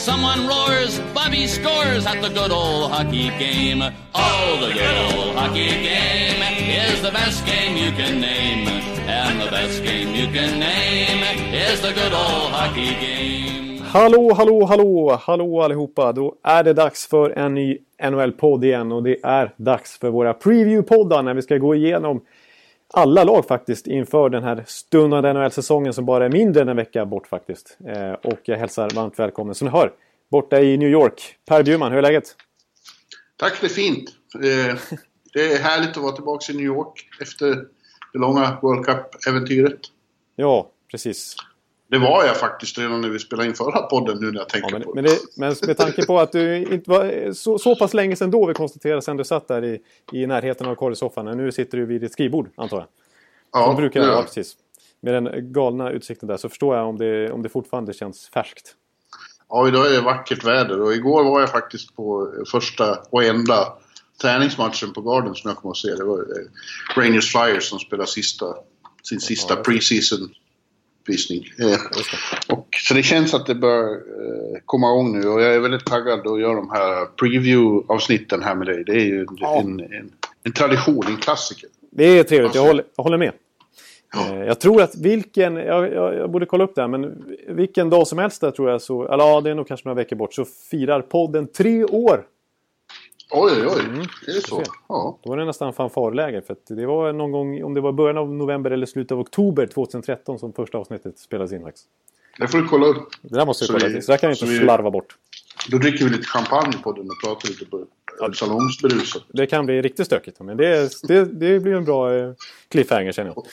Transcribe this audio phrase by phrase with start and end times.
[0.00, 3.82] Someone roars, Bobby scores at the good old hockey game.
[4.14, 6.40] Oh, the good old hockey game
[6.86, 8.66] is the best game you can name.
[9.06, 11.22] And the best game you can name
[11.52, 13.82] is the good old hockey game.
[13.92, 16.12] Hallå, hallå, hallå, hallå allihopa!
[16.12, 20.32] Då är det dags för en ny NHL-podd igen och det är dags för våra
[20.32, 22.20] preview-poddar när vi ska gå igenom
[22.92, 27.06] alla lag faktiskt inför den här stundande NHL-säsongen som bara är mindre än en vecka
[27.06, 27.78] bort faktiskt.
[27.86, 29.92] Eh, och jag hälsar varmt välkommen som ni hör
[30.30, 31.36] borta i New York.
[31.48, 32.36] Per Bjurman, hur är läget?
[33.36, 34.10] Tack, det är fint.
[34.34, 34.76] Eh,
[35.32, 37.46] det är härligt att vara tillbaka i New York efter
[38.12, 39.80] det långa World Cup-äventyret.
[40.36, 41.36] Ja, precis.
[41.90, 44.68] Det var jag faktiskt redan när vi spelade in förra podden nu när jag tänker
[44.70, 47.76] Ja, men, på men, det, men med tanke på att du inte var så, så
[47.76, 49.80] pass länge sedan då vi konstaterade sen du satt där i,
[50.12, 51.36] i närheten av korrsoffan.
[51.36, 52.86] Nu sitter du vid ditt skrivbord antar jag.
[53.52, 54.06] Ja, Som brukar ja.
[54.06, 54.56] vara precis.
[55.00, 58.74] Med den galna utsikten där så förstår jag om det, om det fortfarande känns färskt.
[59.48, 63.72] ja, idag är det vackert väder och igår var jag faktiskt på första och enda
[64.22, 65.94] träningsmatchen på Garden som jag kommer att se.
[65.94, 68.46] Det var eh, Rangers Flyers som spelar sista,
[69.02, 70.30] sin sista Ja, preseason
[71.10, 71.44] visning.
[71.58, 71.80] Eh,
[72.56, 75.86] och, så det känns att det bör eh, komma igång nu och jag är väldigt
[75.86, 78.84] taggad att göra de här preview-avsnitten här med dig.
[78.86, 79.60] Det är ju en, Ja.
[79.60, 80.10] en, en,
[80.42, 81.68] en tradition, en klassiker.
[81.90, 83.32] Det är trevligt, jag håller, jag håller med.
[84.12, 84.34] Ja.
[84.34, 87.90] Eh, Jag tror att vilken, jag, jag, jag borde kolla upp det här, men vilken
[87.90, 90.16] dag som helst där tror jag så, eller ja det är nog kanske några veckor
[90.16, 92.24] bort, så firar podden tre år.
[93.30, 93.80] Oj, oj, oj.
[93.84, 94.00] Mm.
[94.00, 94.62] Är det så?
[94.88, 95.18] Ja.
[95.22, 98.32] Då var det nästan fanfarläge för det var någon gång, om det var början av
[98.34, 101.86] november eller slutet av oktober 2013 som första avsnittet spelades in faktiskt.
[102.38, 103.08] Det får du kolla upp.
[103.22, 105.16] Det där måste vi Så kolla till, så där kan vi inte vi- slarva bort.
[105.70, 107.86] Då dricker vi lite champagne på den och pratar lite på
[108.34, 109.22] salongsberusat.
[109.28, 112.32] Det kan bli riktigt stökigt, men det, det, det blir en bra eh,
[112.68, 113.46] cliffhanger känner jag.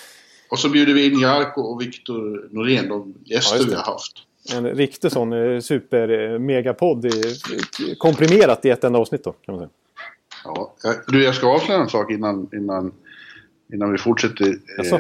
[0.50, 3.66] Och så bjuder vi in Jarko och Viktor Norén, de Ja, gäster det.
[3.70, 4.14] vi har haft.
[4.56, 6.40] En riktig sån eh, super eh,
[7.98, 9.70] komprimerat i ett enda avsnitt då, kan man säga.
[10.44, 10.74] Ja.
[10.84, 12.92] jag- Du, jag ska avslöja en sak innan, innan,
[13.74, 14.48] innan vi fortsätter.
[14.94, 15.00] Eh,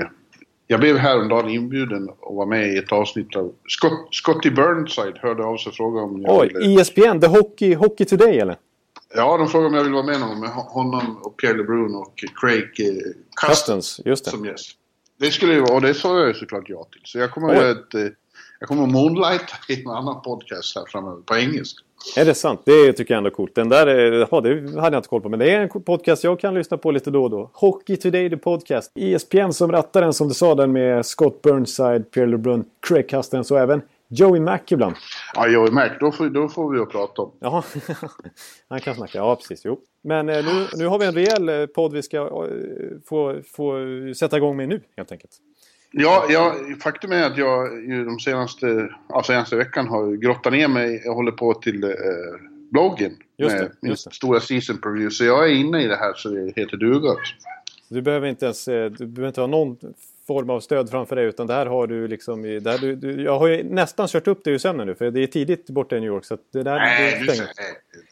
[0.68, 3.54] Jag blev häromdagen inbjuden att vara med i ett avsnitt av...
[3.68, 6.82] Scott, Scotty Burnside hörde av sig och frågade om jag Oj, ville...
[6.82, 8.58] ESPN, The Hockey, Hockey Today eller?
[9.16, 12.14] Ja, de frågade om jag ville vara med någon med honom och Pierre LeBrun och
[12.42, 13.14] Craig eh, Custon
[13.50, 14.32] Custons, just det.
[14.32, 14.72] som gäst.
[15.20, 17.02] Det skulle ju vara, och det sa jag såklart ja till.
[17.04, 18.14] Så jag kommer att göra ett...
[18.60, 21.84] Jag kommer att moonlighta i en annan podcast här framöver på engelska.
[22.18, 22.62] Är det sant?
[22.66, 23.56] Det tycker jag ändå är coolt.
[23.56, 24.50] Den där, är- ja, det
[24.82, 25.30] hade jag inte koll på.
[25.30, 27.50] Men det är en podcast jag kan lyssna på lite då och då.
[27.54, 28.92] Hockey Today, the podcast.
[28.96, 33.52] ESPN som rattar den, som du sa, den med Scott Burnside, Pierre LeBrun, Craig Custons
[33.52, 34.96] och även Joey Mack ibland.
[35.36, 36.00] Ja, jag märkt.
[36.00, 37.32] Då får, då får vi att prata om.
[37.40, 37.64] Jaha,
[38.70, 39.18] han kan snacka.
[39.18, 39.62] Ja, precis.
[39.66, 39.80] Jo.
[40.04, 42.28] Men eh, nu, nu har vi en rejäl eh, podd vi ska eh,
[43.10, 43.74] få, få
[44.16, 45.32] sätta igång med nu, helt enkelt.
[45.92, 50.68] Ja, ja, faktum är att jag ju de senaste, ja, senaste veckan har grottat ner
[50.68, 51.02] mig.
[51.06, 51.90] Jag håller på till eh,
[52.72, 55.10] bloggen Just med det, min just stora season preview.
[55.10, 57.16] Så jag är inne i det här så det heter duga.
[57.90, 59.78] Du behöver inte ens eh, du behöver inte ha någon
[60.28, 63.40] form av stöd framför dig utan det här har du liksom här, du, du, Jag
[63.40, 66.00] har ju nästan kört upp dig ur sömnen nu för det är tidigt borta i
[66.00, 67.48] New York så att det där Nej, det nej,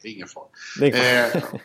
[0.02, 0.44] det är ingen fara.
[0.80, 1.42] Det är ingen fara.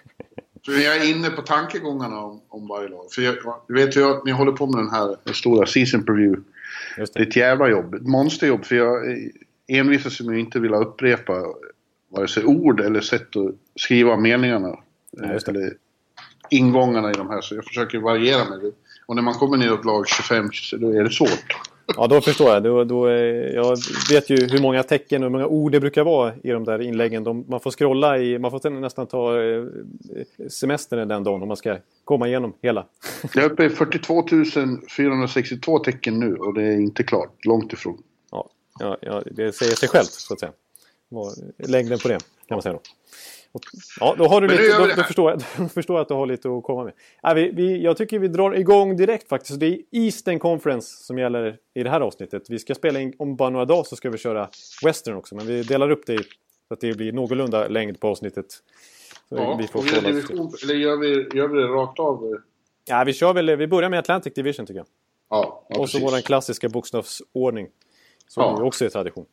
[0.68, 3.12] Eh, så jag är inne på tankegångarna om, om varje lag.
[3.12, 3.36] För jag,
[3.68, 6.42] du vet ju att ni håller på med den här stora season preview.
[6.98, 7.30] Just Det är det.
[7.30, 7.94] ett jävla jobb.
[7.96, 8.66] Ett monsterjobb.
[8.66, 9.18] För jag eh,
[9.68, 11.34] envisas med att inte vilja upprepa
[12.10, 14.76] vare sig ord eller sätt att skriva meningarna.
[15.12, 15.52] Ja, just det.
[15.52, 15.74] Eller
[16.50, 17.42] ingångarna i de här.
[17.42, 18.72] Så jag försöker variera det.
[19.06, 21.71] Och när man kommer ner upp lag 25 så då är det svårt.
[21.98, 22.64] Ja, då förstår jag.
[22.64, 23.16] Då, då, eh,
[23.54, 23.78] jag
[24.12, 26.82] vet ju hur många tecken och hur många ord det brukar vara i de där
[26.82, 27.24] inläggen.
[27.24, 28.40] De, man får scrolla i...
[28.40, 29.64] Man får nästan ta eh,
[30.50, 32.86] semestern den dagen om man ska komma igenom hela.
[33.36, 34.24] Jag är uppe i 42
[34.98, 37.46] 462 tecken nu och det är inte klart.
[37.46, 38.04] Långt ifrån.
[38.32, 40.52] Ja, ja, ja, det säger sig självt så att säga.
[41.58, 42.82] Längden på det kan man säga då.
[44.00, 46.08] Ja, då har du Men lite, gör då, då, förstår jag, då förstår jag att
[46.08, 46.94] du har lite att komma med.
[47.22, 49.60] Ja, vi, vi, jag tycker vi drar igång direkt faktiskt.
[49.60, 52.44] Det är Eastern Conference som gäller i det här avsnittet.
[52.50, 54.50] Vi ska spela in, om bara några dagar så ska vi köra
[54.86, 55.36] Western också.
[55.36, 56.18] Men vi delar upp det
[56.68, 58.46] så att det blir någorlunda längd på avsnittet.
[59.30, 62.36] Så Ja, vi får till- division, eller gör vi, gör vi det rakt av?
[62.88, 64.88] ja, vi, kör väl, vi börjar med Atlantic Division tycker jag.
[65.30, 66.14] Ja, ja och så precis.
[66.18, 67.68] vår klassiska bokstavsordning.
[68.28, 68.64] Som Ja.
[68.64, 69.26] också är tradition.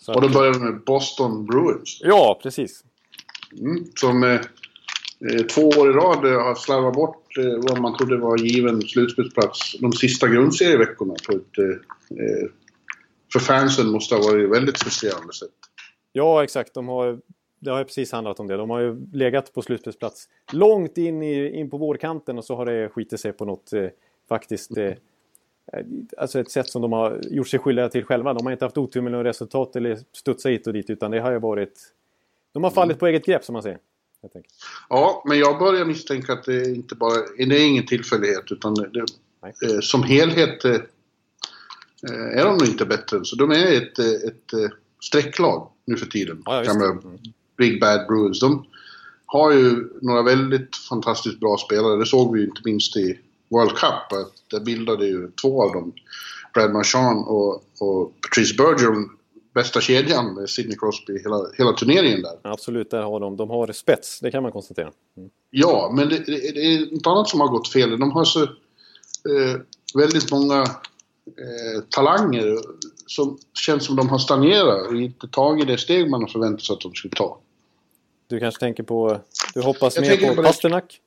[0.00, 1.98] Så Och då börjar vi med Boston Bruins.
[2.02, 2.84] Ja, precis.
[3.58, 4.22] Mm, som...
[4.22, 4.40] Eh,
[5.30, 8.82] eh, två år i rad eh, har slarvat bort eh, vad man trodde var given
[8.82, 12.48] slutspelsplats de sista grundserieveckorna på ett eh, eh
[13.32, 15.50] för fansen måste ha varit väldigt frustrerande sätt.
[16.12, 16.74] Ja, exakt.
[16.74, 17.20] De har,
[17.60, 18.56] det har precis handlat om det.
[18.56, 22.66] De har ju legat på slutspelsplats långt in, i, in på vårkanten och så har
[22.66, 23.86] det skitit sig på något eh,
[24.28, 24.92] faktiskt eh,
[26.16, 28.34] Alltså ett sätt som de har gjort sig skyldiga till själva.
[28.34, 31.20] De har inte haft otur med några resultat eller studsat hit och dit utan det
[31.20, 31.80] har ju varit...
[32.52, 33.78] De har fallit på eget grepp som man säger.
[34.88, 38.98] Ja, men jag börjar misstänka att det inte bara det är ingen tillfällighet utan det,
[39.66, 40.76] eh, som helhet eh,
[42.08, 43.24] Eh, är de nog inte bättre.
[43.24, 44.68] Så de är ett, eh, ett, ett eh,
[45.02, 46.42] strecklag nu för tiden.
[46.44, 47.18] Ja, Gamla mm.
[47.56, 48.40] Big Bad Bruins.
[48.40, 48.66] De
[49.26, 51.96] har ju några väldigt fantastiskt bra spelare.
[51.96, 54.28] Det såg vi ju inte minst i World Cup.
[54.50, 55.92] Där bildade ju två av dem,
[56.54, 59.10] Brad Marchand och, och Patrice Bergeron,
[59.54, 62.38] bästa kedjan Sidney Crosby hela, hela turneringen där.
[62.42, 63.36] Absolut, där har de.
[63.36, 64.90] De har spets, det kan man konstatera.
[65.16, 65.30] Mm.
[65.50, 67.98] Ja, men det, det, det, är något annat som har gått fel.
[67.98, 69.60] De har så eh,
[69.94, 72.58] väldigt många eh, talanger
[73.06, 76.74] som känns som de har stagnerat och inte tagit det steg man har förväntat sig
[76.74, 77.38] att de skulle ta.
[78.26, 79.20] Du kanske tänker på...
[79.54, 81.00] Du hoppas jag mer på, på Pasternak?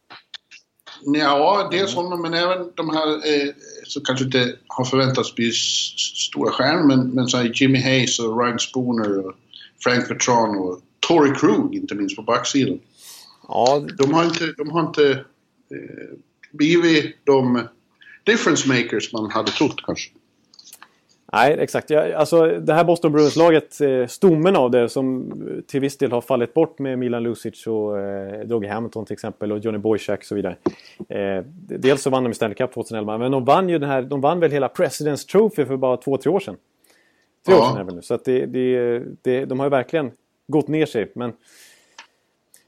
[1.14, 3.54] Ja, dels honom men även de här eh,
[3.84, 8.60] som kanske inte har förväntats bli stora stjärnor men, men så Jimmy Hayes och Ryan
[8.60, 9.34] Spooner och
[9.84, 12.80] Frank Vetrano och Tory Krug inte minst på backsidan.
[13.48, 13.86] Ja.
[13.98, 15.12] De har inte, de har inte
[15.72, 16.18] eh,
[16.52, 17.68] blivit de
[18.24, 20.10] difference makers man hade trott kanske.
[21.34, 21.90] Nej, exakt.
[21.90, 25.34] Ja, alltså, det här Boston Bruins-laget, eh, stommen av det som
[25.68, 29.52] till viss del har fallit bort med Milan Lucic och eh, Dougie Hamilton till exempel
[29.52, 30.56] och Johnny Boychuk och så vidare.
[31.10, 34.22] Eh, dels så vann de Stanley Cup 2011 men de vann ju den här, de
[34.22, 36.58] vann väl hela President's Trophy för bara två, tre år sedan.
[37.46, 37.62] Tre ja.
[37.62, 38.02] år sedan är väl nu.
[38.02, 40.12] Så att det, det, det, de har ju verkligen
[40.48, 41.12] gått ner sig.
[41.16, 41.34] Men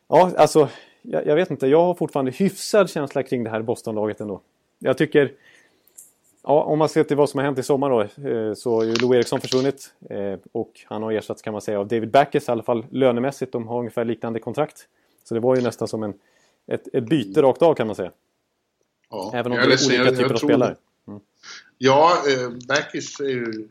[0.08, 0.70] ja, alltså
[1.02, 1.68] jag, jag vet inte.
[1.68, 4.42] Jag har fortfarande hyfsad känsla kring det här Boston-laget ändå.
[4.80, 5.32] Jag tycker
[6.48, 8.84] Ja, om man ser till vad som har hänt i sommar då eh, så har
[8.84, 9.94] ju Lou Eriksson försvunnit.
[10.10, 13.52] Eh, och han har ersatts kan man säga av David Backes i alla fall lönemässigt.
[13.52, 14.88] De har ungefär liknande kontrakt.
[15.24, 16.14] Så det var ju nästan som en,
[16.68, 18.12] ett, ett byte rakt av kan man säga.
[19.10, 20.76] Ja, Även om det är olika jag, typer jag av spelare.
[21.08, 21.20] Mm.
[21.78, 23.68] Ja, eh, Backes är ju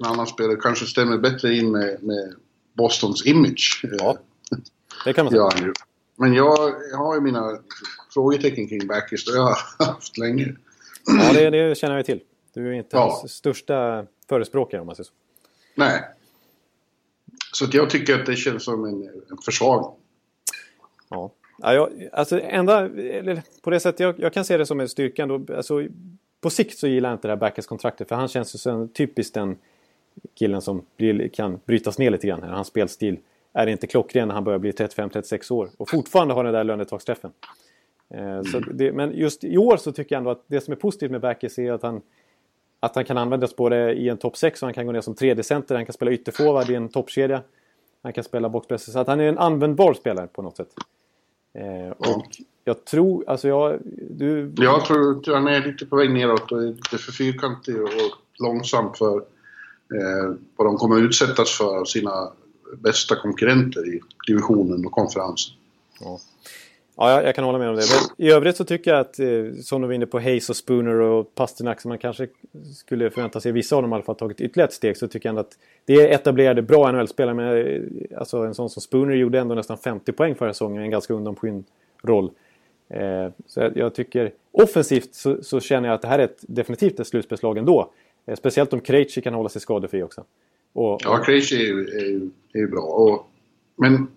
[0.00, 0.56] en annan spelare.
[0.56, 2.34] Kanske stämmer bättre in med, med
[2.72, 3.84] Bostons image.
[3.98, 4.16] Ja,
[5.04, 5.72] det kan man säga.
[6.16, 7.58] Ja, men jag, jag har ju mina
[8.14, 9.24] frågetecken kring Backes.
[9.24, 10.56] Det har jag haft länge.
[11.06, 12.20] Ja, det, det känner jag till.
[12.54, 13.00] Du är inte ja.
[13.00, 15.12] hans största förespråkare om man säger så.
[15.74, 16.02] Nej.
[17.52, 19.90] Så jag tycker att det känns som en, en försvagning.
[21.08, 21.30] Ja.
[21.58, 22.90] Ja, jag, alltså enda,
[23.62, 25.54] på det sättet jag, jag, kan se det som en styrka ändå.
[25.56, 25.86] Alltså,
[26.40, 29.34] på sikt så gillar jag inte det här Backes-kontraktet för han känns ju som typiskt
[29.34, 29.56] den
[30.34, 32.42] killen som blir, kan brytas ner lite grann.
[32.42, 33.18] Hans spelstil
[33.52, 37.32] är inte klockren när han börjar bli 35-36 år och fortfarande har den där lönetaksträffen.
[38.14, 40.76] Eh, så det, men just i år så tycker jag ändå att det som är
[40.76, 42.00] positivt med Backes är att han,
[42.80, 45.14] att han kan användas både i en topp 6 och han kan gå ner som
[45.14, 45.74] tredje center.
[45.74, 47.42] Han kan spela ytterforward i en toppkedja.
[48.02, 48.92] Han kan spela boxpress.
[48.92, 50.68] Så att han är en användbar spelare på något sätt.
[51.54, 52.26] Eh, och
[52.64, 53.78] jag tror, alltså jag...
[54.10, 54.52] Du...
[54.56, 57.90] Jag tror att han är lite på väg neråt och lite för fyrkantig och
[58.38, 62.32] långsam för eh, vad de kommer utsättas för av sina
[62.78, 65.54] bästa konkurrenter i divisionen och konferensen.
[66.00, 66.18] Ja.
[66.96, 67.82] Ja, jag kan hålla med om det.
[67.90, 69.26] Men I övrigt så tycker jag att, eh,
[69.62, 72.28] som du var inne på, Hayes och Spooner och Pasternak som man kanske
[72.74, 74.96] skulle förvänta sig, vissa av dem i alla fall, tagit ytterligare ett steg.
[74.96, 77.34] Så tycker jag ändå att det är etablerade, bra NHL-spelare.
[77.34, 80.90] Men eh, alltså, en sån som Spooner gjorde ändå nästan 50 poäng förra säsongen, en
[80.90, 81.64] ganska undanskymd
[82.02, 82.30] roll.
[82.88, 86.38] Eh, så jag, jag, tycker, offensivt så, så, känner jag att det här är ett,
[86.40, 87.90] definitivt ett slutspelslag ändå.
[88.26, 90.24] Eh, speciellt om Krejci kan hålla sig skadefri också.
[90.72, 92.82] Och, ja, Krejci är ju, bra.
[92.82, 93.26] Och,
[93.76, 94.08] men...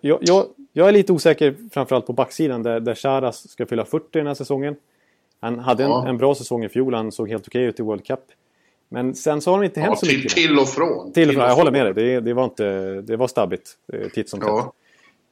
[0.00, 4.06] Jag, jag, jag är lite osäker framförallt på backsidan där, där Charas ska fylla 40
[4.10, 4.76] den här säsongen.
[5.40, 6.02] Han hade ja.
[6.02, 8.20] en, en, bra säsong i fjol, han såg helt okej ut i World Cup.
[8.88, 10.32] Men sen så har det inte hänt ja, så till, mycket.
[10.32, 11.12] Till och från.
[11.12, 11.94] Till och från, jag håller med dig.
[11.94, 14.72] Det, det, var, inte, det var stabbigt eh, titt som ja.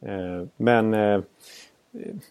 [0.07, 1.21] Eh, men eh,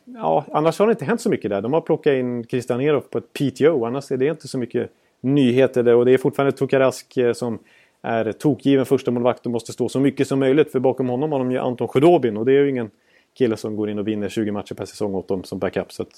[0.06, 1.62] ja, annars har det inte hänt så mycket där.
[1.62, 3.86] De har plockat in Christian Erof på ett PTO.
[3.86, 4.92] Annars är det inte så mycket
[5.22, 5.96] nyheter där.
[5.96, 7.60] Och det är fortfarande Tokarask som
[8.02, 10.72] är tokgiven första målvakt och måste stå så mycket som möjligt.
[10.72, 12.92] För bakom honom har de ju Anton Sjödobin och det är ju ingen
[13.34, 15.92] kille som går in och vinner 20 matcher per säsong åt dem som backup.
[15.92, 16.10] Så att...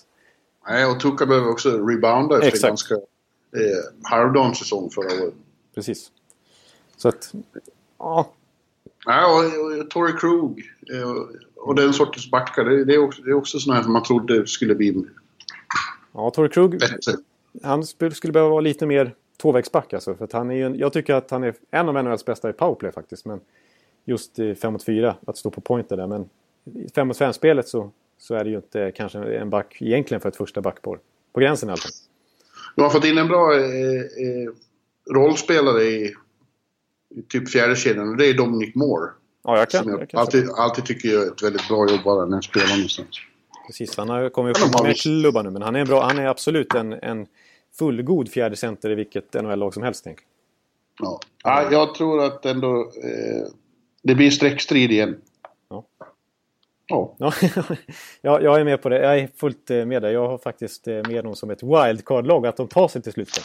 [0.68, 2.70] Nej, och Tuka behöver också rebounda efter Exakt.
[2.70, 3.02] ganska eh,
[4.04, 5.34] halvdan säsong förra året.
[5.76, 6.12] Precis.
[6.98, 7.34] Så att,
[8.00, 8.30] ja.
[9.08, 10.64] Nej, och, och Tory Krug
[10.94, 11.12] eh,
[11.56, 14.04] och den sortens backar, det, det, är också, det är också sådana här som man
[14.04, 15.06] trodde skulle bli
[16.14, 17.14] Ja, Tory Krug, bättre.
[17.64, 20.16] han skulle behöva vara lite mer tvåvägsback alltså.
[20.16, 22.54] För han är ju en, jag tycker att han är en av NHLs bästa i
[22.54, 23.26] powerplay faktiskt.
[23.26, 23.40] Men
[24.06, 26.08] just i 5 mot 4, att stå på pointer där.
[26.08, 26.30] Men
[26.64, 30.30] i 5 mot 5-spelet så, så är det ju inte kanske en back egentligen för
[30.30, 31.00] ett första backpar.
[31.34, 31.92] På gränsen fall.
[32.76, 34.52] Du har fått in en bra eh, eh,
[35.14, 36.14] rollspelare i,
[37.16, 39.12] i typ fjärde kedjan och det är Dominic Moore.
[39.44, 39.88] Ja, jag kan.
[39.88, 42.76] jag, jag kan alltid, alltid tycker gör ett väldigt bra jobb bara när han spelar
[42.76, 43.18] någonstans.
[43.68, 45.02] Precis, han har kommit upp visst.
[45.02, 45.50] klubbar nu.
[45.50, 47.28] Men han är, bra, han är absolut en, en
[47.80, 50.04] fullgod fjärde center i vilket NHL-lag som helst.
[50.04, 50.26] Tänker.
[51.00, 51.20] Ja.
[51.44, 53.48] Ja, jag tror att ändå eh,
[54.04, 55.16] det blir streckstrid igen.
[55.70, 55.86] Ja.
[56.88, 57.16] Ja.
[57.18, 57.34] Ja,
[58.22, 59.00] ja, jag är med på det.
[59.04, 60.10] Jag är fullt eh, med där.
[60.10, 63.44] Jag har faktiskt eh, med dem som ett wildcard-lag, att de tar sig till slutspel.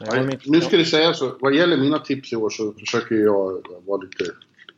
[0.00, 3.14] Jag mitt- Nu ska det sägas så, vad gäller mina tips i år så försöker
[3.14, 4.24] jag vara lite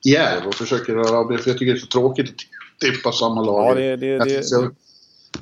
[0.04, 3.12] djärv och försöker röra av det för jag tycker det är så tråkigt att tippa
[3.12, 3.70] samma lag.
[3.70, 4.70] Ja, det- det- det- så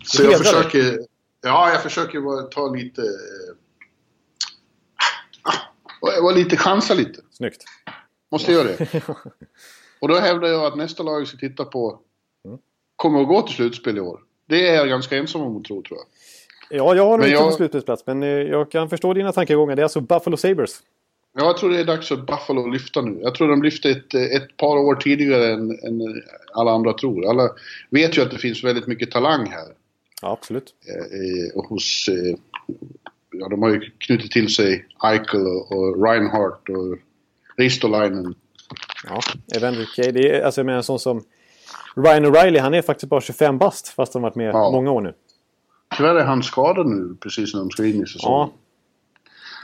[0.04, 0.52] så jag hedrar dig.
[0.62, 0.99] försöker...
[1.45, 3.03] Ja, jag försöker vara, ta lite...
[3.03, 3.55] eh,
[6.01, 7.21] Vara vara lite, chansa lite.
[7.31, 7.65] Snyggt.
[8.31, 9.03] Måste göra det.
[10.01, 12.01] Och då hävdar jag att nästa lag jag ska titta på
[12.47, 12.59] Mm.
[12.97, 14.21] kommer att gå till slutspel i år.
[14.49, 16.07] Det är jag ganska ensam om att tro, tror jag.
[16.79, 19.77] Ja, jag har nog Men inte jag- slutspelsplats, men eh, jag kan förstå dina tankegångar.
[19.77, 20.81] Det är alltså Buffalo Sabres.
[21.37, 23.21] Ja, jag tror det är dags för Buffalo att lyfta nu.
[23.23, 26.23] Jag tror de lyfte ett, ett par år tidigare än, än
[26.53, 27.27] alla andra tror.
[27.31, 27.51] Alla
[27.91, 29.67] vet ju att det finns väldigt mycket talang här.
[30.25, 30.75] Ja, absolut.
[30.88, 32.09] Eh, och hos...
[32.09, 32.37] Eh,
[33.33, 36.99] ja, de har ju knutit till sig Eichel och, Reinhardt och
[37.57, 38.35] Ristolainen.
[39.09, 39.21] Ja,
[39.57, 40.12] Evander Kay.
[40.12, 41.23] Det är, alltså, jag menar en sån som
[41.97, 44.71] Ryan O'Reilly, han är faktiskt bara 25 bast fast han varit med Ja.
[44.71, 45.14] många år nu.
[45.97, 48.38] Tyvärr är han skadad nu precis när de ska in i säsongen.
[48.38, 48.52] Ja.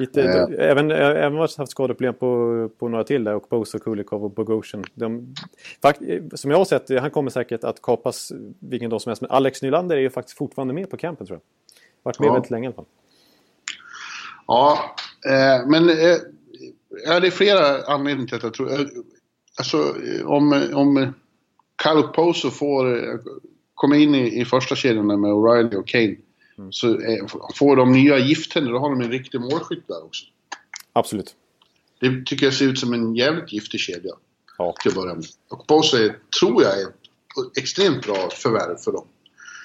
[0.00, 0.70] Lite, Eh.
[0.70, 3.34] även, även haft skadeproblem på, på några till där.
[3.34, 4.84] Och och Kulikov och Bogosian.
[4.94, 5.34] De,
[5.82, 6.00] fakt,
[6.34, 9.22] som jag har sett, han kommer säkert att kapas vilken dag som helst.
[9.22, 11.42] Men Alex Nylander är ju faktiskt fortfarande med på campen tror jag.
[12.02, 12.32] Varit med Ja.
[12.32, 12.84] väldigt länge i alla fall.
[14.46, 14.78] Ja,
[15.26, 16.16] eh, men eh,
[17.06, 18.72] ja, det är flera anledningar till att jag tror...
[18.72, 18.86] Eh,
[19.58, 21.12] alltså, eh, om, om
[21.82, 23.14] Kyle Poso får eh,
[23.74, 26.16] komma in i, i första kedjan med O'Reilly och Kane
[26.70, 30.24] så eh, får de nya gifttänder, då har de en riktig målskytt där också.
[30.92, 31.34] Absolut.
[32.00, 34.12] Det tycker jag ser ut som en jävligt giftig kedja
[34.58, 34.74] Ja.
[34.82, 35.24] till att börja med.
[35.48, 39.06] Och är, tror jag är ett extremt bra förvärv för dem.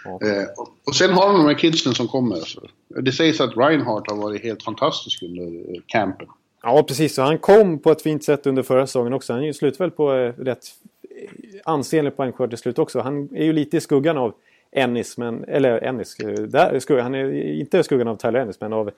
[0.05, 0.27] Ja.
[0.27, 2.35] Eh, och, och sen har de de här kidsen som kommer.
[2.35, 2.67] Alltså.
[3.01, 6.27] Det sägs att Reinhardt har varit helt fantastisk under eh, campen.
[6.63, 7.15] Ja, precis.
[7.15, 9.33] Så han kom på ett fint sätt under förra säsongen också.
[9.33, 10.65] Han slutade väl på eh, rätt
[11.63, 12.99] ansenlig poängskörd till slut också.
[12.99, 14.33] Han är ju lite i skuggan av
[14.71, 16.19] Ennis, men, eller Ennis.
[16.19, 18.91] eh, Där, han är inte skuggan av Tyler Ennis, men av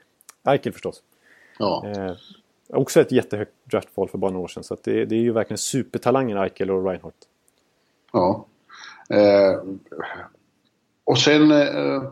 [0.43, 1.03] Eichel förstås.
[1.59, 1.85] Ja.
[1.87, 2.15] Eh,
[2.69, 4.63] också ett jättehögt draftval för bara några år sedan.
[4.63, 7.17] Så det, det är ju verkligen supertalangen Eichel och Reinhardt.
[8.11, 8.45] Ja.
[9.09, 9.61] Eh,
[11.03, 12.03] och sen, eh,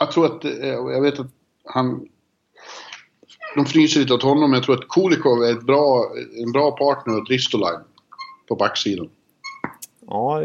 [0.00, 1.30] jag tror att, eh, jag vet att
[1.64, 2.08] han,
[3.54, 6.04] de fryser lite åt honom, men jag tror att Kulikov är ett bra,
[6.44, 7.84] en bra partner åt Ristolainen
[8.48, 9.10] på backsidan.
[10.06, 10.42] Ja,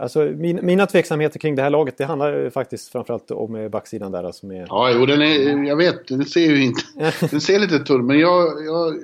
[0.00, 3.68] alltså min, mina tveksamheter kring det här laget, det handlar ju faktiskt framförallt om eh,
[3.68, 4.24] backsidan där.
[4.24, 6.82] Alltså med, Ja, jo, den är, jag vet, den ser ju inte,
[7.30, 8.94] den ser lite tunn, men jag, jag,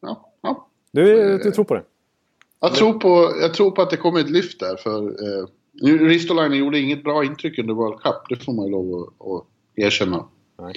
[0.00, 0.68] ja, ja.
[0.90, 1.82] du, du tror på det?
[2.60, 6.08] Jag tror, på, jag tror på att det kommer ett lyft där för eh, nu,
[6.08, 9.44] Ristolainen gjorde inget bra intryck under World Cup, det får man ju lov att, att
[9.74, 10.24] erkänna.
[10.58, 10.74] Nej.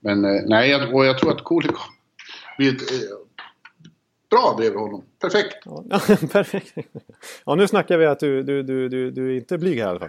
[0.00, 1.78] Men eh, nej, jag, och jag tror att Kulikov
[2.58, 3.16] blir ett, eh,
[4.34, 5.04] bra bredvid honom.
[5.20, 5.56] Perfekt.
[5.64, 6.00] Ja,
[6.32, 6.74] perfekt.
[7.46, 9.90] Ja, nu snackar vi att du, du, du, du, du är inte blyg här i
[9.90, 10.08] alla fall.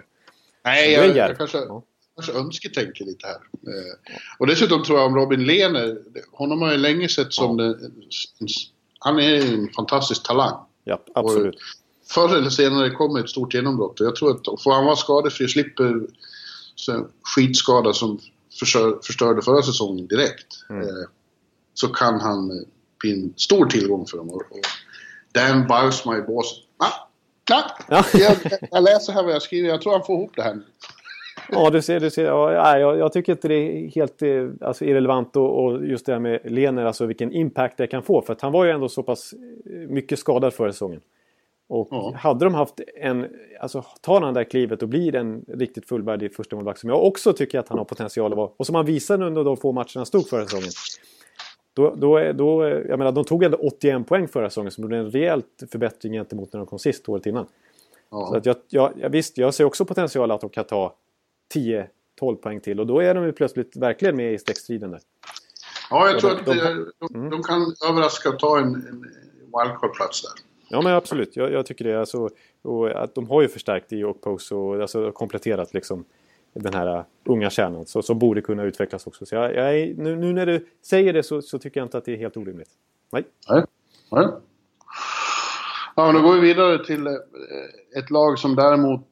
[0.64, 1.82] Nej, jag, jag kanske, Ja.
[2.16, 3.34] kanske önsketänker lite här.
[3.34, 3.94] Eh,
[4.38, 5.98] och dessutom tror jag om Robin Lehner,
[6.32, 7.92] honom har jag länge sett som den,
[8.98, 10.64] han är en fantastisk talang.
[10.84, 11.56] Ja, absolut.
[12.08, 15.46] Förr eller senare kommer ett stort genombrott och jag tror att får han vara skadefri
[15.46, 16.00] och slipper
[16.74, 17.06] så
[17.36, 18.18] skitskada som
[18.60, 20.46] förstör, förstörde förra säsongen direkt.
[20.70, 20.82] Mm.
[20.82, 20.88] Eh,
[21.74, 22.56] så kan han eh,
[23.04, 24.28] en stor tillgång för dem.
[24.28, 24.60] Och, och
[25.32, 26.58] Dan Bausma i båset.
[26.76, 27.08] Ah,
[27.50, 27.64] Ja.
[28.12, 28.36] jag,
[28.70, 29.68] jag läser här vad jag skriver.
[29.68, 30.58] Jag tror han får ihop det här.
[31.50, 32.00] Ja, du ser.
[32.00, 35.86] Du ser ja, jag, jag tycker inte det är helt eh, alltså, irrelevant och, och
[35.86, 38.22] just det här med Lener, alltså vilken impact det kan få.
[38.22, 39.32] För att han var ju ändå så pass
[39.66, 41.00] eh, mycket skadad förra säsongen.
[41.68, 42.14] Och Ja.
[42.16, 43.26] hade de haft en,
[43.60, 47.04] alltså tar han det där klivet och blir en riktigt fullvärdig första målvakt som jag
[47.04, 48.50] också tycker att han har potential att vara.
[48.56, 50.70] Och som han visade under de få matcherna han stod förra säsongen.
[51.76, 55.10] Då, då, då, jag menar, de tog ändå 81 poäng förra säsongen som gjorde en
[55.10, 57.44] rejält förbättring gentemot när de kom sist året innan.
[57.46, 57.50] Så
[58.10, 58.36] Ja.
[58.36, 60.94] att jag, jag, visst, jag ser också potential att de kan ta
[61.54, 61.86] 10-12
[62.42, 65.00] poäng till och då är de ju plötsligt verkligen med i streckstriden där.
[65.90, 66.76] ja, jag tror de- att de- eh,
[67.10, 69.00] de, de kan överraska och ta en, en
[69.40, 70.30] wildcard-plats där.
[70.68, 72.00] Ja men absolut, jag, jag tycker det.
[72.00, 72.28] Alltså,
[72.62, 76.04] och att de har ju förstärkt i Oakpose och alltså, kompletterat liksom
[76.60, 79.26] den här uh, unga kärnan så, som borde kunna utvecklas också.
[79.26, 81.98] Så jag, jag är, nu, nu när du säger det så, så tycker jag inte
[81.98, 82.70] att det är helt orimligt.
[83.12, 83.24] Nej.
[83.48, 83.64] Nej.
[84.10, 84.26] Nej.
[85.96, 87.12] Ja, då går vi vidare till eh,
[87.98, 89.08] ett lag som däremot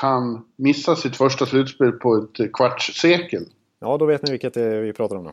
[0.00, 3.44] kan missa sitt första slutspel på ett kvarts sekel.
[3.78, 5.32] Ja, då vet ni vilket är vi pratar om då.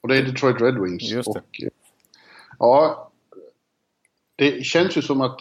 [0.00, 1.02] Och det är Detroit Red Wings.
[1.02, 1.68] Just det.
[1.68, 1.74] Och,
[2.58, 3.10] ja,
[4.36, 5.40] det känns ju som att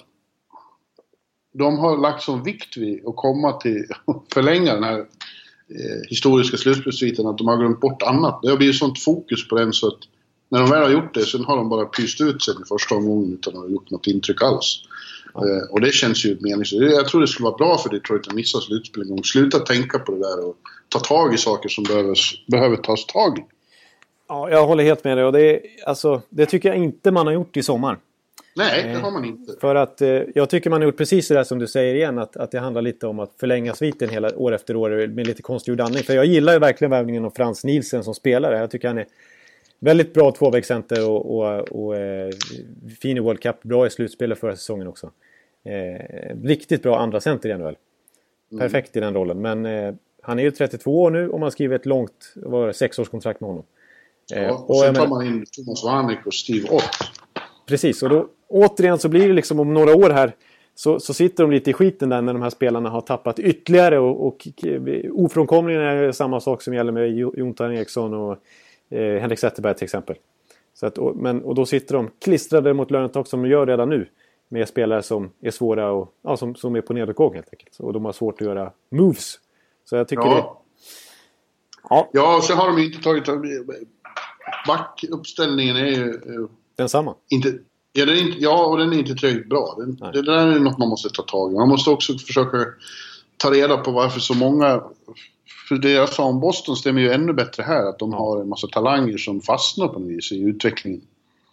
[1.53, 3.85] de har lagt sån vikt vid att komma till,
[4.33, 8.39] förlänga den här eh, historiska slutspelssviten att de har glömt bort annat.
[8.41, 9.99] Det har blivit sånt fokus på den så att
[10.49, 12.95] när de väl har gjort det, sen har de bara pyst ut sig i första
[12.95, 14.81] omgången utan att ha gjort något intryck alls.
[15.35, 16.95] Eh, och det känns ju meningslöst.
[16.95, 19.23] Jag tror det skulle vara bra för Detroit att missa slutspel en gång.
[19.23, 20.55] Sluta tänka på det där och
[20.89, 22.15] ta tag i saker som behöver,
[22.47, 23.41] behöver tas tag i.
[24.27, 25.25] Ja, jag håller helt med dig.
[25.25, 27.97] Och det, alltså, det tycker jag inte man har gjort i sommar.
[28.55, 29.53] Nej, det har man inte.
[29.61, 32.19] För att eh, jag tycker man har gjort precis det där som du säger igen.
[32.19, 35.41] Att, att det handlar lite om att förlänga sviten hela år efter år med lite
[35.41, 36.03] konstgjord andning.
[36.03, 38.57] För jag gillar ju verkligen värvningen av Frans Nielsen som spelare.
[38.59, 39.05] Jag tycker han är
[39.79, 42.29] väldigt bra tvåvägscenter och, och, och eh,
[42.99, 43.63] fin i World Cup.
[43.63, 45.11] Bra i slutspelet förra säsongen också.
[45.63, 47.75] Eh, riktigt bra andra center i NHL.
[48.59, 49.41] Perfekt i den rollen.
[49.41, 53.39] Men eh, han är ju 32 år nu och man skriver ett långt var sexårskontrakt
[53.41, 53.63] med honom.
[54.35, 56.83] Eh, Ja, och och sen tar man in Thomas Vanek och Steve Ott.
[57.67, 60.35] Precis, och då återigen så blir det liksom om några år här
[60.75, 63.99] så, så sitter de lite i skiten där när de här spelarna har tappat ytterligare
[63.99, 64.47] och, och
[65.11, 68.37] ofrånkomligen är det samma sak som gäller med Jo- Jonathan Eriksson och
[68.89, 70.15] eh, Henrik Zetterberg till exempel.
[70.73, 73.89] Så att, och, men, och då sitter de klistrade mot lönetak som de gör redan
[73.89, 74.07] nu
[74.49, 77.79] med spelare som är svåra och ja, som, som är på nedåtgång helt enkelt.
[77.79, 79.39] Och de har svårt att göra moves.
[79.85, 80.29] Så jag tycker det...
[80.29, 80.61] Ja.
[81.89, 83.25] Ja, ja, och så har de ju inte tagit...
[84.67, 86.19] Backuppställningen är ju
[86.75, 87.15] densamma.
[87.29, 87.53] inte...
[87.93, 89.75] Ja, den inte, ja, och den är inte tillräckligt bra.
[89.77, 91.55] Den, det där är något man måste ta tag i.
[91.55, 92.57] Man måste också försöka
[93.37, 94.83] ta reda på varför så många...
[95.69, 97.89] För det jag sa om Boston stämmer ju ännu bättre här.
[97.89, 101.01] Att de har en massa talanger som fastnar på något vis i utvecklingen.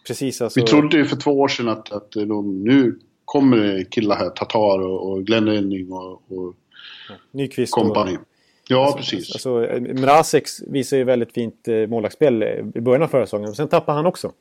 [0.07, 0.59] Precis alltså.
[0.59, 4.29] Vi trodde ju för två år sedan att, att de, nu kommer det killar här,
[4.29, 6.55] Tatar och, och Glenn Enning och, och
[7.31, 8.17] Nyqvist och- company.
[8.69, 9.31] Ja, precis.
[9.31, 12.43] Alltså, eh, Mrazek visar ju väldigt fint eh, målvaktsspel
[12.75, 13.45] i början av förra säsongen.
[13.45, 14.31] Men sen tappar han också.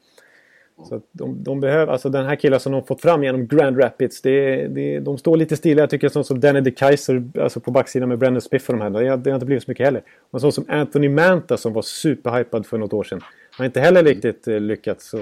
[0.88, 4.22] Så de, de behöver, alltså den här killen som de fått fram genom Grand Rapids.
[4.22, 5.82] Det, det, de står lite stilla.
[5.82, 8.90] Jag tycker sån som Danny DeKaiser alltså på backsidan med Brendan Spiff och de här.
[8.90, 10.02] Det, har- det har inte blivit så mycket heller.
[10.30, 13.20] Och sån som Anthony Manta som var superhypad för något år sedan.
[13.58, 15.08] Har inte heller riktigt eh, lyckats.
[15.10, 15.20] Så.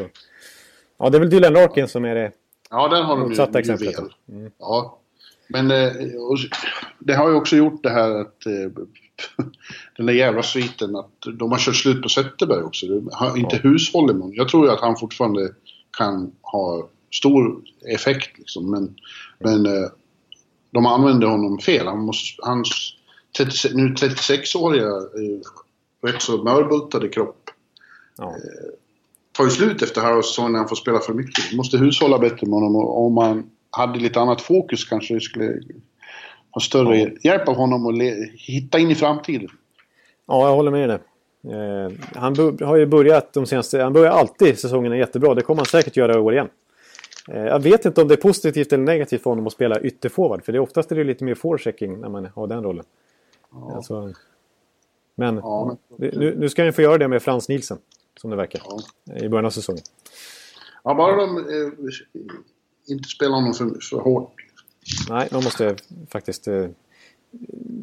[0.99, 2.33] Ja, det är väl Dylan Larkin som är det.
[2.71, 4.51] Ja, den har de ju, exemplet väl.
[4.59, 4.99] Ja.
[5.49, 5.87] Men eh,
[6.31, 6.37] och
[6.99, 8.53] det har ju också gjort det här att eh,
[9.97, 12.87] den där jävla sviten att de har kört slut på Zetterberg också.
[13.13, 14.37] Har inte hushållit med honom.
[14.37, 15.55] Jag tror ju att han fortfarande
[15.99, 17.63] kan ha stor
[17.95, 18.71] effekt liksom.
[18.71, 18.95] Men,
[19.39, 19.89] men eh,
[20.71, 21.87] de använder honom fel.
[21.87, 22.95] Han måste, hans
[23.39, 25.41] 36, nu 36-åriga eh,
[26.11, 27.51] rätt så mörbultade kropp
[28.19, 28.35] Ja.
[29.33, 31.45] tar ju slut efter halva säsongen när han får spela för mycket.
[31.53, 35.21] Man måste hushålla bättre med honom och om man hade lite annat fokus kanske det
[35.21, 35.61] skulle
[36.55, 38.03] ha större hjälp av honom att
[38.35, 39.49] hitta in i framtiden.
[40.27, 40.99] Ja, jag håller med dig.
[41.55, 43.83] Eh, han har ju börjat de senaste...
[43.83, 45.35] Han börjar alltid säsongerna jättebra.
[45.35, 46.49] Det kommer han säkert göra i år igen.
[47.29, 50.45] Eh, jag vet inte om det är positivt eller negativt för honom att spela ytterforward.
[50.45, 52.85] För det är oftast är det lite mer forechecking när man har den rollen.
[53.75, 54.13] Alltså,
[55.15, 57.79] men Ja, men- nu, nu ska han ju få göra det med Frans Nielsen.
[58.21, 58.63] Som det verkar.
[59.05, 59.17] Ja.
[59.17, 59.83] I början av säsongen.
[60.85, 61.73] Ja, bara de eh,
[62.89, 64.33] inte spelar honom för, för hårt.
[65.09, 65.77] Nej, man måste
[66.11, 66.67] faktiskt eh,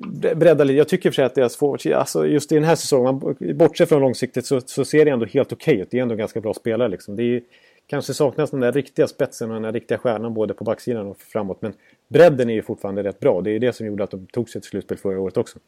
[0.03, 0.77] bre- bredda lite.
[0.77, 4.01] Jag tycker för sig att deras forwards, alltså just i den här säsongen, bortsett från
[4.01, 5.87] långsiktigt så, så ser det ändå helt okej ut.
[5.91, 7.15] Det är ändå ganska bra spelare liksom.
[7.15, 7.41] Det är,
[7.87, 11.17] kanske saknas den där riktiga spetsen och den där riktiga stjärnan både på backsidan och
[11.17, 11.61] framåt.
[11.61, 11.73] Men
[12.07, 13.41] bredden är ju fortfarande rätt bra.
[13.41, 15.59] Det är det som gjorde att de tog sig till slutspel förra året också.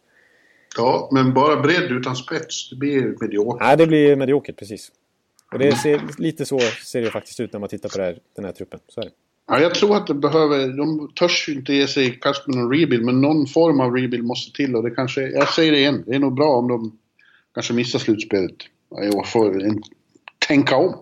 [0.78, 3.62] Ja, men bara bredd utan spets, det blir mediokert.
[3.62, 4.92] Nej, det blir mediokert, precis.
[5.54, 8.46] Och det ser, lite så ser det faktiskt ut när man tittar på här, den
[8.46, 8.80] här truppen.
[8.88, 9.12] Så är det.
[9.48, 12.58] Ja, jag tror att det behöver, de törs ju inte ge sig i kast med
[12.58, 15.78] någon rebuild, men någon form av rebuild måste till och det kanske, jag säger det
[15.78, 16.98] igen, det är nog bra om de
[17.54, 18.56] kanske missar slutspelet
[18.90, 19.84] och får en,
[20.48, 20.96] tänka om.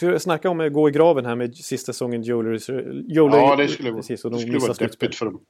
[0.00, 2.60] Vi snacka om att gå i graven här med sista säsongen Jolie...
[3.06, 5.40] Jolie Ja, det skulle, precis, och det de skulle missar vara deppigt för dem.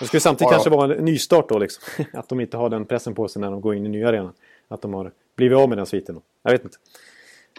[0.00, 0.52] Det skulle samtidigt Ja, ja.
[0.52, 2.04] kanske vara en nystart då liksom.
[2.12, 4.32] Att de inte har den pressen på sig när de går in i nya arenan.
[4.68, 6.20] Att de har blivit av med den sviten.
[6.42, 6.76] Jag vet inte.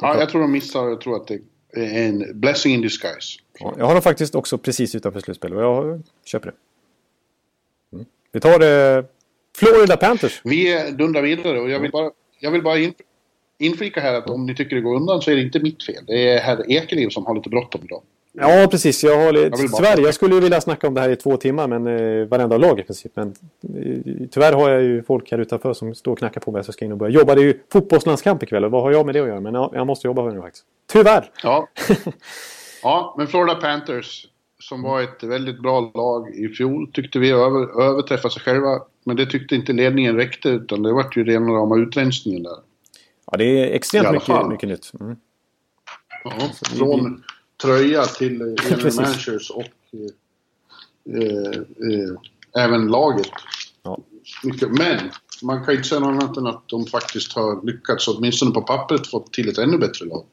[0.02, 1.40] Ja, jag tror de missar, jag tror att det
[1.74, 3.40] en blessing in disguise.
[3.60, 6.56] Ja, jag har dem faktiskt också precis utanför slutspel och jag köper det.
[7.94, 8.06] Mm.
[8.32, 9.06] Vi tar det...
[9.58, 10.42] Florida Panthers.
[10.44, 12.94] Vi dundrar vidare och jag vill bara, jag vill bara in,
[13.58, 16.04] inflika här att om ni tycker det går undan så är det inte mitt fel.
[16.08, 18.02] Det är herr Ekeliv som har lite bråttom idag.
[18.34, 19.04] Ja, precis.
[19.04, 21.68] Jag vill bara- Tyvärr, jag skulle ju vilja snacka om det här i två timmar,
[21.68, 23.12] men eh, varenda lag i princip.
[23.16, 23.28] Men
[23.76, 26.68] eh, tyvärr har jag ju folk här utanför som står och knackar på mig så
[26.70, 27.36] jag ska in och börja jobba.
[27.36, 29.40] Det är ju fotbollslandskamp ikväll och vad har jag med det att göra?
[29.40, 30.66] Men ja, jag måste jobba nu faktiskt.
[30.92, 31.32] Tyvärr!
[31.44, 31.68] Ja,
[32.84, 34.28] Ja, men Florida Panthers
[34.60, 38.80] som var ett väldigt bra lag i fjol tyckte vi över, överträffade sig själva.
[39.04, 42.58] Men det tyckte inte ledningen räckte utan det var ju rena rama utrensningen där.
[43.32, 44.92] Ja, det är extremt mycket, mycket nytt.
[45.00, 45.16] Mm.
[46.24, 46.32] Ja,
[46.78, 47.24] från
[47.62, 49.64] tröja till general managers och
[51.14, 53.32] eh, eh, även laget.
[53.84, 53.98] Ja.
[54.70, 55.00] Men
[55.42, 59.08] man kan inte säga något annat än att de faktiskt har lyckats, åtminstone på pappret,
[59.08, 60.26] få till ett ännu bättre lag.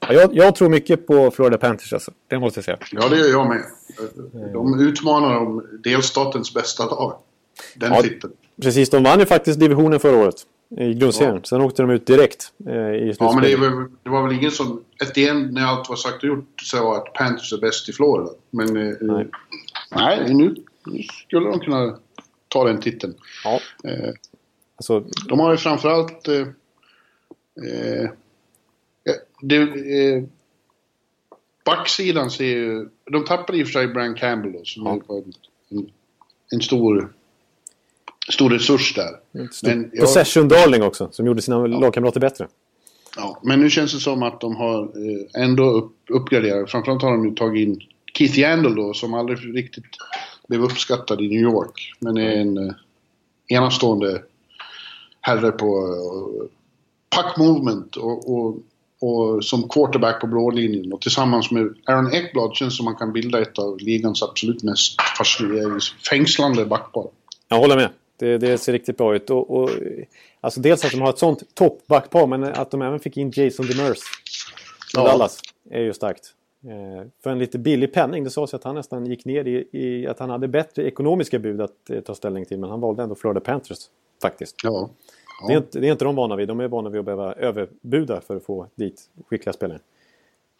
[0.00, 2.12] Ja, jag, jag, tror mycket på Florida Panthers alltså.
[2.28, 2.78] Det måste jag säga.
[2.90, 3.64] Ja, det gör jag med.
[4.52, 7.18] De utmanar om delstatens bästa lag.
[7.74, 8.32] Den ja, titeln.
[8.62, 10.46] Precis, de vann ju faktiskt divisionen förra året.
[10.70, 11.34] I grundserien.
[11.34, 11.42] Ja.
[11.44, 13.18] Sen åkte de ut direkt eh, i slutspelet.
[13.18, 14.84] Ja, men det, var, det var väl ingen som...
[15.02, 18.30] Ett igen, när allt var sagt och gjort, sa att Panthers är bäst i Florida.
[18.50, 18.76] Men...
[18.76, 19.26] Eh, nej.
[19.90, 20.54] nej, nu,
[21.26, 21.98] skulle de kunna
[22.48, 23.14] ta den titeln.
[23.44, 23.60] Ja.
[23.90, 24.14] Eh,
[24.76, 26.28] alltså, de har ju framförallt...
[26.28, 26.46] Eh,
[27.70, 28.10] eh,
[29.40, 30.24] det, eh,
[31.64, 32.88] backsidan ser ju...
[33.12, 35.16] De tappade i och för sig Brian Campbell då, som ja.
[35.70, 35.90] en,
[36.52, 37.12] en, stor,
[38.28, 39.10] stor resurs där.
[39.50, 41.66] Stor men possession darling också, som gjorde sina ja.
[41.66, 42.48] lagkamrater bättre.
[43.16, 46.70] Ja, men nu känns det som att de har eh, ändå upp, uppgraderat.
[46.70, 47.80] Framförallt har de ju tagit in
[48.14, 49.84] Keith Yandel då, som aldrig riktigt
[50.48, 51.92] blev uppskattad i New York.
[52.00, 52.74] Men är en eh,
[53.48, 54.22] enastående
[55.20, 56.48] herre på uh,
[57.16, 58.56] puck movement och, och,
[59.00, 60.92] och, som quarterback på blålinjen.
[60.92, 64.96] Och tillsammans med Aaron Ekblad känns som man kan bilda ett av ligans absolut mest
[66.10, 67.06] fängslande backpar.
[67.48, 67.90] Jag håller med.
[68.18, 69.30] Det, det, ser riktigt bra ut.
[69.30, 69.70] Och, och,
[70.40, 73.66] alltså dels att de har ett sånt toppbackpar men att de även fick in Jason
[73.66, 73.98] Demers.
[74.94, 75.04] Ja.
[75.04, 76.34] Dallas är ju starkt.
[76.64, 78.24] Eh, för en lite billig penning.
[78.24, 81.60] Det sades att han nästan gick ner i, i att han hade bättre ekonomiska bud
[81.60, 82.58] att eh, ta ställning till.
[82.58, 83.78] Men han valde ändå Florida Panthers
[84.22, 84.56] faktiskt.
[84.62, 84.90] Ja.
[85.40, 85.46] ja.
[85.48, 86.48] Det, är inte, det är inte de vana vid.
[86.48, 89.78] De är vana vid att behöva överbuda för att få dit skickliga spelare.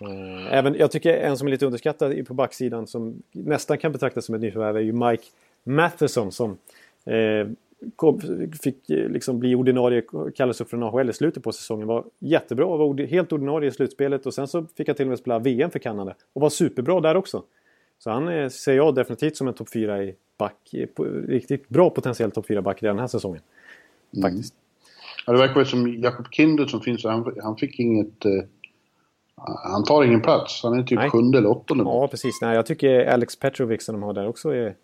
[0.02, 4.24] Eh, även, jag tycker en som är lite underskattad på backsidan som nästan kan betraktas
[4.24, 5.24] som ett nyförvärv är ju Mike
[5.64, 6.58] Matheson som
[7.96, 8.20] kom,
[8.62, 10.02] fick eh, liksom bli ordinarie,
[10.34, 11.86] kallades upp från AHL i slutet på säsongen.
[11.86, 15.18] Var jättebra, var helt ordinarie i slutspelet och sen så fick han till och med
[15.18, 16.14] spela VM för Kanada.
[16.32, 17.42] Och var superbra där också.
[17.98, 20.74] Så han är, ser jag definitivt som en topp 4 i back.
[21.28, 23.40] Riktigt bra potentiell topp 4-back i den här säsongen.
[24.16, 24.30] Mm.
[24.30, 24.54] Faktiskt.
[25.26, 28.24] Ja, det verkar som Jakob Kinder som finns han, han fick inget...
[28.24, 28.44] Eh,
[29.72, 30.62] han tar ingen plats.
[30.62, 31.10] Han är typ Nej.
[31.10, 31.84] sjunde eller åttonde.
[31.84, 32.38] Ja, precis.
[32.42, 34.74] Nej, jag tycker Alex Petrovic som de har där också är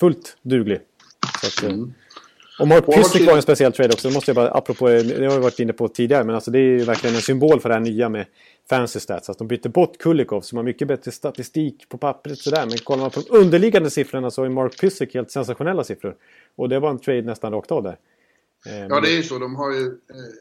[0.00, 0.80] fullt duglig.
[1.40, 1.92] Så att, mm.
[2.58, 4.08] Och Mark Pysyk var en speciell trade också.
[4.08, 6.58] Det måste jag bara, apropå, det har vi varit inne på tidigare, men alltså det
[6.58, 8.26] är ju verkligen en symbol för det här nya med
[8.70, 9.30] fancy stats.
[9.30, 12.66] Att de bytte bort Kulikov som har mycket bättre statistik på pappret sådär.
[12.66, 16.14] Men kollar man på de underliggande siffrorna så ju Mark Pysyk helt sensationella siffror.
[16.56, 17.96] Och det var en trade nästan rakt av där.
[18.66, 19.38] Eh, ja, det är ju så.
[19.38, 19.90] De har ju, eh,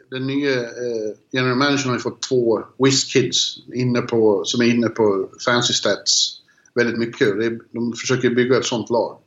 [0.10, 4.88] den nya eh, general managern har ju fått två whiz-kids inne på, som är inne
[4.88, 6.41] på fancy stats
[6.74, 7.28] väldigt mycket.
[7.72, 9.18] De försöker bygga ett sånt lag.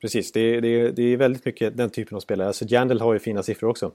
[0.00, 2.48] Precis, det är, det, är, det är väldigt mycket den typen av spelare.
[2.48, 3.92] Alltså Jandel har ju fina siffror också.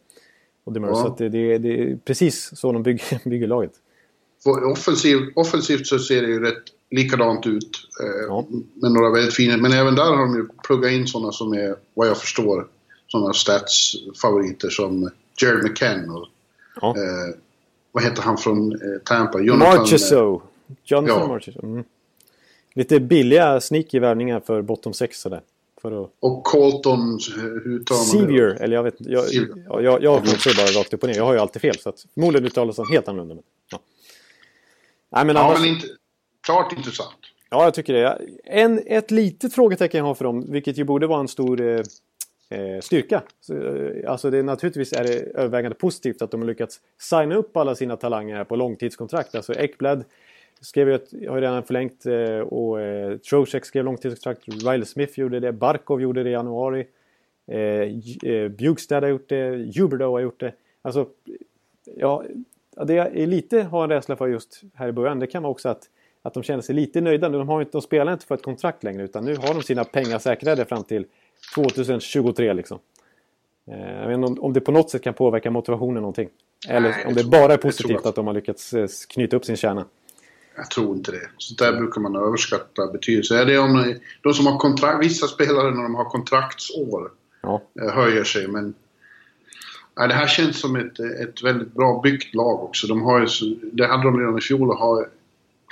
[0.64, 1.16] Och Demers, ja.
[1.18, 3.72] så det, det, är precis så de bygger, bygger laget.
[4.72, 7.70] Offensiv, offensivt så ser det ju rätt likadant ut.
[8.04, 8.46] Eh, ja.
[8.74, 9.58] Med några väldigt fina.
[9.58, 12.68] Men även där har de ju pluggat in sådana som är, vad jag förstår,
[13.08, 15.10] sådana stats-favoriter som
[15.42, 16.28] Jared McCann och
[16.82, 16.90] ja.
[16.98, 17.36] eh,
[17.92, 19.40] vad heter han från eh, Tampa?
[19.40, 20.42] Jonathan, Marchesso.
[20.86, 21.28] Jonathan ja.
[21.28, 21.66] Marchesso.
[21.66, 21.84] Mm.
[22.74, 25.42] Lite billiga sneaky värvningar för bottom 6 sådär.
[25.82, 26.12] För att...
[26.20, 27.20] Och Colton,
[27.64, 28.64] hur tar man Sevier, det?
[28.64, 29.12] eller jag vet inte.
[29.12, 31.16] Jag, jag, jag, jag också bara rakt upp och ner.
[31.16, 31.80] Jag har ju alltid fel.
[31.80, 33.36] Så att förmodligen uttalas han helt annorlunda.
[33.36, 33.80] Men, ja.
[35.10, 35.58] Nej, men, annars...
[35.58, 35.88] ja, men inte,
[36.42, 37.16] klart intressant.
[37.50, 38.22] Ja, jag tycker det.
[38.44, 41.82] En, ett litet frågetecken jag har för dem, vilket ju borde vara en stor eh,
[42.50, 43.24] eh styrka.
[43.52, 47.76] Eh, alltså det, naturligtvis är det övervägande positivt att de har lyckats signa upp alla
[47.76, 49.36] sina talanger här på långtidskontrakt.
[49.36, 50.04] Alltså Ekblad
[50.62, 54.48] skrev ju ett, har ju redan förlängt eh, och eh, Trocek skrev långtidskontrakt.
[54.48, 55.52] Riley Smith gjorde det.
[55.52, 56.88] Barkov gjorde det i januari.
[57.48, 57.60] Eh,
[58.32, 59.72] eh, Bjugstad har gjort det.
[59.76, 60.54] Huberdo har gjort det.
[60.82, 61.08] Alltså,
[61.96, 62.24] ja,
[62.86, 65.20] det är lite har en rädsla för just här i början.
[65.20, 65.90] Det kan vara också att,
[66.22, 67.30] att de känner sig lite nöjda.
[67.30, 69.84] De, har inte, de spelar inte för ett kontrakt längre utan nu har de sina
[69.84, 71.06] pengar säkrade fram till
[71.56, 72.80] 2023 liksom.
[73.72, 76.30] Eh, jag vet inte om, om det på något sätt kan påverka motivationen någonting.
[76.68, 79.58] Eller Nej, om det bara är positivt att de har lyckats eh, knyta upp sin
[79.58, 79.86] kärna.
[80.60, 81.30] Jag tror inte det.
[81.38, 83.42] Så där brukar man överskatta betydelse.
[83.42, 87.62] Är det om de som har kontrakt, vissa spelare när de har kontraktsår ja.
[87.82, 88.74] Eh, höjer sig men
[89.96, 92.88] ja, det här känns som ett, ett väldigt bra byggt lag också.
[92.88, 95.08] De har ju, det hade de redan i fjol och har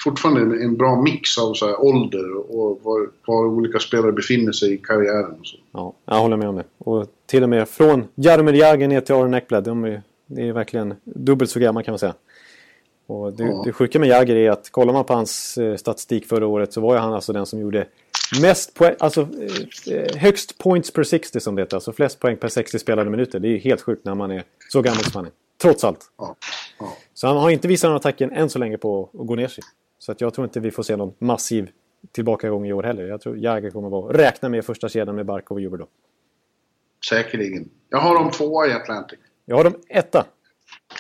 [0.04, 4.74] fortfarande en bra mix av så här, ålder och var, var, olika spelare befinner sig
[4.74, 5.32] i karriären.
[5.40, 5.58] Och så.
[5.72, 6.64] Ja, jag håller med om det.
[6.78, 9.64] Och till och med från Jaromir Jagr ner till Aron Ekblad.
[9.64, 12.14] De är, det är verkligen dubbelt så gammal kan man säga.
[13.08, 13.62] Och det, ja.
[13.66, 16.82] det sjuka med Jagger är att kollar man på hans eh, statistik förra året så
[16.82, 17.88] var ju han alltså den som gjorde
[18.42, 19.28] mest poäng, alltså
[19.92, 21.78] eh, högst points per 60 som det heter.
[21.78, 23.40] Alltså flest poäng per 60 spelade minuter.
[23.40, 25.32] Det är ju helt sjukt när man är så gammal som han är.
[25.62, 26.12] Trots allt.
[26.18, 26.36] Ja.
[26.80, 26.94] Ja.
[27.14, 29.64] Så han har inte visat någon attacken än så länge på att gå ner sig.
[30.00, 31.70] Så att jag tror inte vi får se någon massiv
[32.12, 33.04] tillbakagång i år heller.
[33.04, 35.88] Jag tror Jagger kommer att räkna med första kedjan med Barkov och Juber då.
[37.10, 37.70] Säkerligen.
[37.90, 39.20] Jag har dem tvåa i Atlantic.
[39.46, 40.26] Jag har dem etta.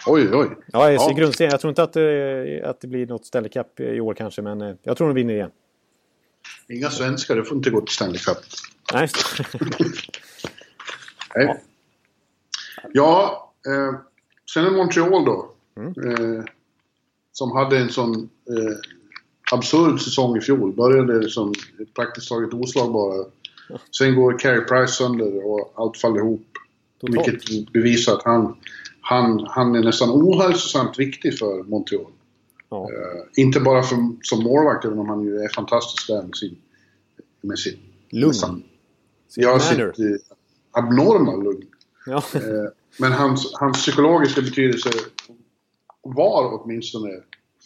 [0.05, 0.57] Oj, oj.
[0.67, 1.51] Ja, i grundserien.
[1.51, 4.61] Jag tror inte att det, att det blir något Stanley Cup i år kanske, men
[4.61, 5.51] eh, jag tror de vinner igen.
[6.69, 8.37] Inga svenskar, det får inte gå till Stanley Cup.
[8.93, 9.09] Nej.
[11.35, 11.63] Nej.
[12.93, 13.99] Ja, eh,
[14.53, 15.51] sen är Montreal då.
[15.77, 15.93] Mm.
[16.37, 16.43] Eh,
[17.31, 18.15] som hade en sån
[18.49, 18.77] eh,
[19.51, 20.73] absurd säsong i fjol.
[20.73, 21.53] Började som
[21.95, 23.25] praktiskt taget oslagbara.
[23.97, 26.47] Sen går Carey Price sönder och allt faller ihop.
[27.01, 27.27] Totalt.
[27.27, 28.55] Vilket bevisar att han,
[29.09, 32.11] han, han är nästan ohälsosamt viktig för Montreal.
[32.69, 32.77] Ja.
[32.77, 36.57] Uh, inte bara för, som målvakt, även om han ju är fantastisk där med sin...
[37.41, 38.27] Med sin lugn.
[38.27, 38.63] Nästan,
[39.35, 40.17] ja, sitt uh,
[40.71, 41.67] abnorma lugn.
[42.05, 42.23] Ja.
[42.35, 42.41] Uh,
[42.99, 44.89] men hans, hans psykologiska betydelse
[46.01, 47.09] var åtminstone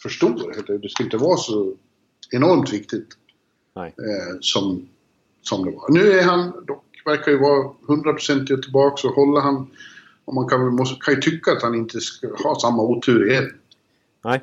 [0.02, 0.78] för stor.
[0.78, 1.74] Det ska inte vara så
[2.30, 3.08] enormt viktigt
[3.76, 4.88] eh, som,
[5.42, 5.92] som det var.
[5.92, 9.66] Nu är han dock, verkar ju vara 100% tillbaka och håller han...
[10.24, 13.52] Och man kan, måste, kan ju tycka att han inte ska ha samma otur igen.
[14.24, 14.40] Nej.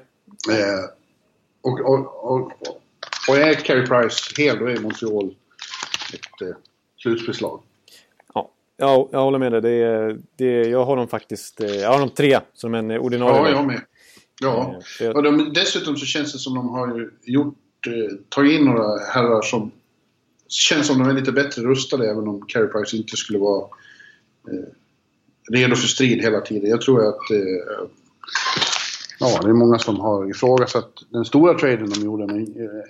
[0.49, 0.89] Eh,
[1.61, 2.51] och, och, och,
[3.27, 5.35] och är Carey Price hel, då är Montreal
[6.13, 6.55] ett eh,
[6.97, 7.61] slutspelslag.
[8.33, 9.61] Ja, jag, jag håller med dig.
[9.61, 11.61] Det, det, jag har dem faktiskt...
[11.61, 13.51] Eh, jag har dem tre som en ordinarie.
[13.51, 13.81] Ja, jag med.
[14.41, 18.65] Ja, eh, och de, dessutom så känns det som de har gjort, eh, tagit in
[18.65, 19.71] några herrar som
[20.47, 23.63] känns som de är lite bättre rustade även om Carey Price inte skulle vara
[24.51, 24.69] eh,
[25.49, 26.69] redo för strid hela tiden.
[26.69, 27.87] Jag tror att eh,
[29.19, 32.27] ja, det är många som har ifrågasatt den stora traden de gjorde.
[32.27, 32.83] Men, eh,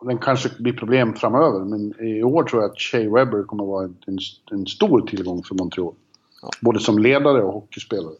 [0.00, 3.68] den kanske blir problem framöver, men i år tror jag att Shea Webber kommer att
[3.68, 4.18] vara en,
[4.50, 5.94] en stor tillgång för Montreal.
[6.42, 6.50] Ja.
[6.60, 8.14] Både som ledare och hockeyspelare.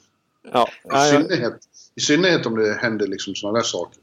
[0.52, 1.58] Ja, I, synnerhet,
[1.94, 4.00] I synnerhet om det händer liksom sådana där saker.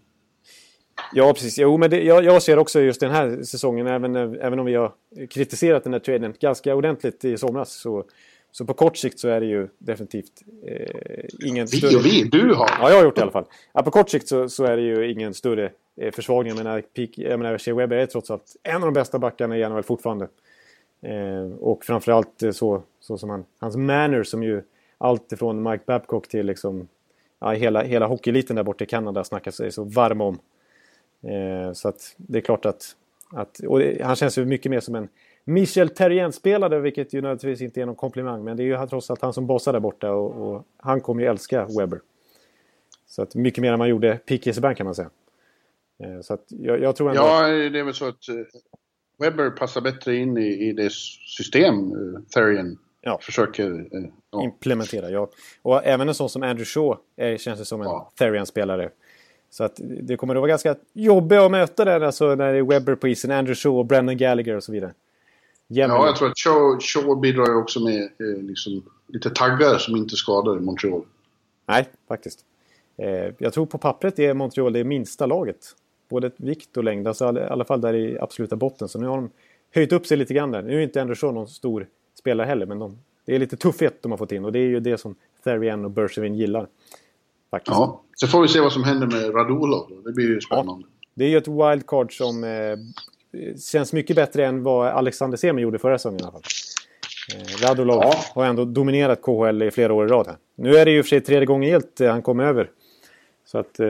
[1.14, 1.58] Ja, precis.
[1.58, 4.76] Jo, men det, jag, jag, ser också just den här säsongen, även, även om vi
[4.76, 4.94] har
[5.30, 8.06] kritiserat den här traden ganska ordentligt i somras, så,
[8.54, 12.02] så på kort sikt så är det ju definitivt eh, ingen vi större...
[12.04, 12.70] vi, du har!
[12.80, 13.46] Ja, jag har gjort det i alla fall.
[13.74, 16.56] Ja, på kort sikt så, så är det ju ingen större eh, försvagning.
[16.56, 19.58] Jag menar, peak, jag menar, Shea Webber är trots allt en av de bästa backarna
[19.58, 20.28] i NHL fortfarande.
[21.02, 24.62] Eh, och framförallt så, så som han, hans manner som ju
[24.98, 26.88] allt ifrån Mike Babcock till liksom,
[27.40, 30.40] ja, hela, hela hockeyeliten där borta i Kanada snackar sig så varm om.
[31.24, 32.96] Eh, så att det är klart att...
[33.32, 35.10] att och det, han känns ju mycket mer som en
[35.46, 38.44] Michel Terrien-spelare, vilket ju naturligtvis inte är någon komplimang.
[38.44, 41.22] Men det är ju trots allt han som bossar där borta och, och han kommer
[41.22, 42.00] ju älska Webber.
[43.08, 45.10] Så att mycket mer än man gjorde Piqué Subban kan man säga.
[46.04, 47.22] Eh, så att jag, jag tror ändå...
[47.22, 48.46] Ja, det är väl så att uh,
[49.18, 50.92] Webber passar bättre in i, i det
[51.38, 53.20] system uh, Therien ja.
[53.22, 53.88] försöker
[54.32, 54.44] ja.
[54.44, 55.10] implementera.
[55.10, 55.30] Ja.
[55.62, 58.12] Och även en sån som Andrew Shaw är, känns det som en ja.
[58.20, 58.90] Therian-spelare.
[59.50, 62.64] Så att det kommer att vara ganska jobbigt att möta den alltså när det är
[62.64, 64.94] Webber på isen, Andrew Shaw, och Brendan Gallagher och så vidare.
[65.74, 65.96] Jämmer.
[65.96, 69.96] Ja, jag tror att Shaw, Shaw bidrar ju också med eh, liksom, lite taggar som
[69.96, 71.02] inte skadar Montreal.
[71.66, 72.40] Nej, faktiskt.
[72.98, 75.76] Eh, jag tror på pappret är Montreal det minsta laget.
[76.10, 78.88] Både vikt och längd, alltså i alla fall där i absoluta botten.
[78.88, 79.30] Så nu har de
[79.76, 80.62] höjt upp sig lite grann där.
[80.62, 84.02] Nu är inte Andrew Shaw någon stor spelare heller, men de det är lite tuffhet
[84.02, 86.68] de har fått in och det är ju det som Therian och Bergevin gillar.
[87.52, 87.78] Faktiskt.
[87.78, 90.02] Ja, så får vi se vad som händer med Radulov.
[90.06, 90.86] Det blir ju spännande.
[90.88, 92.78] Ja, det är ju ett wildcard som eh,
[93.72, 96.42] känns mycket bättre än vad Alexander Semi gjorde förra säsongen i alla fall.
[97.36, 98.16] Eh, Radulov ja.
[98.36, 100.28] har ändå dominerat KHL i flera år i rad.
[100.28, 100.38] Här.
[100.56, 102.70] Nu är det ju för sig tredje gången helt eh, han kom över.
[103.46, 103.88] Så att eh,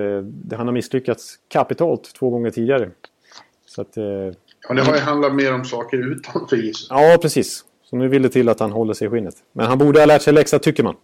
[0.58, 2.89] han har misslyckats kapitalt två gånger tidigare.
[3.65, 6.97] Så att, eh, ja, det har ju handlat mer om saker utanför isen.
[6.97, 7.65] Ja, precis.
[7.84, 9.36] Så nu vill det till att han håller sig i skinnet.
[9.53, 10.95] Men han borde ha lärt sig läxa tycker man.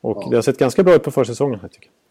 [0.00, 0.28] Och ja.
[0.30, 2.05] det har sett ganska bra ut på försäsongen här tycker jag.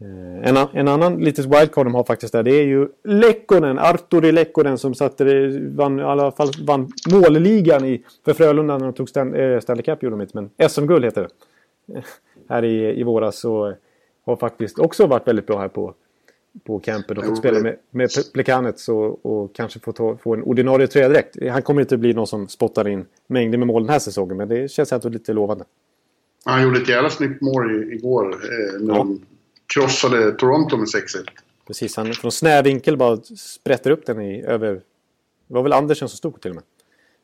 [0.00, 4.32] Eh, en, en annan litet wildcard de har faktiskt där det är ju Lekkonen, Arturi
[4.32, 9.08] Lekkonen som satte, vann, i alla fall vann målligan i, för Frölunda när de tog
[9.08, 11.28] Stan, äh, Stanley Cup gjorde de inte, men SM-guld heter
[11.86, 12.02] det.
[12.48, 13.74] Här i, i våras så
[14.26, 15.94] har faktiskt också varit väldigt bra här på,
[16.64, 20.42] på campen och fått spela med, med Plekanec och, och kanske få, ta, få en
[20.42, 21.36] ordinarie tröja direkt.
[21.50, 24.48] Han kommer inte bli någon som spottar in mängder med mål den här säsongen men
[24.48, 25.64] det känns ändå lite lovande.
[26.44, 28.98] Han gjorde ett jävla snyggt mål igår eh, när ja.
[28.98, 29.20] de
[29.74, 31.28] krossade Toronto med 6-1.
[31.66, 34.80] Precis, han från snäv vinkel bara sprätter upp den i över...
[35.48, 36.64] Det var väl Andersen som stod till och med.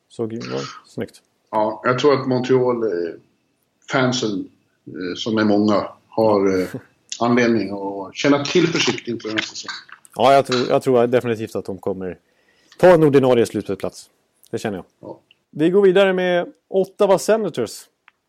[0.08, 1.22] Såg var snyggt.
[1.50, 4.48] Ja, jag tror att Montreal-fansen,
[4.86, 6.60] eh, som är många, har...
[6.60, 6.68] Eh,
[7.20, 9.72] anledning att känna tillförsikt inför den här säsongen.
[10.16, 12.18] Ja, jag tror, jag tror definitivt att de kommer
[12.78, 14.10] ta en ordinarie slutspelsplats.
[14.50, 14.84] Det känner jag.
[15.00, 15.20] Ja.
[15.50, 17.88] Vi går vidare med Ottawa Senators.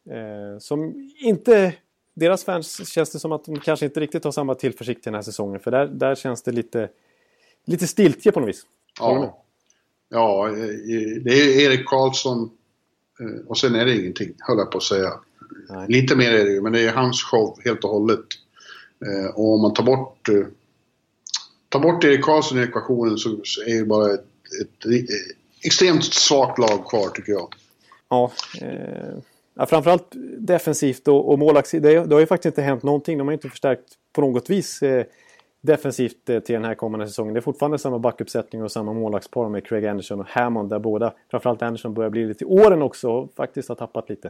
[0.09, 1.73] Eh, som inte...
[2.13, 5.15] Deras fans känns det som att de kanske inte riktigt har samma tillförsikt till den
[5.17, 5.59] här säsongen.
[5.59, 6.89] För där, där känns det lite,
[7.65, 8.65] lite stiltje på något vis.
[8.99, 9.43] Ja,
[10.09, 10.53] ja eh,
[11.23, 12.49] det är Erik Karlsson
[13.19, 15.09] eh, och sen är det ingenting, höll jag på att säga.
[15.69, 15.85] Nej.
[15.89, 18.25] Lite mer är det ju, men det är hans show helt och hållet.
[19.05, 20.45] Eh, Och om man tar bort, eh,
[21.69, 23.29] tar bort Erik Karlsson i ekvationen så
[23.67, 24.25] är det bara ett,
[24.61, 25.15] ett, eh,
[25.63, 27.53] extremt svagt lag kvar tycker jag.
[28.09, 29.17] Ja, eh,
[29.53, 31.93] ja, framförallt defensivt och, och målvaktssidan.
[31.93, 33.17] Det, det har ju faktiskt inte hänt någonting.
[33.17, 35.05] De har inte förstärkt på något vis eh,
[35.61, 37.33] defensivt eh, till den här kommande säsongen.
[37.33, 41.13] Det är fortfarande samma backuppsättning och samma målvaktspar med Craig Anderson och Hammond där båda,
[41.31, 44.29] framförallt Anderson, börjar bli lite i åren också och faktiskt har tappat lite.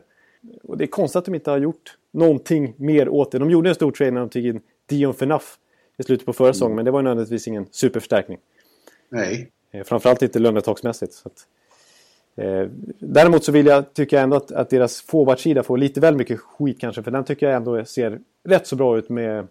[0.63, 3.39] Och det är konstigt att de inte har gjort någonting mer åt det.
[3.39, 5.57] De gjorde en stor trade när de tog in Dion Phaneuf
[5.97, 8.38] i slutet på förra säsongen, men det var ju nödvändigtvis ingen superförstärkning.
[9.09, 9.51] Nej.
[9.71, 11.13] Eh, Framförallt inte lönetaksmässigt.
[11.13, 11.47] Så att,
[12.35, 12.67] eh,
[12.99, 16.39] däremot så vill jag, tycker jag ändå att, att deras forwardsida får lite väl mycket
[16.39, 17.03] skit kanske.
[17.03, 19.47] För den tycker jag ändå ser rätt så bra ut med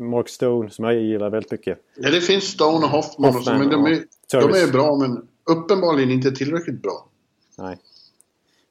[0.00, 1.78] Mark Stone som jag gillar väldigt mycket.
[1.96, 4.96] Ja, det finns Stone och Hoffman, och så, Hoffman men de är, de är bra
[4.96, 7.06] men uppenbarligen inte tillräckligt bra.
[7.58, 7.78] Nej.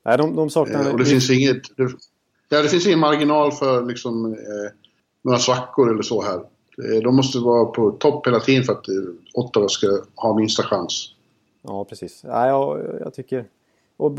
[0.06, 0.86] Nej, de, de saknar...
[0.86, 1.78] Eh, Och det finns inget...
[1.78, 1.91] Det,
[2.49, 4.71] ja, det finns ingen marginal för liksom, eh,
[5.21, 6.36] några svackor eller så här.
[6.38, 8.95] Eh, De måste vara på topp hela tiden för att eh,
[9.34, 11.10] Ottawa ska ha minsta chans.
[11.63, 12.23] Ja, precis.
[12.28, 13.45] Ja, jag, jag tycker...
[13.97, 14.12] Och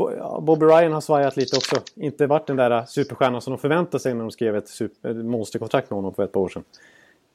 [0.43, 1.75] Bobby Ryan har svajat lite också.
[1.95, 5.25] Inte varit den där superstjärnan som de förväntade sig när de skrev ett super, ett
[5.25, 6.63] monsterkontrakt med honom för ett par år sedan.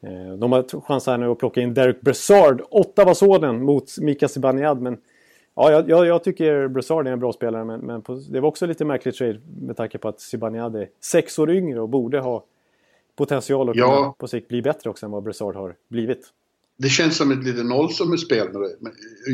[0.03, 4.81] Eh, De har chans här nu att plocka in Derek Brassard, Ottawa-sonen, mot Mika Zibanejad.
[4.81, 4.99] Men
[5.55, 7.65] ja, jag, jag, tycker Brassard är en bra spelare.
[7.65, 10.89] Men, men på, det var också lite märkligt trade med tanke på att Zibanejad är
[11.01, 12.45] sex år yngre och borde ha
[13.17, 14.15] potential att Ja.
[14.19, 16.27] på sikt bli bättre också än vad Brassard har blivit.
[16.83, 18.49] Det känns som ett lite nollsummespel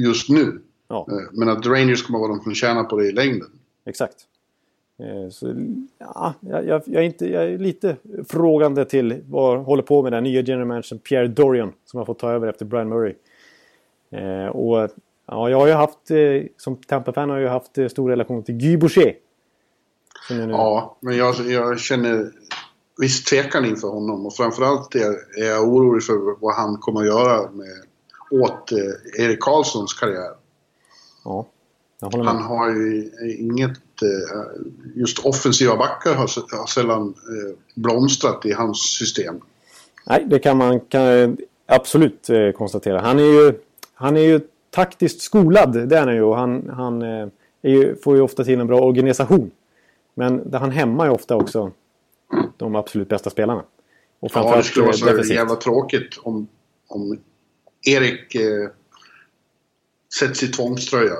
[0.05, 0.61] just nu.
[0.89, 1.07] Ja.
[1.11, 3.49] Eh, Men att Rangers kommer vara de som tjänar på det i längden.
[3.85, 4.17] Exakt.
[4.99, 5.55] Eh, Så,
[5.99, 7.97] ja, jag, jag, är inte, jag är lite
[8.29, 12.19] frågande till vad håller på med den nya general managern Pierre Dorian som har fått
[12.19, 13.15] ta över efter Brian Murray.
[14.11, 14.91] Eh, och
[15.27, 18.43] ja, jag har ju haft, eh, som Tampa-fan har jag ju haft eh, stor relation
[18.43, 19.15] till Guy Boucher.
[20.29, 22.31] Ja, men jag, jag känner
[22.99, 27.51] viss tvekan inför honom och framförallt är, jag orolig för vad han kommer att göra
[27.51, 27.77] med,
[28.31, 30.31] åt eh, Erik Karlssons karriär.
[31.25, 31.47] ja.
[32.01, 34.03] Han har ju inget...
[34.03, 34.63] eh,
[34.95, 39.41] Just offensiva backar har, har sällan eh, blomstrat i hans system.
[40.07, 43.01] Nej, det kan man kan, absolut eh, konstatera.
[43.01, 43.53] Han är ju,
[43.95, 46.23] han är ju taktiskt skolad, det är han ju.
[46.23, 47.03] Och han, han
[47.63, 49.51] ju, får ju ofta till en bra organisation.
[50.15, 51.73] Men han hämmar ju ofta också
[52.57, 53.65] de absolut bästa spelarna.
[54.21, 55.37] Och Ja, det skulle vara så defensivt.
[55.37, 56.49] jävla tråkigt om,
[56.89, 57.19] om
[57.87, 58.69] Erik eh,
[60.21, 61.13] sätts i tvångströja.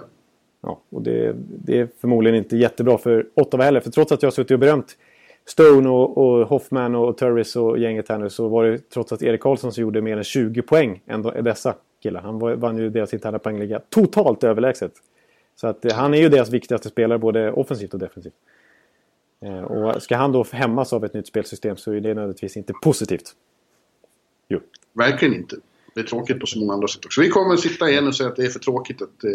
[0.61, 3.81] Ja, och det, det är förmodligen inte jättebra för Ottawa heller.
[3.81, 4.97] För trots att jag har suttit och berömt
[5.45, 9.23] Stone och, och Hoffman och Turris och gänget här nu så var det trots att
[9.23, 12.21] Erik Karlsson som gjorde mer än 20 poäng än de- dessa killar.
[12.21, 14.93] Han var, vann ju deras interna poängliga totalt överlägset.
[15.57, 18.35] Så att eh, han är ju deras viktigaste spelare både offensivt och defensivt.
[19.41, 22.73] Eh, och ska han då hämmas av ett nytt spelsystem så är det nödvändigtvis inte
[22.83, 23.35] positivt.
[24.49, 24.61] Jo.
[24.93, 25.57] Verkligen inte.
[25.95, 27.21] Det är tråkigt på så många andra sätt också.
[27.21, 29.31] Vi kommer att sitta igen och säga att det är för tråkigt att eh,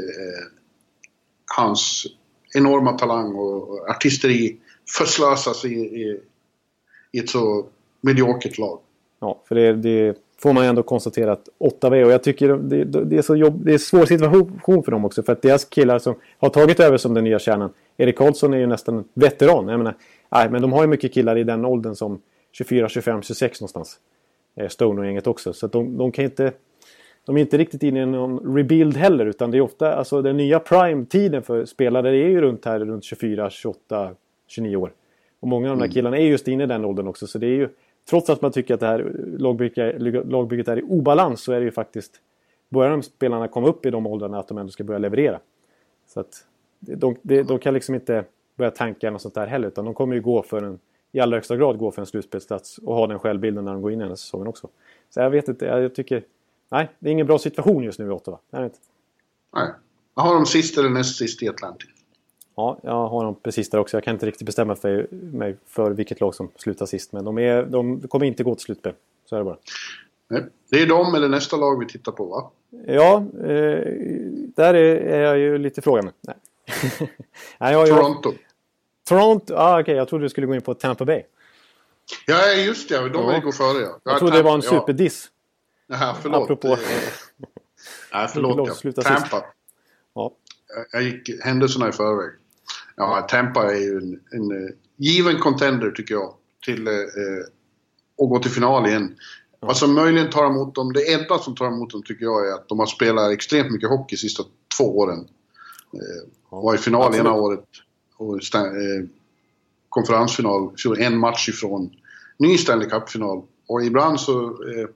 [1.57, 2.07] hans
[2.55, 4.57] enorma talang och, och artisteri
[4.97, 6.21] förslösas i, i,
[7.11, 7.65] i ett så
[8.01, 8.79] mediokert lag.
[9.19, 12.05] Ja, för det, det får man ju ändå konstatera att Ottawa är.
[12.05, 15.05] Och jag tycker det, det, är så jobb, det är en svår situation för dem
[15.05, 15.23] också.
[15.23, 17.73] För att deras killar som har tagit över som den nya kärnan.
[17.97, 19.67] Erik Karlsson är ju nästan veteran.
[19.67, 19.95] Jag menar,
[20.31, 23.99] nej, men de har ju mycket killar i den åldern som 24, 25, 26 någonstans.
[24.55, 25.53] Eh, Stone och gänget också.
[25.53, 26.51] Så att de, de kan inte...
[27.25, 29.25] De är inte riktigt inne i någon rebuild heller.
[29.25, 33.03] Utan det är ofta, alltså den nya prime-tiden för spelare är ju runt här runt
[33.03, 34.11] 24, 28,
[34.47, 34.91] 29 år.
[35.39, 37.27] Och många av de här killarna är just inne i den åldern också.
[37.27, 37.69] Så det är ju,
[38.09, 41.65] trots att man tycker att det här lagbygget, lagbygget är i obalans så är det
[41.65, 42.21] ju faktiskt...
[42.69, 45.39] Börjar de spelarna komma upp i de åldrarna att de ändå ska börja leverera.
[46.07, 46.45] Så att
[46.79, 48.25] de, de, de kan liksom inte
[48.55, 49.67] börja tanka något sånt där heller.
[49.67, 50.79] Utan de kommer ju gå för en,
[51.11, 53.91] i allra högsta grad gå för en slutspelsplats och ha den självbilden när de går
[53.91, 54.69] in i den här säsongen också.
[55.09, 56.23] Så jag vet inte, jag tycker...
[56.69, 58.39] Nej, det är ingen bra situation just nu i Ottawa.
[58.55, 58.77] Inte.
[59.53, 59.69] Nej.
[60.13, 61.89] vad har de sist eller näst sist i Atlantic.
[62.55, 63.97] Ja, jag har dem precis där också.
[63.97, 67.11] Jag kan inte riktigt bestämma för mig för vilket lag som slutar sist.
[67.11, 68.93] Men de, är, de kommer inte gå till slutspel.
[69.25, 69.57] Så är det bara.
[70.27, 70.45] Nej.
[70.69, 72.51] Det är de eller nästa lag vi tittar på va?
[72.85, 73.85] Ja, eh,
[74.55, 76.11] där är, jag ju lite frågande.
[76.21, 76.35] Nej.
[77.57, 78.33] Nej, jag har ju- Toronto.
[79.07, 79.53] Toronto?
[79.53, 81.23] Ah, Okej, jag trodde du skulle gå in på Tampa Bay.
[82.27, 83.09] Ja, just det.
[83.09, 83.39] De ja.
[83.39, 83.99] gå före ja.
[84.03, 85.31] Jag, jag trodde det var en superdiss.
[85.87, 86.43] Ja, förlåt.
[86.43, 86.67] Apropå...
[88.13, 88.83] Nej, förlåt.
[88.83, 89.01] Ja.
[89.01, 89.45] Tampa.
[90.13, 90.31] Ja.
[90.91, 92.31] Jag gick händelserna i förväg.
[92.95, 96.33] Ja, Tampa är ju en, en uh, given contender tycker jag.
[96.65, 96.93] Till uh,
[98.21, 99.15] att gå till final igen.
[99.59, 102.53] Vad som möjligen tar emot dem, det enda som tar emot dem tycker jag är
[102.53, 104.43] att de har spelat extremt mycket hockey de sista
[104.77, 105.19] två åren.
[105.19, 107.65] Uh, var i final ena året
[108.17, 109.07] och uh,
[109.89, 111.91] konferensfinal, en match ifrån
[112.41, 113.43] ny Stanley Cup-final.
[113.67, 114.87] Och ibland så, eh,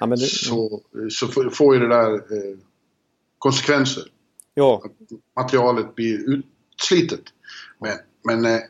[0.00, 2.58] ja, det, så, så får ju det där eh,
[3.38, 4.04] konsekvenser.
[4.58, 4.82] Ja.
[4.84, 4.92] Att
[5.36, 7.24] materialet blir utslitet.
[7.78, 7.92] Men,
[8.24, 8.60] men eh,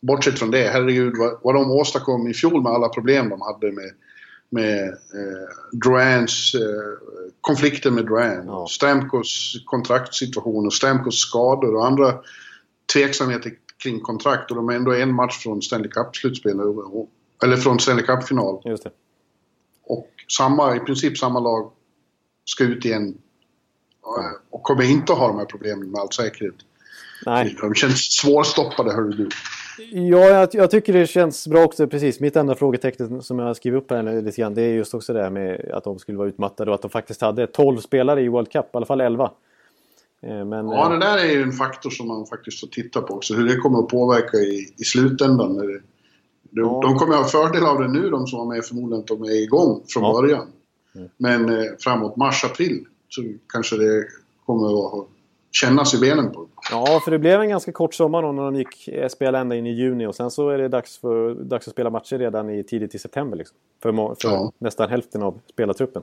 [0.00, 3.72] bortsett från det, herregud vad, vad de åstadkom i fjol med alla problem de hade
[3.72, 3.90] med,
[4.50, 6.60] med eh, Durans eh,
[7.40, 8.46] konflikter med Duran.
[8.46, 8.66] Ja.
[8.70, 12.14] Stamkos kontraktssituation och Stamkos skador och andra
[12.92, 13.52] tveksamheter
[13.82, 16.60] kring kontrakt och de är ändå en match från Stanley Cup-slutspel.
[17.44, 18.62] Eller från Stanley Cup-final.
[18.64, 18.90] Just det.
[19.82, 21.72] Och samma, i princip samma lag
[22.44, 23.18] ska ut igen.
[24.50, 26.54] Och kommer inte att ha de här problemen med all säkerhet.
[27.26, 27.56] Nej.
[27.60, 29.28] De känns svårstoppade, hör du.
[29.92, 31.86] Ja, jag, jag, tycker det känns bra också.
[31.86, 35.12] Precis, mitt enda frågetecken som jag skrivit upp här lite grann, det är just också
[35.12, 38.22] det här med att de skulle vara utmattade och att de faktiskt hade 12 spelare
[38.22, 39.30] i World Cup, i alla fall 11.
[40.22, 43.14] Eh, men, ja, det där är ju en faktor som man faktiskt får titta på
[43.14, 43.34] också.
[43.34, 45.56] Hur det kommer att påverka i, i slutändan.
[45.56, 45.80] De,
[46.50, 46.80] ja.
[46.82, 49.22] de kommer att ha fördel av det nu, de som var med förmodligen att de
[49.22, 50.12] är igång från ja.
[50.12, 50.46] början.
[50.94, 51.08] Mm.
[51.16, 52.84] Men eh, framåt mars-april
[53.14, 54.06] så kanske det
[54.46, 55.06] kommer att
[55.52, 58.54] kännas i benen på Ja, för det blev en ganska kort sommar då när de
[58.54, 61.68] gick eh, spela ända in i juni och sen så är det dags, för, dags
[61.68, 63.36] att spela matcher redan i tidigt i september.
[63.36, 64.52] Liksom, för, för ja.
[64.58, 66.02] nästan hälften av spelartruppen.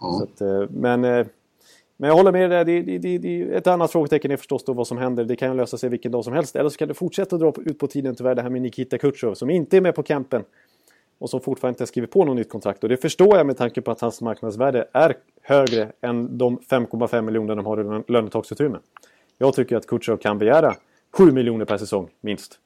[0.00, 0.22] Ja.
[0.22, 1.26] Att, eh, men
[2.00, 4.86] men jag håller med dig, det, det, det, ett annat frågetecken är förstås då vad
[4.86, 5.24] som händer.
[5.24, 6.56] Det kan lösa sig vilken dag som helst.
[6.56, 9.34] Eller så kan det fortsätta dra ut på tiden tyvärr det här med Nikita Kutjov
[9.34, 10.44] som inte är med på campen.
[11.20, 12.82] Och som fortfarande inte har skrivit på något nytt kontrakt.
[12.82, 17.22] Och det förstår jag med tanke på att hans marknadsvärde är högre än de 5,5
[17.22, 18.78] miljoner de har i lönetaksutrymme.
[19.38, 20.74] Jag tycker att Kutjerov kan begära
[21.12, 22.58] 7 miljoner per säsong, minst.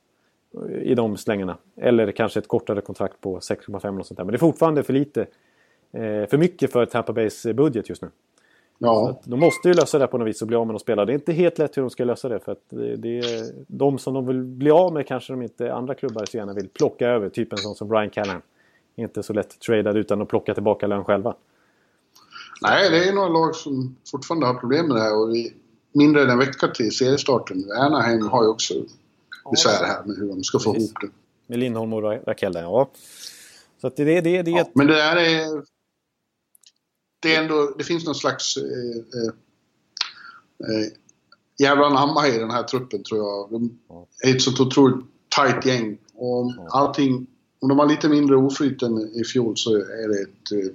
[0.83, 1.57] I de slängarna.
[1.77, 4.25] Eller kanske ett kortare kontrakt på 6,5 och sånt där.
[4.25, 5.21] Men det är fortfarande för lite.
[5.93, 8.09] Eh, för mycket för Tampa Bays budget just nu.
[8.79, 9.21] Ja.
[9.25, 11.07] de måste ju lösa det på något vis och bli av med de spelare.
[11.07, 12.41] Det är inte helt lätt hur de ska lösa det.
[12.41, 15.75] För att det, det är, de som de vill bli av med kanske de inte
[15.75, 17.29] andra klubbar så gärna vill plocka över.
[17.29, 18.43] Typ en sån som Brian Callan.
[18.97, 21.35] Inte så lätt tradad utan att plocka tillbaka lön själva.
[22.63, 25.19] Nej, det är några lag som fortfarande har problem med det här.
[25.19, 25.51] Och det
[25.93, 27.65] mindre än en vecka till seriestarten.
[27.79, 28.75] Anaheim har ju också
[29.51, 30.91] besvär här med hur de ska få Precis.
[30.91, 31.09] ihop det.
[31.47, 32.91] Med Lindholm och Rakell ja.
[33.81, 35.63] Så det, det, det, det ja, Men det där är
[37.25, 38.63] det, är ändå, det finns någon slags eh,
[39.21, 39.29] eh,
[40.69, 40.89] eh
[41.59, 43.51] jävla namma i den här truppen tror jag.
[43.51, 43.79] De
[44.23, 45.05] är ett så otroligt
[45.37, 45.99] tight gäng.
[46.15, 47.27] Och om allting,
[47.61, 50.73] om de har lite mindre oflyt än i fjol så är det ett, eh,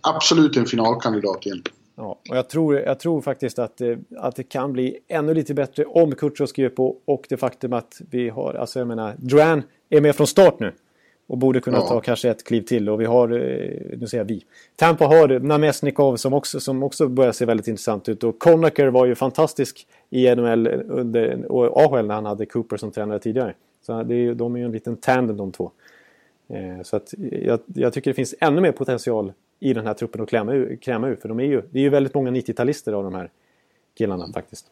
[0.00, 1.78] absolut en finalkandidat egentligen.
[1.96, 3.80] Ja, och jag tror, jag tror faktiskt att,
[4.16, 8.00] att det kan bli ännu lite bättre om Kutjov skriver på och det faktum att
[8.10, 10.72] vi har, alltså jag menar, Duran är med från start nu.
[11.26, 11.88] Och borde kunna ja.
[11.88, 12.88] ta kanske ett kliv till.
[12.88, 14.44] Och vi har, eh, nu säger jag vi.
[14.76, 18.24] Tampa har Namesnikov som också, som också börjar se väldigt intressant ut.
[18.24, 22.90] Och Conacher var ju fantastisk i NHL under, och AHL när han hade Cooper som
[22.90, 23.54] tränare tidigare.
[23.86, 25.70] Så det är, de är ju en liten tandem de två.
[26.48, 30.20] Eh, så att jag, jag, tycker det finns ännu mer potential i den här truppen
[30.20, 30.76] att klämma ur.
[30.76, 33.30] Kräma ur för de är ju, det är ju väldigt många 90-talister av de här
[33.98, 34.66] killarna faktiskt.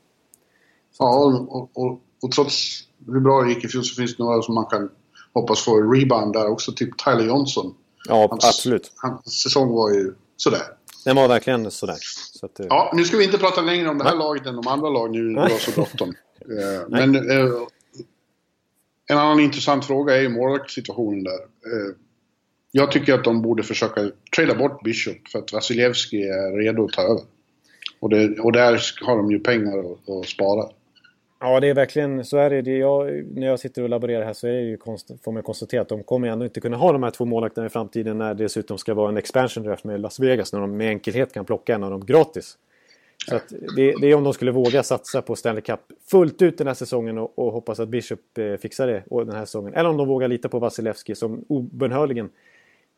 [0.93, 4.23] Så ja, och, och, och, trots hur bra det gick i fjol så finns det
[4.23, 4.91] några som man kan
[5.35, 6.73] hoppas få rebound där också.
[6.73, 7.75] Typ Tyler Johnson.
[8.09, 8.93] Ja, hans, absolut.
[8.97, 10.63] Hans säsong var ju sådär.
[11.05, 11.97] Den var verkligen sådär.
[12.33, 14.57] Så att, eh, ja, nu ska vi inte prata längre om det här laget än
[14.57, 15.35] de andra lagen nu.
[15.35, 16.15] Det var så bråttom.
[16.89, 17.53] men uh,
[19.07, 21.41] en annan intressant fråga är ju målvaktssituationen där.
[21.73, 21.95] Uh,
[22.71, 26.93] jag tycker att de borde försöka trada bort Bishop för att Vasilevski är redo att
[26.93, 27.23] ta över.
[28.01, 30.69] Och, det, och där har de ju pengar att spara.
[31.45, 32.77] Ja, det är verkligen så är det.
[32.77, 35.83] Jag, när jag sitter och laborerar här så är det ju konst, får man konstatera
[35.83, 38.45] att de kommer ändå inte kunna ha de här två målvakterna i framtiden när det
[38.45, 41.75] dessutom ska vara en expansion draft med Las Vegas när de med enkelhet kan plocka
[41.75, 42.59] en av dem gratis.
[43.29, 43.41] Så
[43.77, 45.81] det, det är om de skulle våga satsa på Stanley Cup
[46.11, 49.45] fullt ut den här säsongen och, och hoppas att Bishop eh, fixar det den här
[49.45, 49.75] säsongen.
[49.75, 52.31] Eller om de vågar lita på Vasilevski som obönhörligen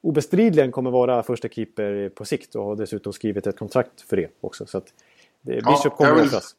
[0.01, 4.29] obestridligen kommer vara första keeper på sikt och har dessutom skrivit ett kontrakt för det
[4.41, 4.67] också.
[4.67, 4.93] Så att
[5.41, 6.57] det, Bishop ja, kommer att.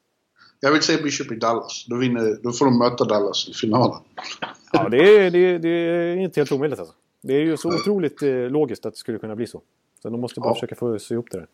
[0.66, 1.86] Jag vill se Bishop i Dallas.
[1.88, 3.98] Då, vinner, då får de möta Dallas i finalen.
[4.72, 6.96] Ja, det är, det, det är inte helt omöjligt alltså.
[7.24, 9.62] Det är ju så otroligt eh, logiskt att det skulle kunna bli så.
[10.02, 10.54] Så de måste bara ja.
[10.54, 11.48] försöka få se ihop det där.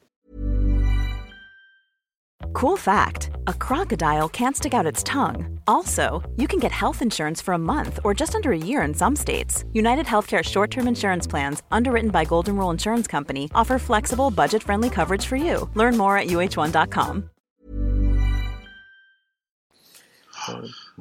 [2.53, 5.59] Cool fact a crocodile can't stick out its tongue.
[5.67, 6.03] Also,
[6.37, 9.15] you can get health insurance for a month or just under a year in some
[9.15, 9.65] states.
[9.73, 14.63] United Healthcare short term insurance plans, underwritten by Golden Rule Insurance Company, offer flexible, budget
[14.63, 15.69] friendly coverage for you.
[15.75, 17.30] Learn more at uh1.com.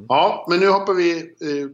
[0.08, 1.68] Ja, men nu hoppar vi eh,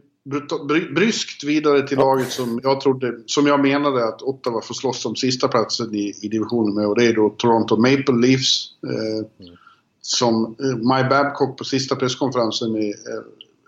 [0.95, 5.15] bryskt vidare till laget som jag trodde, som jag menade att Ottawa får slåss om
[5.15, 8.69] sista platsen i, i divisionen med och det är då Toronto Maple Leafs.
[8.87, 9.57] Eh, mm.
[10.01, 13.23] Som eh, Mike Babcock på sista presskonferensen i, eh,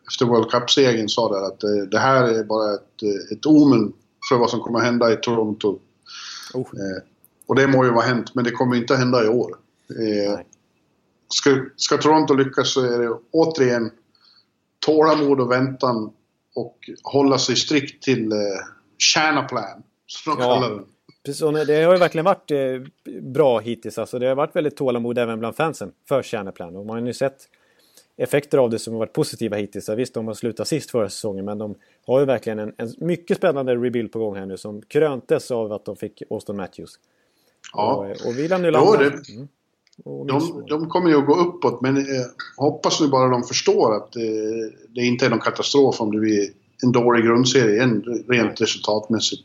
[0.07, 3.93] efter World Cup-segern sa där att eh, det här är bara ett, eh, ett omen
[4.29, 5.79] för vad som kommer att hända i Toronto.
[6.53, 6.65] Oh.
[7.47, 9.55] och det må ju vara hänt, men det kommer inte att hända i år.
[11.33, 13.91] Ska, ska Toronto lyckas så är det återigen
[14.85, 16.13] tålamod och väntan
[16.55, 18.37] och hålla sig strikt till eh,
[18.97, 19.83] kärnaplan.
[20.07, 20.53] Som de ja.
[20.53, 20.85] kallar den.
[21.25, 22.59] Precis, det har ju verkligen varit eh,
[23.21, 23.97] bra hittills.
[23.97, 26.75] Alltså, det har varit väldigt tålamod även bland fansen för kärnaplan.
[26.75, 27.49] Och man har ju sett
[28.17, 29.89] effekter av det som har varit positiva hittills.
[29.89, 31.75] Visst, de har slutat sist förra säsongen men de
[32.07, 35.73] har ju verkligen en, en mycket spännande rebuild på gång här nu som kröntes av
[35.73, 36.99] att de fick Austin Matthews.
[37.73, 37.95] Ja.
[37.95, 39.21] Och, och Wieland Nylander...
[39.35, 39.47] Mm.
[40.03, 42.25] De, de, kommer ju att gå uppåt men eh,
[42.57, 44.21] hoppas nu bara de förstår att eh,
[44.89, 46.49] det inte är någon katastrof om det blir
[46.83, 49.43] en dålig grundserie en, rent resultatmässigt.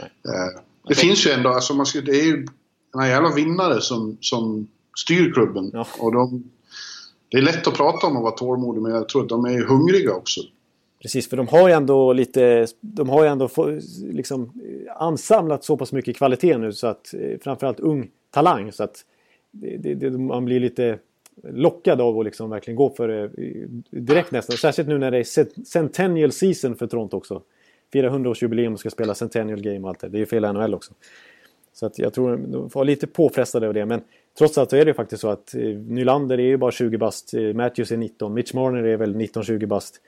[0.00, 2.46] Eh, det finns ju ändå, alltså man ska, det är ju
[2.94, 4.68] några jävla vinnare som, som
[4.98, 5.70] styr klubben.
[5.72, 5.86] Ja.
[5.98, 6.50] Och de,
[7.28, 9.64] det är lätt att prata om att vara tålmodig men jag tror att de är
[9.64, 10.40] hungriga också.
[11.02, 13.48] Precis, för de har ju ändå lite, de har ju ändå
[14.02, 14.52] liksom
[14.96, 19.04] ansamlat så pass mycket kvalitet nu så att eh, framförallt ung talang så att
[19.60, 20.98] det, det, man blir lite
[21.42, 23.30] lockad av att liksom verkligen gå för det
[23.90, 24.56] direkt nästan.
[24.56, 27.42] Särskilt nu när det är Centennial Season för Toronto också.
[27.92, 30.08] 400-årsjubileum och ska spela Centennial Game och allt det.
[30.08, 30.92] Det är ju fel NHL också.
[31.72, 33.86] Så att jag tror de var lite påfrestade av det.
[33.86, 34.00] Men
[34.38, 36.98] trots allt så är det ju faktiskt så att eh, Nylander är ju bara 20
[36.98, 37.34] bast.
[37.34, 38.34] Eh, Matthews är 19.
[38.34, 40.00] Mitch Marner är väl 19-20 bast.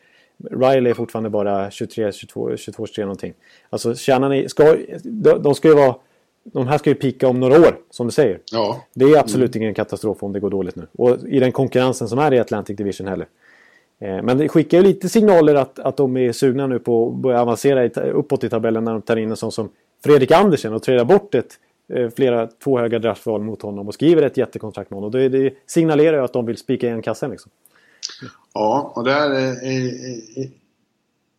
[0.51, 3.34] Riley är fortfarande bara 23, 22, 22, 23 någonting.
[3.70, 4.76] Alltså kärnan ska,
[5.40, 5.94] de ska ju vara
[6.53, 8.40] de här ska ju pika om några år, som du säger.
[8.53, 8.84] Ja.
[8.94, 9.62] Det är absolut mm.
[9.62, 10.86] ingen katastrof om det går dåligt nu.
[10.92, 13.26] Och i den konkurrensen som är i Atlantic Division heller.
[14.01, 17.14] Eh, men det skickar ju lite signaler att, att de är sugna nu på att
[17.14, 19.68] börja avancera uppåt i tabellen när de tar in en sån som
[20.05, 21.59] Fredrik Andersen och träda bort ett,
[21.92, 25.07] eh, flera, två höga draftval mot honom och skriver ett jättekontrakt med honom.
[25.07, 27.51] Och det, det signalerar ju att de vill spika igen kassen liksom.
[28.55, 29.86] Ja, och där är, är,
[30.38, 30.49] är,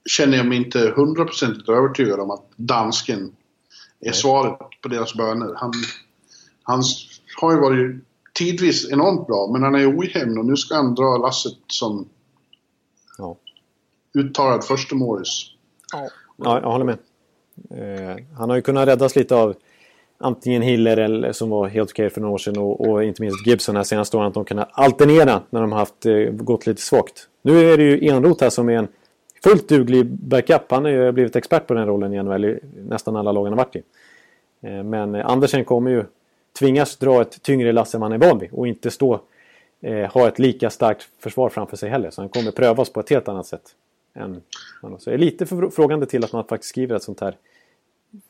[0.10, 3.32] känner jag mig inte hundraprocentigt övertygad om att dansken
[4.02, 5.54] är svaret på deras böner.
[5.56, 5.74] Han,
[6.64, 6.84] han
[7.42, 11.18] har ju varit tidvis enormt bra, men han är ojämn och nu ska han dra
[11.18, 12.10] lasset som
[13.18, 13.38] ja.
[14.14, 15.46] uttalad förstemålis.
[15.92, 16.10] Ja.
[16.38, 16.98] ja, jag håller med.
[17.70, 19.56] Eh, han har ju kunnat räddas lite av
[20.18, 23.48] antingen Hiller eller, som var helt okej för några år sedan och, och inte minst
[23.48, 24.28] Gibson här senaste åren.
[24.28, 27.28] Att de kunnat alternera när de har haft, eh, gått lite svagt.
[27.42, 28.88] Nu är det ju Enroth här som är en
[29.44, 30.72] fullt duglig backup.
[30.72, 33.54] Han har ju blivit expert på den rollen i NHL i nästan alla lag han
[33.54, 33.84] har varit i.
[34.62, 36.04] Eh, men Andersen kommer ju
[36.60, 39.22] tvingas dra ett tyngre lass än man är van vid och inte stå
[39.82, 42.10] eh, ha ett lika starkt försvar framför sig heller.
[42.10, 43.76] Så han kommer prövas på ett helt annat sätt.
[44.14, 44.42] Än,
[44.82, 47.36] så jag är lite frågande till att man faktiskt skriver ett sånt här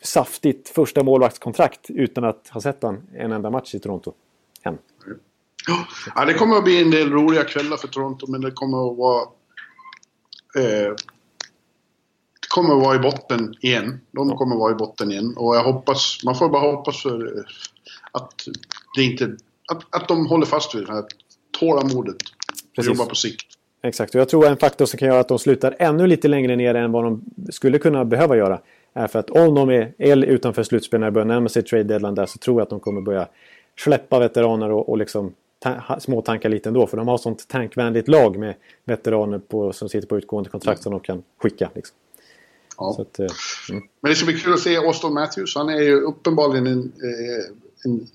[0.01, 4.14] saftigt första målvaktskontrakt utan att ha sett han en enda match i Toronto.
[4.64, 4.78] Än.
[6.16, 8.97] Ja, det kommer att bli en del roliga kvällar för Toronto men det kommer att
[8.97, 9.28] vara
[10.55, 10.93] eh,
[12.49, 13.99] kommer att vara i botten igen.
[14.11, 15.33] De kommer att vara i botten igen.
[15.37, 17.43] Och jag hoppas, man får bara hoppas för eh,
[18.11, 18.33] att
[18.95, 19.37] det inte...
[19.71, 21.03] Att, att de håller fast vid det här
[21.59, 22.17] tålamodet
[22.77, 23.45] och jobbar på sikt.
[23.83, 26.55] Exakt, och jag tror en faktor som kan göra att de slutar ännu lite längre
[26.55, 28.61] ner än vad de skulle kunna behöva göra
[28.93, 31.83] är för att om de är, är utanför slutspel när det börjar närma sig trade
[31.83, 33.27] deadline där så tror jag att de kommer börja
[33.79, 35.33] släppa veteraner och, och liksom
[35.99, 36.88] småtanka lite ändå.
[36.88, 38.55] För de har sånt tankvänligt lag med
[38.86, 41.70] veteraner på, som sitter på utgående kontrakt som de kan skicka.
[41.76, 41.95] Liksom.
[42.78, 42.97] Ja.
[42.99, 43.28] Att, eh,
[43.70, 43.84] mm.
[44.01, 45.55] Men det ska bli kul att se Austin Matthews.
[45.55, 47.55] Han är ju uppenbarligen en, eh,
[47.86, 48.07] en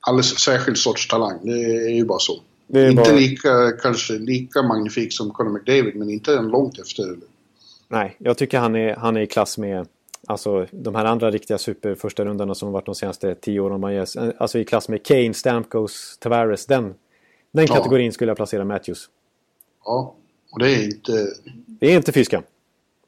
[0.00, 1.38] alldeles särskild sorts talang.
[1.42, 2.40] Det är ju bara så.
[2.68, 3.12] inte bara...
[3.12, 7.16] lika, kanske lika magnifik som Conor McDavid, men inte en långt efter.
[7.88, 9.86] Nej, jag tycker han är, han är i klass med
[10.28, 13.80] Alltså de här andra riktiga super första rundarna som varit de senaste tio åren.
[13.80, 16.66] Man ger, alltså i klass med Kane, Stamkos, Tavares.
[16.66, 16.94] Den,
[17.50, 18.12] den kategorin ja.
[18.12, 19.10] skulle jag placera Matthews.
[19.84, 20.14] Ja,
[20.52, 21.26] och det är inte...
[21.66, 22.42] Det är inte fiska.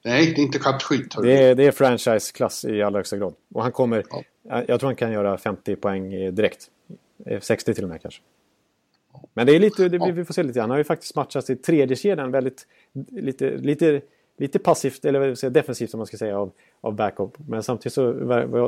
[0.04, 1.14] Nej, det är inte kattskit.
[1.22, 3.34] Det är, det är franchise-klass i allra högsta grad.
[3.54, 4.04] Och han kommer...
[4.10, 4.64] Ja.
[4.68, 6.70] Jag tror han kan göra 50 poäng direkt.
[7.40, 8.22] 60 till och med kanske.
[9.34, 10.60] Men det är lite, det, vi får se lite.
[10.60, 12.66] Han har ju faktiskt matchat i tredje kedjan väldigt...
[13.10, 14.00] Lite, lite,
[14.40, 17.30] lite passivt, eller säga, defensivt som man ska säga, av, av backup.
[17.48, 18.12] Men samtidigt så,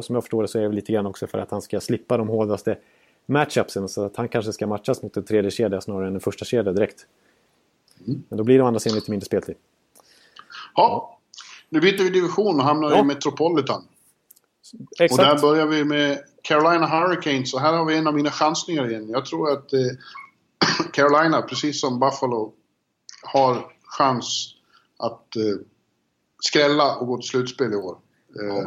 [0.02, 2.16] som jag förstår det, så är det lite grann också för att han ska slippa
[2.16, 2.78] de hårdaste
[3.26, 3.88] matchupsen.
[3.88, 6.72] Så att han kanske ska matchas mot en tredje kedja snarare än en första kedja
[6.72, 7.06] direkt.
[8.06, 8.22] Mm.
[8.28, 9.54] Men då blir det å andra sidan lite mindre speltid.
[10.74, 11.18] Ja,
[11.68, 13.00] nu byter vi division och hamnar ja.
[13.00, 13.82] i Metropolitan.
[15.00, 15.12] Exakt.
[15.12, 18.90] Och där börjar vi med Carolina Hurricanes och här har vi en av mina chansningar
[18.90, 19.08] igen.
[19.08, 19.80] Jag tror att eh,
[20.92, 22.52] Carolina, precis som Buffalo,
[23.22, 24.54] har chans
[25.02, 25.56] att eh,
[26.42, 27.96] skrälla och gå till slutspel i år.
[28.40, 28.66] Eh,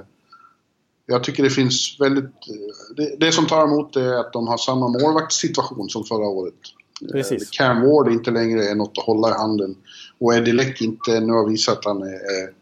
[1.06, 2.24] jag tycker det finns väldigt...
[2.24, 6.54] Eh, det, det, som tar emot är att de har samma målvaktssituation som förra året.
[7.02, 7.50] Eh, precis.
[7.50, 9.76] Cam Ward inte längre är något att hålla i handen.
[10.20, 12.54] Och Eddie Leck inte nu har visat att han är, är,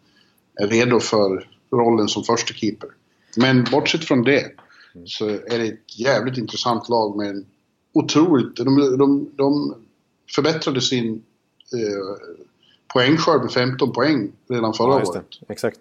[0.55, 2.89] är redo för rollen som första keeper.
[3.37, 4.51] Men bortsett från det
[5.05, 7.45] så är det ett jävligt intressant lag med en
[7.93, 8.55] otroligt...
[8.55, 9.75] De, de, de
[10.35, 11.23] förbättrade sin
[11.73, 12.27] eh,
[12.93, 15.25] poängskörd med 15 poäng redan förra ja, året.
[15.49, 15.79] Exakt.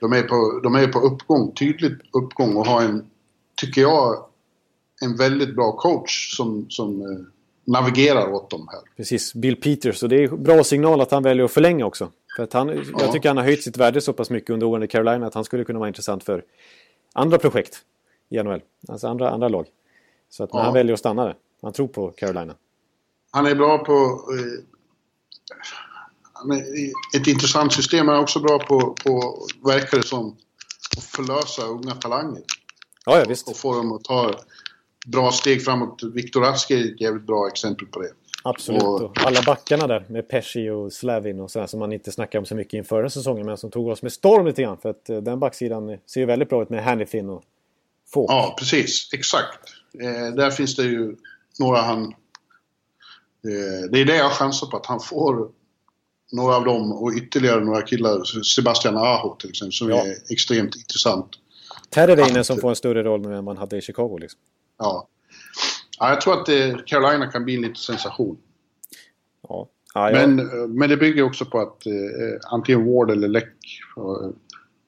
[0.00, 3.06] De är, på, de är på uppgång, tydligt uppgång och har en,
[3.56, 4.24] tycker jag,
[5.02, 7.06] en väldigt bra coach som, som eh,
[7.64, 8.80] navigerar åt dem här.
[8.96, 10.02] Precis, Bill Peters.
[10.02, 12.08] Och det är bra signal att han väljer att förlänga också.
[12.36, 12.82] För att han, ja.
[12.98, 15.34] Jag tycker han har höjt sitt värde så pass mycket under åren i Carolina att
[15.34, 16.44] han skulle kunna vara intressant för
[17.12, 17.82] andra projekt
[18.30, 18.60] i NHL.
[18.88, 19.66] Alltså andra, andra lag.
[20.30, 20.62] Så att ja.
[20.62, 21.36] han väljer att stanna där.
[21.62, 22.54] Han tror på Carolina.
[23.30, 23.92] Han är bra på...
[23.92, 24.64] Eh,
[27.16, 28.08] ett intressant system.
[28.08, 30.36] Han är också bra på, på verkar det som,
[30.96, 32.42] att förlösa unga talanger.
[33.06, 33.48] Ja, ja visst.
[33.48, 34.34] Och få dem att ta
[35.06, 36.02] bra steg framåt.
[36.14, 38.08] Viktor Rask är ett jävligt bra exempel på det.
[38.44, 38.82] Absolut.
[38.82, 42.46] Och, alla backarna där med Pesci och Slavin och sådär som man inte snackade om
[42.46, 44.78] så mycket inför den säsongen men som tog oss med storm lite grann.
[44.78, 47.42] För att eh, den backsidan ser ju väldigt bra ut med Hannifin och
[48.14, 48.30] Falk.
[48.30, 49.10] Ja, precis.
[49.12, 49.58] Exakt.
[50.00, 51.16] Eh, där finns det ju
[51.58, 52.04] några han...
[53.44, 55.50] Eh, det är det jag chansar på, att han får
[56.32, 58.42] några av dem och ytterligare några killar.
[58.42, 60.06] Sebastian Aho till exempel, som ja.
[60.06, 61.28] är extremt intressant.
[61.90, 64.40] Terreveinen som får en större roll nu än man hade i Chicago liksom.
[64.78, 65.08] Ja.
[65.98, 68.38] ja jag tror att det, Carolina kan bli lite sensation.
[69.48, 69.68] Ja.
[69.94, 70.36] ja men,
[70.78, 71.92] men det bygger också på att eh,
[72.50, 73.54] antingen Ward eller Läck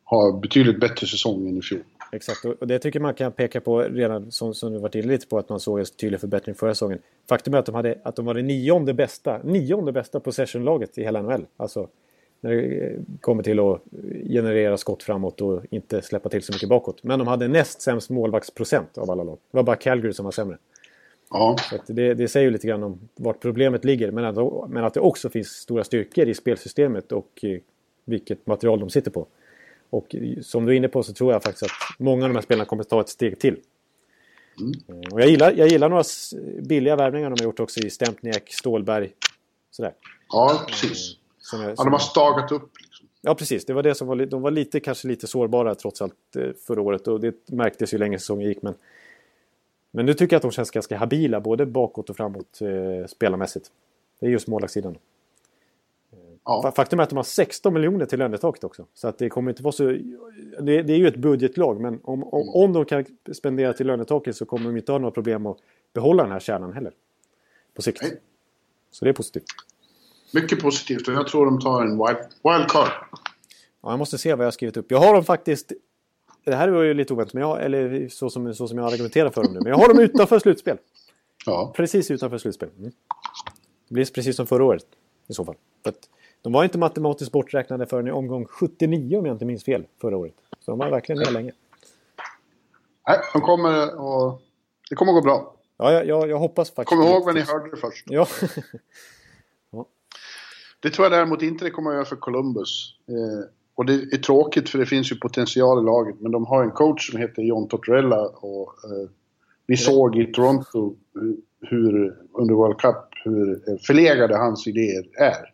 [0.04, 1.80] har betydligt bättre säsong än i fjol.
[2.14, 5.26] Exakt, och det tycker man kan peka på redan som, som du varit inne lite
[5.26, 6.98] på att man såg en tydlig förbättring förra säsongen.
[7.28, 11.02] Faktum är att de, hade, att de var det nionde bästa, nionde bästa possession-laget i
[11.02, 11.46] hela NHL.
[11.56, 11.88] Alltså
[12.40, 13.80] när det kommer till att
[14.28, 17.02] generera skott framåt och inte släppa till så mycket bakåt.
[17.02, 19.38] Men de hade näst sämst målvaktsprocent av alla lag.
[19.50, 20.58] Det var bara Calgary som var sämre.
[21.30, 21.56] Ja.
[21.86, 24.10] Det, det, säger ju lite grann om vart problemet ligger.
[24.10, 27.44] Men att, men att det också finns stora styrkor i spelsystemet och
[28.04, 29.26] vilket material de sitter på.
[29.94, 32.42] Och som du är inne på så tror jag faktiskt att många av de här
[32.42, 33.56] spelarna kommer att ta ett steg till.
[34.60, 35.12] Mm.
[35.12, 36.04] Och jag, gillar, jag gillar några
[36.62, 39.12] billiga värvningar de har gjort också i Stempniak, Stålberg.
[39.70, 39.92] Sådär.
[40.28, 41.16] Ja, precis.
[41.38, 41.74] Som jag, som...
[41.78, 42.70] Ja, de har stagat upp.
[42.80, 43.06] Liksom.
[43.20, 43.64] Ja, precis.
[43.64, 46.80] Det var det som var, de var lite, kanske lite sårbara trots allt eh, förra
[46.80, 47.08] året.
[47.08, 48.62] Och det märktes ju länge säsongen gick.
[48.62, 48.74] Men,
[49.90, 53.70] men nu tycker jag att de känns ganska habila både bakåt och framåt eh, spelarmässigt.
[54.20, 54.96] Det är just målvaktssidan.
[56.44, 56.72] Ja.
[56.76, 58.86] Faktum är att de har 16 miljoner till lönetaket också.
[58.94, 59.84] Så att det kommer inte vara så...
[60.60, 62.54] Det, det är ju ett budgetlag men om, om, mm.
[62.54, 65.58] om de kan spendera till lönetaket så kommer de inte ha några problem att
[65.92, 66.92] behålla den här kärnan heller.
[67.74, 68.02] På sikt.
[68.02, 68.20] Nej.
[68.90, 69.44] Så det är positivt.
[70.34, 72.88] Mycket positivt och jag tror de tar en wild, wildcard.
[73.82, 74.90] Ja, jag måste se vad jag har skrivit upp.
[74.90, 75.72] Jag har dem faktiskt...
[76.44, 79.30] Det här var ju lite oväntat, men jag, eller så som, så som jag argumenterar
[79.30, 79.60] för dem nu.
[79.60, 80.78] Men jag har dem utanför slutspel.
[81.46, 81.72] Ja.
[81.76, 82.68] Precis utanför slutspel.
[82.78, 82.92] Mm.
[83.88, 84.86] Det blir precis som förra året
[85.28, 85.54] i så fall.
[85.82, 86.08] För att
[86.44, 90.16] de var inte matematiskt borträknade förrän i omgång 79 om jag inte minns fel förra
[90.16, 90.34] året.
[90.60, 91.52] Så de var verkligen med länge.
[93.08, 94.42] Nej, de kommer och
[94.90, 95.54] Det kommer att gå bra.
[95.76, 96.88] Ja, jag, jag, jag hoppas faktiskt.
[96.88, 98.04] Kom ihåg vad ni hörde det först.
[98.08, 98.26] Ja.
[99.70, 99.86] ja.
[100.80, 102.94] Det tror jag däremot inte det kommer att göra för Columbus.
[103.08, 106.20] Eh, och det är tråkigt för det finns ju potential i laget.
[106.20, 108.26] Men de har en coach som heter John Tortorella.
[108.26, 109.08] Och, eh,
[109.66, 110.96] vi såg i Toronto
[111.60, 115.53] hur, under World Cup hur förlegade hans idéer är.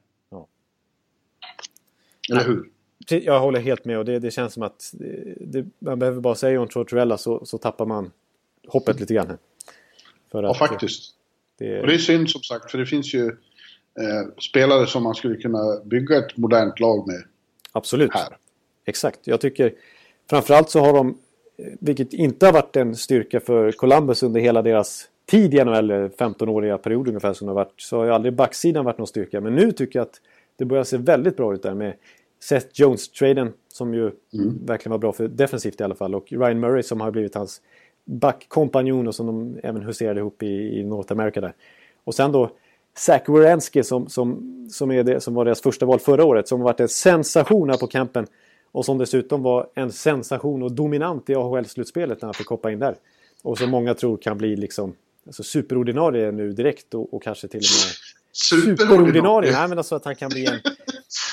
[2.31, 2.71] Eller hur?
[3.09, 4.95] Jag håller helt med och det, det känns som att
[5.41, 8.11] det, man behöver bara säga om Tortorella så, så tappar man
[8.69, 9.29] hoppet lite grann.
[9.29, 9.39] Här.
[10.33, 11.15] För ja, faktiskt.
[11.59, 11.81] Det...
[11.81, 15.37] Och det är synd som sagt för det finns ju eh, spelare som man skulle
[15.37, 17.23] kunna bygga ett modernt lag med.
[17.73, 18.15] Absolut.
[18.15, 18.37] Här.
[18.85, 19.19] Exakt.
[19.25, 19.73] Jag tycker
[20.31, 21.19] framförallt så har de,
[21.81, 26.79] vilket inte har varit en styrka för Columbus under hela deras tid i NHL, 15-åriga
[26.79, 29.41] period ungefär som det har varit, så har ju aldrig backsidan varit någon styrka.
[29.41, 30.21] Men nu tycker jag att
[30.57, 31.95] det börjar se väldigt bra ut där med
[32.43, 34.67] Seth Jones-traden som ju mm.
[34.67, 36.15] verkligen var bra för defensivt i alla fall.
[36.15, 37.61] Och Ryan Murray som har blivit hans
[38.05, 41.55] backkompanjon och som de även huserade ihop i, i North America där.
[42.05, 42.51] Och sen då
[42.97, 46.49] Zach Wierenski som, som, som, är det, som var deras första val förra året.
[46.49, 48.27] Som har varit en sensation här på campen.
[48.73, 52.79] Och som dessutom var en sensation och dominant i AHL-slutspelet när han fick hoppa in
[52.79, 52.97] där.
[53.43, 54.95] Och som många tror kan bli liksom
[55.27, 57.95] alltså superordinarie nu direkt och, och kanske till och med
[58.33, 59.53] Superordinarie?
[59.53, 60.59] Nej, men alltså att han kan bli en...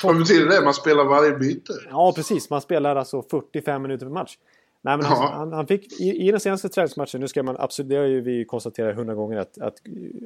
[0.04, 0.64] Vad betyder det?
[0.64, 1.72] Man spelar varje byte?
[1.90, 2.50] Ja, precis.
[2.50, 4.38] Man spelar alltså 45 minuter per match.
[4.82, 5.32] Nej, men han, Ja.
[5.34, 8.20] han, han fick i, i den senaste träningsmatchen, nu ska man absolut, det har ju
[8.20, 9.74] vi konstaterat hundra gånger att, att,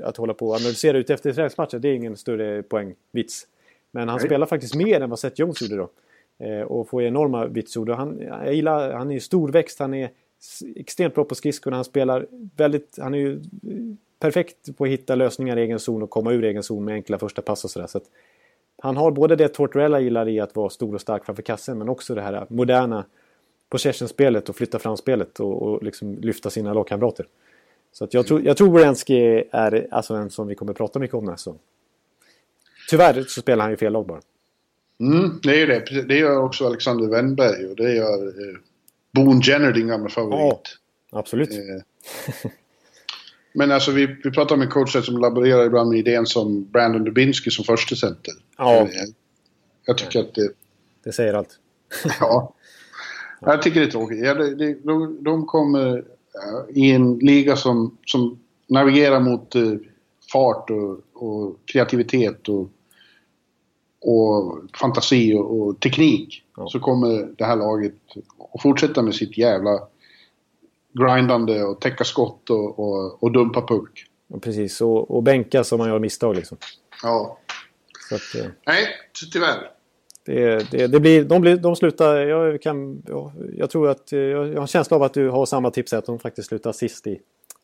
[0.04, 3.46] att hålla på och analysera ut efter träningsmatcher, det är ingen större poängvits.
[3.90, 4.26] Men han Nej.
[4.26, 5.90] spelar faktiskt mer än vad Seth Jones gjorde då.
[6.46, 7.90] Eh, och får enorma vitsord.
[7.90, 10.10] Och Han, jag gillar, han är ju storväxt, han är
[10.76, 12.26] extremt bra på skridskorna, han spelar
[12.56, 13.40] väldigt, han är ju
[14.18, 17.18] perfekt på att hitta lösningar i egen zon och komma ur egen zon med enkla
[17.18, 17.86] första pass och sådär.
[17.86, 18.04] Så att
[18.82, 21.88] han har både det Tortorella gillar i att vara stor och stark framför kassen men
[21.88, 23.04] också det här moderna
[23.68, 27.26] possession-spelet och flytta fram spelet och, och liksom lyfta sina lagkamrater.
[27.92, 31.14] Så att jag, tror, jag tror Borensky är alltså en som vi kommer prata mycket
[31.14, 31.54] om nästa.
[32.90, 34.20] Tyvärr så spelar han ju fel lag bara.
[35.00, 36.02] Mm, det är ju det.
[36.02, 38.58] Det gör också Alexander Wennberg och det gör eh,
[39.12, 40.78] Boone Jenner, din gamla favorit.
[41.10, 41.50] Absolut.
[41.50, 42.50] Eh,
[43.54, 47.04] Men alltså vi, vi pratar om en coach som laborerar ibland med idén som Brandon
[47.04, 48.34] Dubinsky som första center.
[48.58, 48.88] Ja.
[49.86, 50.52] Jag tycker att det...
[51.04, 51.58] Det säger allt.
[52.20, 52.54] Ja.
[53.40, 54.24] Jag tycker det är tråkigt.
[54.24, 56.04] Ja, det, det, de, de kommer
[56.68, 59.72] i en liga som, som navigerar mot eh,
[60.32, 62.70] fart och, och kreativitet och,
[64.00, 66.44] och fantasi och, och teknik.
[66.56, 66.68] Ja.
[66.68, 67.94] Så kommer det här laget
[68.54, 69.80] att fortsätta med sitt jävla
[70.92, 74.04] grindande och täcka skott och, och, och dumpa puck.
[74.40, 76.58] Precis, och, och bänka som man gör misstag liksom.
[77.02, 77.38] Ja.
[78.08, 78.86] Så att, eh, Nej,
[79.20, 79.70] ty- tyvärr.
[80.26, 83.02] det, det, det blir, de, blir, de slutar, jag, kan,
[83.56, 86.06] jag, tror att, eh, jag har en känsla av att du har samma tips att
[86.06, 87.20] de faktiskt slutar sist i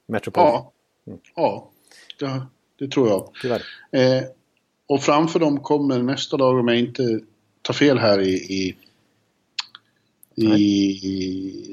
[0.07, 0.43] Metropol.
[0.43, 0.73] Ja.
[1.37, 1.71] Ja,
[2.19, 2.43] det,
[2.79, 3.31] det tror jag.
[3.43, 3.63] Tyvärr.
[3.93, 4.23] Eh,
[4.87, 7.21] och framför dem kommer nästa dag, om jag inte
[7.63, 8.77] tar fel här i, i,
[10.43, 10.91] i,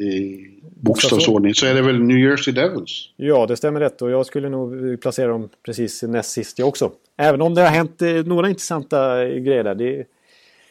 [0.05, 3.09] i bokstavsordning, så är det väl New Jersey Devils.
[3.16, 6.91] Ja, det stämmer rätt och jag skulle nog placera dem precis näst sist jag också.
[7.18, 9.76] Även om det har hänt eh, några intressanta eh, grejer där.
[9.76, 10.05] Det,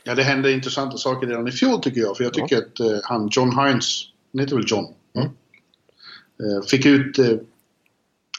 [0.07, 2.17] Ja, det hände intressanta saker redan i fjol tycker jag.
[2.17, 4.85] För jag tycker att eh, han John Hines, han heter väl John?
[5.15, 5.29] Mm.
[6.41, 7.37] Eh, fick ut eh,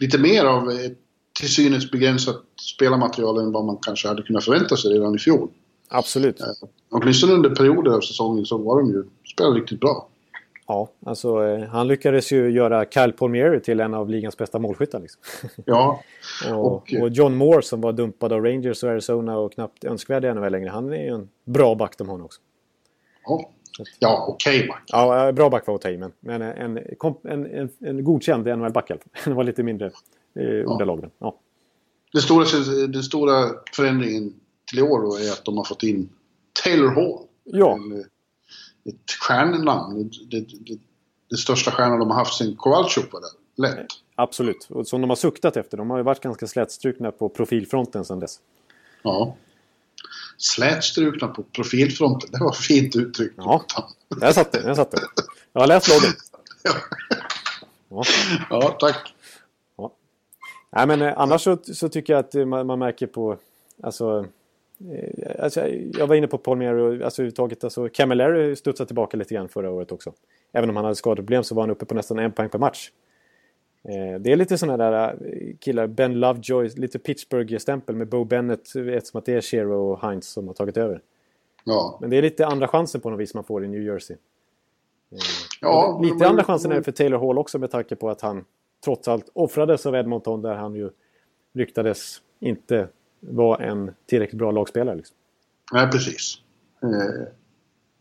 [0.02, 0.92] lite mer av eh,
[1.40, 2.44] till synes begränsat
[2.76, 5.50] spelarmaterial än vad man kanske hade kunnat förvänta sig redan i fjol.
[5.90, 6.40] Absolut.
[6.92, 10.08] Åtminstone under perioder av säsongen så var de ju, spelade riktigt bra.
[10.68, 15.00] Ja, alltså eh, han lyckades ju göra Kyle Palmieri till en av ligans bästa målskyttar.
[15.00, 15.22] Liksom.
[15.66, 16.02] Ja,
[16.54, 20.34] och, Och- John Moore som var dumpad av Rangers och Arizona och knappt önskvärd i
[20.34, 20.70] NHL längre.
[20.70, 22.42] Han är ju en bra back de har också.
[23.26, 23.50] ja,
[24.00, 24.76] ja okej Mac.
[24.88, 26.84] Ja, eh, bra back var att ta i, men, men en, en,
[27.24, 28.92] en, en, en godkänd NHL-back.
[29.26, 29.92] Det var lite mindre
[30.40, 31.02] eh, ordalag.
[31.02, 31.36] men, Ja.
[32.14, 32.46] Den stora,
[32.88, 33.34] den stora
[33.76, 34.34] förändringen
[34.66, 36.10] till i år då är att de har fått in
[36.64, 37.28] Taylor Hall.
[37.44, 37.72] Ja.
[37.72, 40.10] Eh, ett stjärnnamn.
[40.10, 40.80] Det, det, det,
[41.30, 43.30] det största stjärnan de har haft sen Kowalczyk var där.
[43.58, 43.88] Lätt.
[44.16, 44.68] Absolut.
[44.70, 45.78] Och som de har suktat efter.
[45.78, 48.40] De har ju varit ganska slätstrukna på profilfronten sedan dess.
[49.04, 49.36] Ja.
[50.38, 52.30] Slätstrukna på profilfronten.
[52.32, 53.34] Det var fint uttryck.
[53.38, 53.66] Ja.
[54.20, 54.62] Där satt det.
[54.62, 55.02] Där satt det.
[55.54, 56.16] Jag har läst loggen.
[57.90, 58.04] Ja.
[58.50, 59.16] ja, tack.
[60.76, 63.38] Nej, men eh, annars så, så tycker jag att eh, man, man märker på...
[63.84, 64.26] Alltså, eh,
[65.40, 67.64] alltså, jag var inne på Palmieri och alltså, överhuvudtaget.
[67.64, 70.14] Alltså, Camilleri studsade tillbaka lite grann förra året också.
[70.52, 72.92] Även om han hade skadeproblem så var han uppe på nästan en poäng per match.
[73.84, 78.76] Eh, det är lite sådana där eh, killar, Ben Lovejoy, lite Pittsburgh-stämpel med Bo Bennett.
[78.76, 81.02] Ett som att det är Shero och Heinz som har tagit över.
[81.64, 81.98] Ja.
[82.02, 84.18] Men det är lite andra chansen på något vis man får i New Jersey.
[85.12, 85.18] Eh,
[85.62, 88.22] Ja, lite men- andra chansen är det för Taylor Hall också med tanke på att
[88.22, 88.46] han
[88.86, 90.90] trots allt offrades av Edmonton där han ju
[91.54, 92.88] ryktades inte
[93.30, 94.96] vara en tillräckligt bra lagspelare.
[94.96, 95.18] Liksom.
[95.74, 96.38] Nej, precis.
[96.84, 97.28] Eh,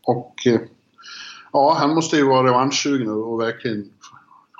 [0.05, 0.59] och eh,
[1.53, 3.89] ja, han måste ju vara revanschsugen och, och verkligen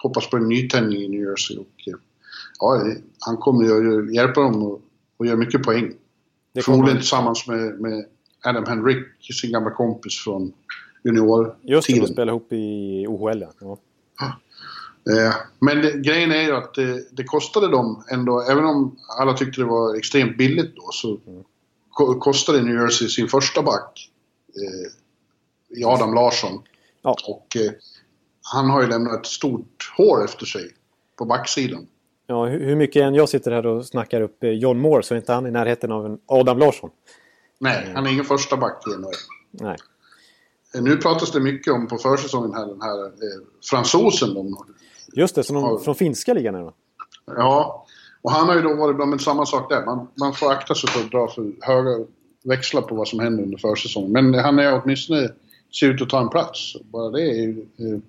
[0.03, 1.57] hoppas på en nytändning i New Jersey.
[1.57, 1.93] Och, eh,
[2.59, 4.81] ja, eh, han kommer ju hjälpa dem och,
[5.17, 5.93] och göra mycket poäng.
[6.65, 8.05] Förmodligen tillsammans med, med
[8.43, 9.05] Adam Henrik,
[9.41, 10.53] sin gamla kompis från Just
[11.03, 12.01] det, juniortiden.
[12.01, 13.45] de spelar ihop i OHL.
[13.59, 13.77] Ja.
[14.19, 14.33] Ja.
[15.11, 19.33] Eh, Men det, grejen är ju att det, det kostade dem ändå, även om alla
[19.33, 21.19] tyckte det var extremt billigt då, så
[21.89, 24.09] ko- kostade New Jersey sin första back
[24.55, 26.61] eh, i Adam Larsson.
[27.01, 27.15] Ja.
[27.27, 27.71] Och eh,
[28.53, 30.71] han har ju lämnat ett stort hår efter sig
[31.17, 31.87] på backsidan.
[32.27, 35.17] Ja, hur mycket än jag sitter här och snackar upp eh, John Moore så är
[35.17, 36.89] inte han i närheten av en Adam Larsson.
[37.59, 39.11] Nej, han är ingen första back i NHL.
[39.51, 39.77] Nej.
[40.79, 43.11] Nu pratas det mycket om på försäsongen här, den här eh,
[43.69, 44.57] fransosen de
[45.15, 46.71] Just det, som de, från finska ligan är det?
[47.25, 47.85] Ja,
[48.21, 49.85] och han har ju då varit bra, men samma sak där.
[49.85, 52.05] Man, man får akta sig för att dra för höga
[52.43, 54.11] växlar på vad som händer under försäsongen.
[54.11, 55.29] Men han är åtminstone
[55.79, 56.75] ser ut att ta en plats.
[56.91, 57.99] Bara det är ju eh,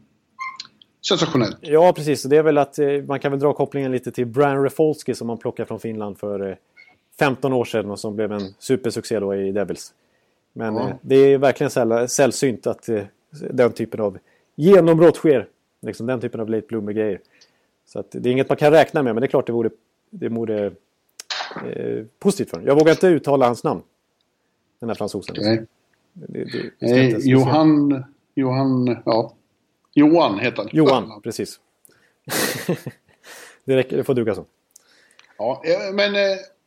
[1.09, 1.57] sensationellt.
[1.61, 2.23] Ja, precis.
[2.23, 5.27] Det är väl att eh, man kan väl dra kopplingen lite till Brian Rafalski som
[5.27, 6.57] man plockade från Finland för eh,
[7.19, 9.93] 15 år sedan och som blev en supersuccé då i Devils.
[10.53, 10.89] Men Ja.
[10.89, 13.03] eh, det är verkligen säll- sällsynt att eh,
[13.51, 14.19] den typen av
[14.57, 15.49] genombrott sker.
[15.87, 17.21] Liksom den typen av late bloomer grejer.
[17.87, 19.71] Så att det är inget man kan räkna med, men det är klart det vore,
[20.11, 22.69] det vore eh, positivt för honom.
[22.69, 23.83] Jag vågar inte uttala hans namn.
[24.81, 25.37] Den här fransosen.
[25.39, 25.67] Nej.
[26.13, 29.35] Det, det, det Eh, Johan, Johan, ja.
[29.95, 30.69] Johan heter han.
[30.73, 31.61] Johan, precis.
[33.65, 34.45] det, räcker, det får duga så.
[35.39, 36.21] Ja, eh, men eh,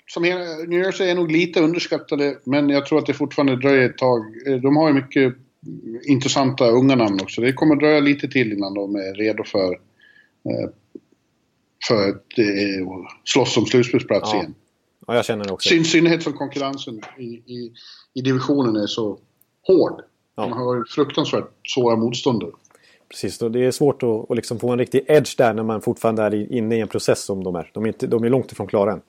[0.07, 0.24] som
[0.67, 4.47] New Jersey är nog lite underskattade, men jag tror att det fortfarande dröjer ett tag.
[4.47, 5.34] Eh, De har ju mycket
[6.03, 7.41] intressanta unga namn också.
[7.41, 9.72] Det kommer dröja lite till innan de är redo för,
[10.49, 10.70] eh,
[11.88, 12.88] för att eh,
[13.24, 14.39] slåss om slutspelsplats Ja.
[14.39, 14.55] igen.
[15.07, 15.74] Ja, jag känner det också.
[15.74, 17.74] I synnerhet som konkurrensen i, i,
[18.13, 19.20] i divisionen är så
[19.67, 20.01] hård.
[20.36, 20.43] Ja.
[20.43, 22.51] De har fruktansvärt svåra motståndare.
[23.09, 25.82] Precis, och det är svårt att, att liksom få en riktig edge där när man
[25.82, 27.72] fortfarande är inne i en process som de är.
[27.74, 29.01] De är, inte, de är långt ifrån klara än.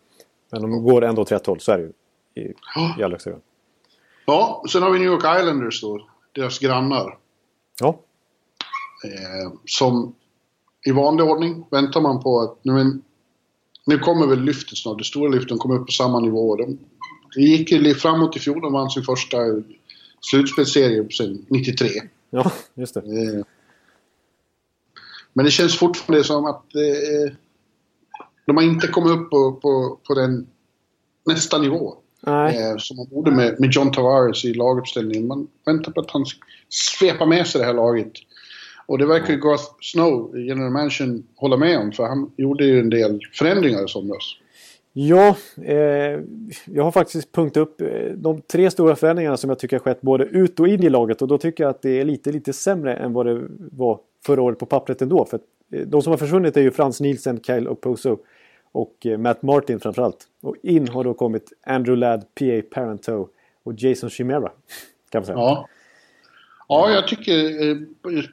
[0.50, 1.92] Men de går ändå åt rätt håll, så är det ju.
[2.34, 2.54] I, i.
[4.26, 6.06] Ja, sen har vi New York Islanders då.
[6.32, 7.18] Deras grannar.
[7.80, 8.00] Ja,
[9.04, 10.14] Eh, som
[10.86, 13.02] i vanlig ordning väntar man på att nu, men,
[13.86, 14.98] nu kommer väl lyftet snart.
[14.98, 16.56] Det stora lyften kommer upp på samma nivå.
[16.56, 16.78] De,
[17.34, 18.60] det gick framåt i fjol.
[18.60, 19.38] De vann sin första
[20.20, 21.88] slutspelsserie sen 93.
[22.30, 23.00] ja just det.
[23.00, 23.44] Eh,
[25.32, 27.32] men det känns fortfarande som att eh,
[28.46, 30.46] de har inte kommit upp på, på, på den
[31.26, 31.96] nästa nivå.
[32.20, 35.26] Nej, Eh, som man borde med, med John Tavares i laguppställningen.
[35.26, 36.24] Man väntar på att han
[36.68, 38.12] svepar med sig det här laget.
[38.86, 41.92] Och det verkar ju Garth Snow, general managern, hålla med om.
[41.92, 44.36] För han gjorde ju en del förändringar i somras.
[44.92, 46.20] ja eh,
[46.64, 50.00] jag har faktiskt punktat upp eh, de tre stora förändringarna som jag tycker har skett
[50.00, 51.22] både ut och in i laget.
[51.22, 53.42] Och då tycker jag att det är lite, lite sämre än vad det
[53.72, 55.24] var förra året på pappret ändå.
[55.24, 55.40] För
[55.72, 58.18] eh, de som har försvunnit är ju Frans Nielsen, Kyle Oposo
[58.72, 60.26] och eh, Matt Martin framförallt.
[60.42, 62.62] Och in har då kommit Andrew Ladd, P.A.
[62.74, 63.28] Parento
[63.62, 64.52] och Jason Chimera.
[65.10, 65.38] Kan man säga.
[65.38, 65.68] Ja.
[66.68, 67.76] Ja, jag tycker, eh,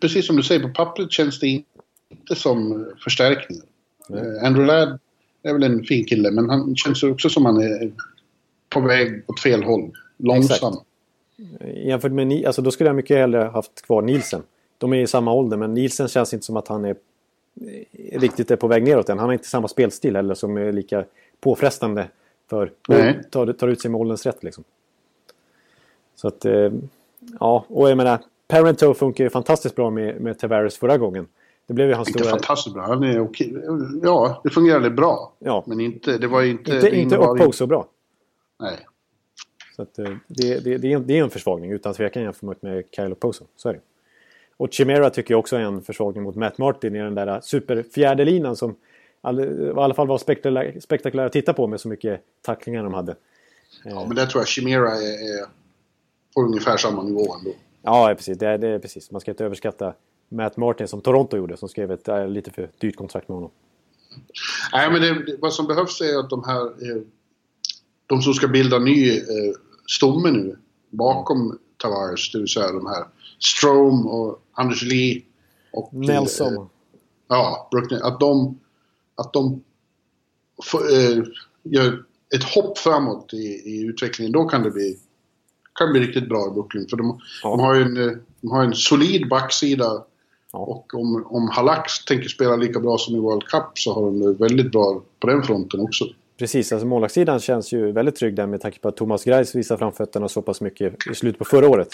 [0.01, 3.65] precis som du säger, på pappret känns det inte som förstärkningar.
[4.09, 4.99] Eh, Andrew Ladd
[5.43, 7.91] är väl en fin kille, men han känns också som han är
[8.69, 9.91] på väg åt fel håll.
[10.17, 10.73] Långsam.
[11.75, 14.41] Jämfört med alltså då skulle jag mycket hellre haft kvar Nielsen.
[14.77, 16.95] De är i samma ålder men Nielsen känns inte som att han är
[18.13, 19.19] riktigt är på väg neråt än.
[19.19, 21.05] Han har inte samma spelstil eller som är lika
[21.39, 22.07] påfrestande
[22.49, 23.23] för Nej.
[23.31, 24.63] tar, tar ut sig med ålderns rätt liksom.
[26.15, 26.71] Så att eh,
[27.39, 31.27] ja, och jag menar Parento funkar ju fantastiskt bra med, med Tavares förra gången.
[31.67, 32.31] Det blev ju hans Inte stora...
[32.31, 32.83] fantastiskt bra.
[32.83, 33.53] Han är okej.
[34.03, 35.33] Ja, det fungerade bra.
[35.39, 35.63] Ja.
[35.67, 36.71] Men inte, det var inte...
[36.75, 37.87] Inte, inte innebar så bra.
[38.59, 38.77] Nej.
[39.75, 42.61] Så att, eh, det, det, det, är en, det är en försvagning utan tvekan jämfört
[42.61, 43.45] med Kyle Oposo.
[43.55, 43.79] Så är det.
[44.57, 48.55] Och Chimera tycker jag också är en försvagning mot Matt Martin i den där superfjärdelinan
[48.55, 48.75] som
[49.21, 52.93] all, i alla fall var spektakulär, spektakulär att titta på med så mycket tacklingar de
[52.93, 53.15] hade.
[53.83, 55.45] Ja, men där tror jag Chimera är, är
[56.35, 57.51] på ungefär samma nivå ändå.
[57.81, 58.37] Ja, precis.
[58.37, 59.11] Det är, det är precis.
[59.11, 59.93] Man ska inte överskatta
[60.29, 63.51] Matt Martin som Toronto gjorde som skrev ett äh, lite för dyrt kontrakt med honom.
[64.73, 66.65] Nej, men det, det, vad som behövs är att de här...
[66.65, 67.01] Eh,
[68.05, 69.53] de som ska bilda ny eh,
[69.87, 70.57] stomme nu
[70.89, 73.05] bakom Tavares, det vill säga de här
[73.39, 75.21] Strom och Anders Lee
[75.73, 75.93] och...
[75.93, 76.69] eh, Nelson.
[77.27, 78.01] ja, Brooklyn.
[78.01, 78.59] Att de,
[79.15, 79.61] att de
[80.91, 81.23] eh,
[81.63, 82.03] gör
[82.35, 84.31] ett hopp framåt i, i utvecklingen.
[84.31, 84.97] Då kan det bli,
[85.79, 86.87] kan bli riktigt bra i Brooklyn.
[86.89, 87.49] För de, Ja.
[87.49, 90.03] de har ju en, eh, de har en solid backsida.
[90.53, 90.59] Ja.
[90.59, 94.19] Och om, om Halax tänker spela lika bra som i World Cup så har de
[94.19, 96.05] det väldigt bra på den fronten också.
[96.39, 99.77] Precis, alltså målvaktssidan känns ju väldigt trygg där med tanke på att Thomas Greis visar
[99.77, 101.87] framfötterna så pass mycket i slutet på förra året.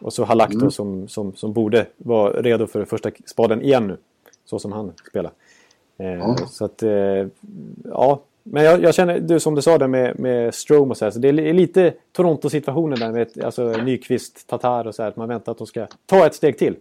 [0.00, 3.96] Och så Halak då som, som, som borde vara redo för första spaden igen nu.
[4.44, 5.32] Så som han spelar.
[5.98, 6.36] Eh, Ja.
[6.50, 6.90] Så att, eh,
[7.84, 8.20] ja.
[8.42, 11.12] Men jag, jag känner, du som du sa där med, med Strome och så här,
[11.12, 15.08] så det är lite Toronto-situationen där med alltså, Nyqvist, Tatar och så här.
[15.10, 16.76] Att man väntar att de ska ta ett steg till.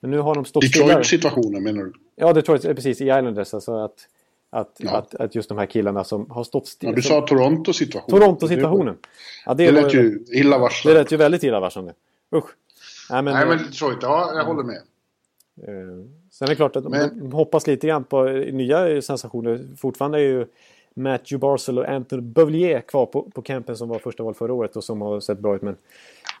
[0.00, 0.86] Men nu har de stått stilla.
[0.86, 1.92] Detroit-situationen menar du?
[2.16, 3.54] Ja, Detroit, eh, precis, i Islanders.
[3.54, 4.08] Alltså att,
[4.50, 4.90] att, Ja.
[4.96, 6.92] att, att just de här killarna som har stått stilla.
[6.92, 8.20] Ja, du sa Toronto-situationen.
[8.20, 8.96] Toronto-situationen.
[9.46, 11.00] Ja, Det, det, lät ju, ju det illavarslande.
[11.00, 11.92] lät ju väldigt illavarslande.
[12.32, 12.50] Usch.
[13.10, 14.76] Nej, men, Nej, men eh, Detroit, ja, jag håller med.
[15.62, 19.02] eh, sen är det klart att de, Men- de hoppas lite grann på eh, nya
[19.02, 19.66] sensationer.
[19.76, 20.46] Fortfarande är ju
[20.94, 24.76] Matthew Barzell och Anthony Bövlier kvar på, på campen som var första val förra året
[24.76, 25.62] och som har sett bra ut.
[25.62, 25.74] Men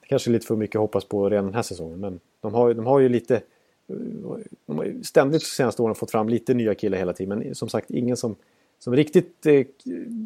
[0.00, 2.00] det kanske är lite för mycket att hoppas på redan den här säsongen.
[2.00, 3.40] Men de har, de har ju lite...
[4.66, 7.38] De har ständigt de senaste åren fått fram lite nya killar hela tiden.
[7.38, 8.36] Men som sagt, ingen som,
[8.78, 9.66] som riktigt eh,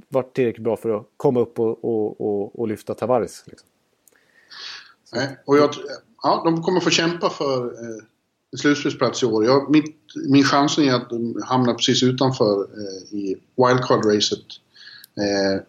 [0.08, 3.44] varit tillräckligt bra för att komma upp och, och, och, och lyfta Tavares.
[3.46, 3.68] Liksom.
[5.12, 5.70] Nej, och jag,
[6.22, 8.02] ja, de kommer få kämpa för, eh,
[8.58, 9.44] slutspelsplats i år.
[9.44, 9.96] Jag, mitt,
[10.28, 14.44] min chansning är att de hamnar precis utanför eh, i wildcard-racet.
[15.16, 15.62] Eh,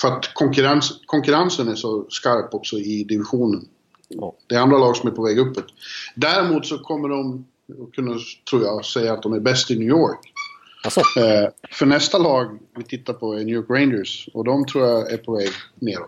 [0.00, 3.68] för att konkurrens, konkurrensen är så skarp också i divisionen.
[4.08, 4.34] Ja.
[4.46, 5.66] Det är andra lag som är på väg uppåt.
[6.14, 7.46] Däremot så kommer de
[7.94, 8.18] kunna,
[8.50, 10.32] tror jag, säga att de är bäst i New York.
[10.84, 14.86] Alltså, Eh, för nästa lag vi tittar på är New York Rangers och de tror
[14.86, 16.06] jag är på väg neråt.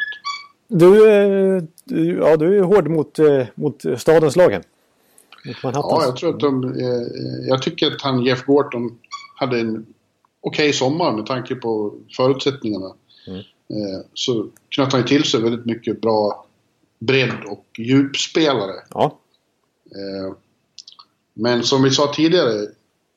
[0.68, 1.62] Du, eh,
[2.18, 4.62] ja, du är hård mot, eh, mot stadens lagen.
[5.44, 6.02] Mot Manhattans.
[6.02, 6.64] Ja, jag tror att de...
[6.64, 8.98] Eh, jag tycker att han Jeff Gorton
[9.36, 9.86] hade en
[10.40, 12.94] okej sommar med tanke på förutsättningarna.
[13.26, 13.42] Mm.
[14.14, 16.46] Så knöt han ju till sig väldigt mycket bra
[16.98, 18.74] bredd och djupspelare.
[18.90, 19.18] Ja,
[21.34, 22.66] men som vi sa tidigare,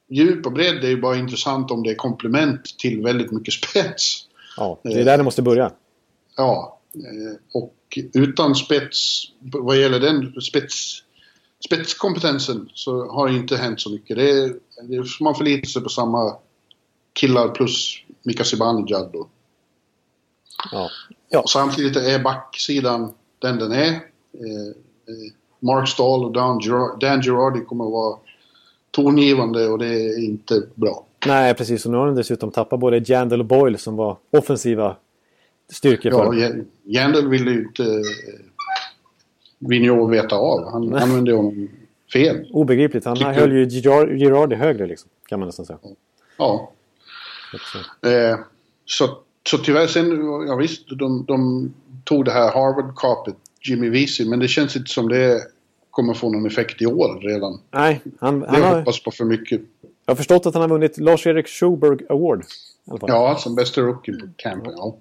[0.08, 4.28] djup och bredd är ju bara intressant om det är komplement till väldigt mycket spets.
[4.58, 5.72] ja, det är där det måste börja.
[6.38, 6.77] Ja,
[7.54, 7.74] och
[8.14, 11.04] utan spets, vad gäller den spets,
[11.66, 14.18] spetskompetensen så har det inte hänt så mycket.
[14.18, 16.36] Det är, det är, man förlitar sig på samma
[17.14, 19.28] killar plus Mika Zibanejad då.
[20.72, 20.90] Ja.
[21.30, 21.44] Ja.
[21.48, 23.90] Samtidigt är backsidan den den är.
[23.90, 24.68] Eh,
[25.08, 28.18] eh, Mark Stahl och Dan, Girardi, Dan Girardi kommer att vara
[28.92, 31.06] tongivande och det är inte bra.
[31.26, 31.86] Nej, precis.
[31.86, 34.96] Och nu har de dessutom tappat både Jandel och Boyle som var offensiva
[35.74, 36.40] styrkor Ja, för.
[36.40, 38.00] Jan- Jandel ville ju inte eh,
[39.60, 40.72] Vigneault veta av.
[40.72, 41.02] Han Nej.
[41.04, 41.70] använde honom
[42.14, 42.50] fel.
[42.54, 43.06] Obegripligt.
[43.06, 45.10] Han Tycker- höll ju Girard- Girardi högre liksom.
[45.30, 45.80] Kan man nästan säga.
[46.38, 46.72] Ja.
[47.52, 48.38] Så, Eh,
[48.86, 49.18] så,
[49.50, 54.48] så tyvärr sen, ja visst, de, de tog det här Harvard-kapet, Jimmy Vesey, men det
[54.48, 55.42] känns inte som det
[55.92, 57.60] kommer få någon effekt i år redan.
[57.72, 59.62] nej, han, Det han har, hoppas på för mycket.
[60.06, 62.44] jag har förstått att han har vunnit Lars-Erik Schuberg Award.
[63.02, 64.64] Ja, som bästa rookie på camp.
[64.66, 64.98] Ja.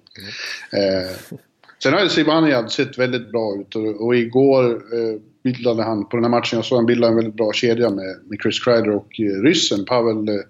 [0.71, 1.37] Eh,
[1.83, 6.17] sen har ju Zibanejad sett väldigt bra ut och, och igår eh, bildade han, på
[6.17, 8.89] den här matchen jag såg, han bildade en väldigt bra kedja med, med Chris Kreider
[8.89, 10.29] och eh, ryssen Pavel...
[10.29, 10.41] Eh, eh,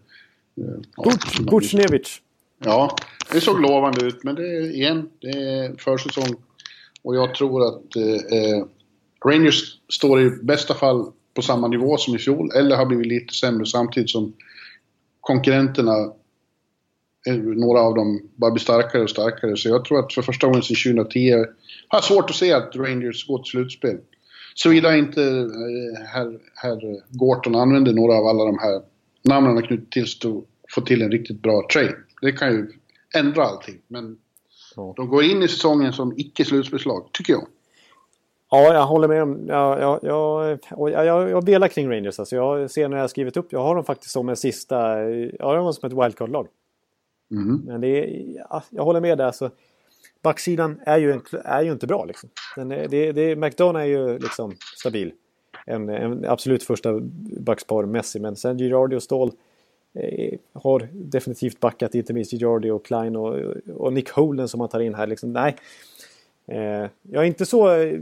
[2.64, 2.96] ja,
[3.32, 6.36] det såg lovande ut men det är igen, det är försäsong.
[7.02, 8.66] Och jag tror att eh, eh,
[9.26, 13.34] Rangers står i bästa fall på samma nivå som i fjol eller har blivit lite
[13.34, 14.34] sämre samtidigt som
[15.22, 16.12] konkurrenterna,
[17.36, 19.58] några av dem, bara blir starkare och starkare.
[19.58, 21.32] Så jag tror att för första gången sedan 2010
[21.88, 23.98] har jag svårt att se att Rangers går till slutspel.
[24.56, 26.80] Såvida inte eh, herr, herr
[27.18, 28.82] Gorton använder några av alla de här
[29.24, 31.96] namnen han knutit till sig och få till en riktigt bra trade.
[32.22, 32.68] Det kan ju
[33.16, 33.78] ändra allting.
[33.88, 34.18] Men
[34.78, 34.94] Ja.
[34.96, 37.48] de går in i säsongen som icke-slutspelslag, tycker jag.
[38.52, 39.46] Ja, jag håller med om...
[39.48, 40.60] Jag, jag, jag,
[41.06, 42.20] jag, jag, delar kring Rangers.
[42.20, 43.52] Alltså jag ser när jag har skrivit upp.
[43.52, 45.02] Jag har dem faktiskt som en sista...
[45.40, 46.48] Jag har dem som ett wildcard-lag.
[47.28, 47.62] Mhm.
[47.66, 49.26] Men det är, ja, jag håller med där.
[49.26, 49.52] Alltså,
[50.22, 52.06] backsidan är ju, en, är ju inte bra.
[52.06, 52.30] Liksom.
[52.56, 55.12] Den är, det, det, McDonough är ju liksom stabil.
[55.66, 57.00] En, en absolut första
[57.40, 58.20] backspar Messi.
[58.20, 59.32] Men sen Girardi och Ståhl
[59.94, 61.96] eh, har definitivt backat.
[61.96, 63.36] Inte minst Girardi och Klein och,
[63.76, 65.08] och Nick Holden som man tar in här.
[65.08, 65.56] Liksom, nej.
[66.48, 68.00] Eh, jag är inte så eh,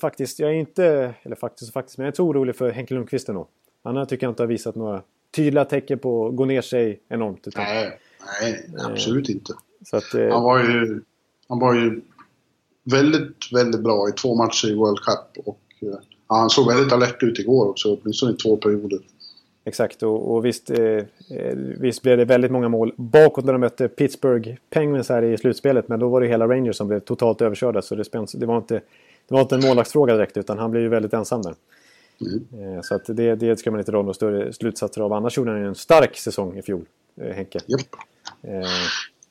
[0.00, 0.38] faktiskt.
[0.38, 3.28] Jag är inte, eller faktiskt faktiskt, men jag är inte så orolig för Henke Lundqvist
[3.28, 3.46] ändå.
[3.82, 5.02] Han har, tycker jag inte har visat några
[5.36, 7.46] tydliga tecken på att gå ner sig enormt.
[7.46, 7.98] Utan, Nej,
[8.40, 9.52] nej, absolut inte.
[9.92, 11.02] att, eh, Han var ju,
[11.48, 12.00] han var ju
[12.84, 15.46] väldigt, väldigt bra i två matcher i World Cup.
[15.46, 15.98] Och eh,
[16.28, 18.98] ja, han såg väldigt alert ut igår också, åtminstone i två perioder.
[19.64, 20.78] Exakt, och, och visst, eh,
[21.30, 25.38] eh, visst blev det väldigt många mål bakåt när de mötte Pittsburgh Penguins här i
[25.38, 25.88] slutspelet.
[25.88, 27.82] Men då var det hela Rangers som blev totalt överkörda.
[27.82, 28.74] Så det, spänns, det, var, inte,
[29.28, 31.54] det var inte en målvaktsfråga direkt, utan han blev ju väldigt ensam där.
[32.20, 32.76] Mm.
[32.76, 35.12] Eh, så att det, det ska man inte dra några större slutsatser av.
[35.12, 36.84] Annars gjorde han ju en stark säsong i fjol,
[37.20, 37.58] eh, Henke.
[37.66, 37.80] Japp.
[38.46, 38.68] Eh,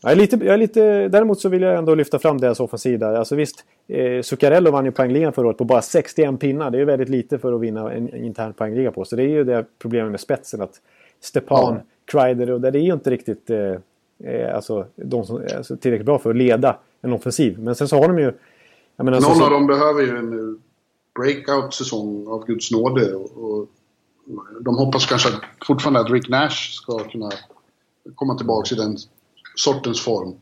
[0.02, 3.00] jag är lite, jag är lite, däremot så vill jag ändå lyfta fram deras offensiv
[3.00, 3.14] där.
[3.14, 6.72] Alltså visst, eh, Zuccarello vann ju poängligan förra året på bara 61 pinnar.
[6.72, 9.06] Det är ju väldigt lite för att vinna en, intern poängliga på.
[9.06, 10.62] Så det är ju det problemet med spetsen.
[10.62, 10.82] Att
[11.22, 11.82] Stepan, Ja.
[12.06, 13.76] Kreider och det är ju inte riktigt eh,
[14.24, 17.60] eh, alltså, de som är alltså, tillräckligt bra för att leda en offensiv.
[17.60, 18.34] Men sen så har de ju...
[18.98, 20.60] Menar, Någon så, av dem behöver ju en eh,
[21.20, 23.16] breakout-säsong av Guds nåde.
[23.16, 23.70] Och, och
[24.62, 27.32] de hoppas kanske att, fortfarande att Rick Nash ska kunna
[28.16, 28.98] komma tillbaka i den
[29.56, 30.34] sortens form.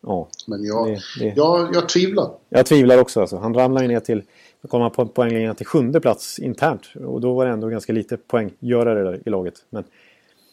[0.00, 2.30] ja, Men jag, Det- det- jag, jag tvivlar.
[2.48, 3.20] jag tvivlar också.
[3.20, 3.36] Alltså.
[3.36, 4.22] Han ramlar ju ner till...
[4.62, 6.82] Då kommer han på poängligan till sjunde plats internt.
[7.06, 9.54] Och då var det ändå ganska lite poänggörare där i laget.
[9.70, 9.84] Men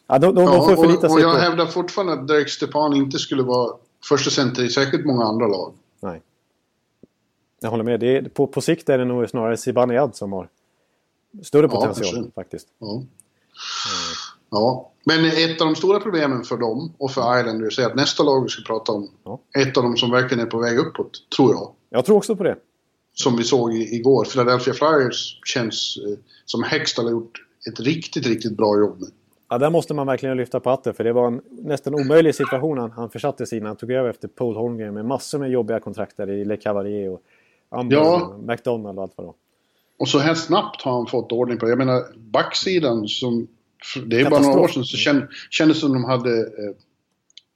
[0.08, 1.40] ja, de, de, Ja, får förlita och, och sig jag på...
[1.42, 3.74] hävdar fortfarande att Derek Stepan inte skulle vara
[4.10, 5.74] första center i särskilt många andra lag.
[6.00, 6.22] Nej.
[7.60, 8.04] Jag håller med.
[8.04, 10.48] Är, på, på sikt är det nog snarare Zibanejad som har
[11.44, 12.32] större Ja, potential kanske.
[12.36, 12.68] faktiskt.
[12.80, 13.04] Ja.
[14.50, 14.89] ja.
[15.10, 18.44] Men ett av de stora problemen för dem och för Islanders är att nästa lag
[18.44, 19.40] vi ska prata om, Ja.
[19.60, 21.72] ett av dem som verkligen är på väg uppåt, tror jag.
[21.90, 22.56] Jag tror också på det.
[23.14, 24.26] Som vi såg igår.
[24.26, 29.10] Philadelphia Flyers känns eh, som Hextall har gjort ett riktigt, riktigt bra jobb med.
[29.50, 32.78] Ja, där måste man verkligen lyfta på hatten för det var en nästan omöjlig situation
[32.78, 35.52] han, han försatte sig i när han tog över efter Paul Holmgren med massor med
[35.52, 37.22] jobbiga kontrakt där i Le Cavalier och
[37.70, 38.36] Amber Ja.
[38.48, 39.36] McDonald och allt vad det var.
[40.00, 41.72] Och så här snabbt har han fått ordning på det.
[41.72, 43.48] Jag menar, backsidan som...
[44.06, 46.76] Det är bara några år sedan så känd, kändes som de hade eh,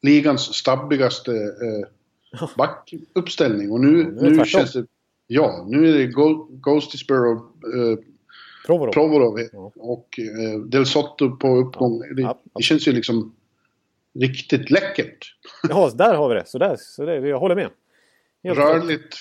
[0.02, 3.72] ligans stabbigaste eh, backuppställning.
[3.72, 4.86] Och nu, det nu känns det...
[5.28, 7.98] Ja, nu är det Go- Ghostisborough, eh,
[8.66, 8.92] Provorov.
[8.92, 9.72] Provorov Ja.
[9.76, 12.00] och eh, Del Sotto på uppgång.
[12.16, 13.36] Det, Ja, det känns ju liksom
[14.20, 15.36] riktigt läckert.
[15.70, 16.46] Ja, där har vi det.
[16.46, 17.70] Så där, så där, jag håller med.
[18.44, 18.60] Helt.
[18.60, 19.16] Rörligt,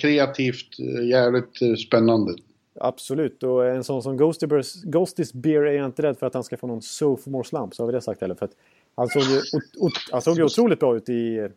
[0.00, 2.34] kreativt, eh, jävligt eh, spännande.
[2.80, 4.16] Absolut, och en sån som
[4.84, 7.82] Ghostis, Beer är jag inte rädd för att han ska få någon sophomore slump, så
[7.82, 8.34] har vi det sagt heller.
[8.34, 8.56] För att
[8.94, 9.40] han såg ju,
[10.12, 11.48] han såg ju otroligt bra ut i,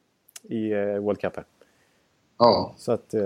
[0.44, 1.46] i eh, World Cup här.
[2.40, 3.14] Ja, Så att...
[3.14, 3.22] Eh,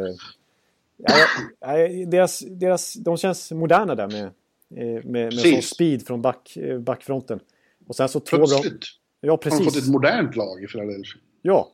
[1.60, 1.78] ja,
[2.08, 5.70] deras, deras, de känns moderna där med, eh, med, med sån Precis.
[5.70, 7.40] speed från back, backfronten.
[7.88, 8.84] Och sen så plötsligt
[9.22, 9.90] Ja, har de fått ett precis.
[9.90, 11.22] modernt lag i Philadelphia.
[11.42, 11.72] Ja.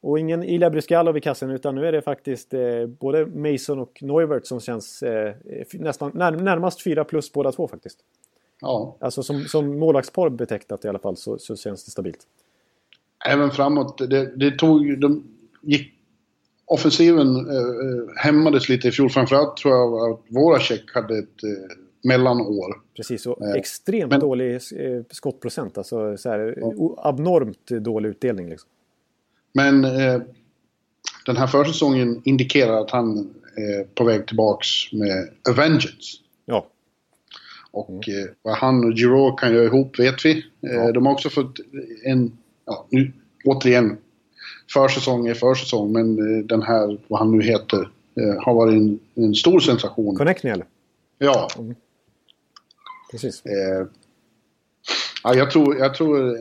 [0.00, 3.98] Och ingen Ilja Bryskalov i kassen utan nu är det faktiskt eh, både Mason och
[4.02, 5.34] Neuvert som känns eh,
[5.72, 7.98] nästan när, närmast fyra plus båda två faktiskt.
[8.60, 12.18] Ja, Alltså som, som målvaktspar betecknat i alla fall så, så känns det stabilt.
[13.28, 13.98] även framåt.
[14.10, 15.24] Det, det tog de
[15.62, 15.92] gick
[16.68, 19.10] Offensiven eh, eh, hämmades lite i fjol.
[19.10, 22.80] Framförallt tror jag att Voracek hade ett eh, mellanår.
[22.96, 25.78] Precis, och Eh, extremt men- dålig eh, skottprocent.
[25.78, 28.70] Alltså så här, o- abnormt dålig utdelning liksom.
[29.56, 30.20] Men eh,
[31.26, 36.16] den här försäsongen indikerar att han är på väg tillbaks med A Vengeance.
[36.44, 36.66] Ja,
[37.70, 40.44] Och eh, vad han och Giroud kan göra ihop vet vi.
[40.70, 41.58] Eh, De har också fått
[42.04, 43.12] en, ja, nu,
[43.44, 43.98] återigen,
[44.72, 47.90] försäsong är försäsong, men eh, den här, vad han nu heter,
[48.20, 50.16] eh, har varit en, en stor sensation.
[50.16, 50.64] Connectnell.
[51.18, 51.48] Ja,
[53.10, 53.42] Precis.
[53.46, 53.86] eh,
[55.22, 56.40] ja jag tror, jag tror eh,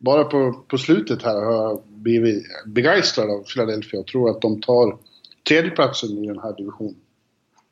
[0.00, 4.60] bara på, på slutet här har jag blivit begeistrad av Philadelphia och tror att de
[4.60, 4.96] tar
[5.48, 6.94] tredjeplatsen i den här divisionen.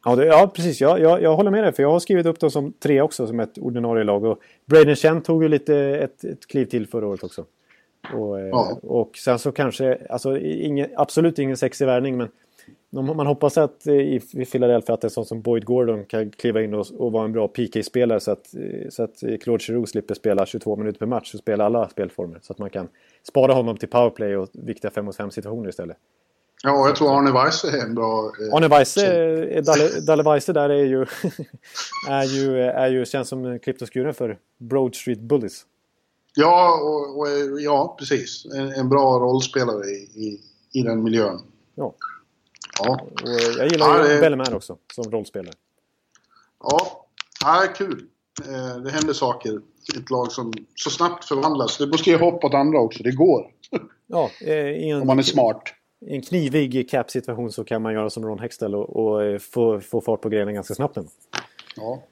[0.04, 0.80] Ja, det, ja precis.
[0.80, 1.72] Jag, jag, jag håller med dig.
[1.72, 4.24] För jag har skrivit upp dem som tre också som ett ordinarie lag.
[4.24, 7.44] Och Braden Chen tog ju lite ett, ett kliv till förra året också.
[8.14, 8.78] Och, eh, Ja.
[8.82, 12.28] och sen så kanske, alltså ingen, absolut ingen sexig värvning men
[12.90, 16.74] man hoppas att eh, i Philadelphia att en sån som Boyd Gordon kan kliva in
[16.74, 20.14] och, och vara en bra PK-spelare så att, eh, så att eh, Claude Giroux slipper
[20.14, 22.38] spela 22 minuter per match och spela alla spelformer.
[22.42, 22.88] Så att man kan
[23.28, 25.96] spara honom till powerplay och viktiga 5 mot 5 situationer istället.
[26.62, 28.32] Ja, jag tror Arne Weise är en bra...
[28.40, 31.02] eh, Arne Weise, Dalle, Dalle Weise där är ju,
[32.08, 35.64] är ju, är ju, känns som klippt och skuren för Broad Street Bullies.
[36.34, 37.26] Ja, och, och,
[37.60, 38.46] ja precis.
[38.54, 40.40] En, en bra rollspelare i, i,
[40.72, 41.40] i den miljön.
[41.74, 41.94] Ja.
[42.82, 45.54] Ja, Och jag gillar Ja, ju det- Bellemare också som rollspelare.
[46.62, 47.06] ja.
[47.40, 48.04] ja kul.
[48.46, 49.60] Eh, det händer saker.
[49.98, 51.78] Ett lag som så snabbt förvandlas.
[51.78, 53.02] Det måste ge hopp åt andra också.
[53.02, 53.46] Det går.
[54.10, 55.62] Ja, eh, i en, Om man är smart.
[56.06, 59.80] i en knivig cap-situation så kan man göra som Ron Hextell och, och eh, få,
[59.80, 60.96] få fart på grejerna ganska snabbt.
[60.96, 61.10] ändå.
[61.76, 62.02] Ja,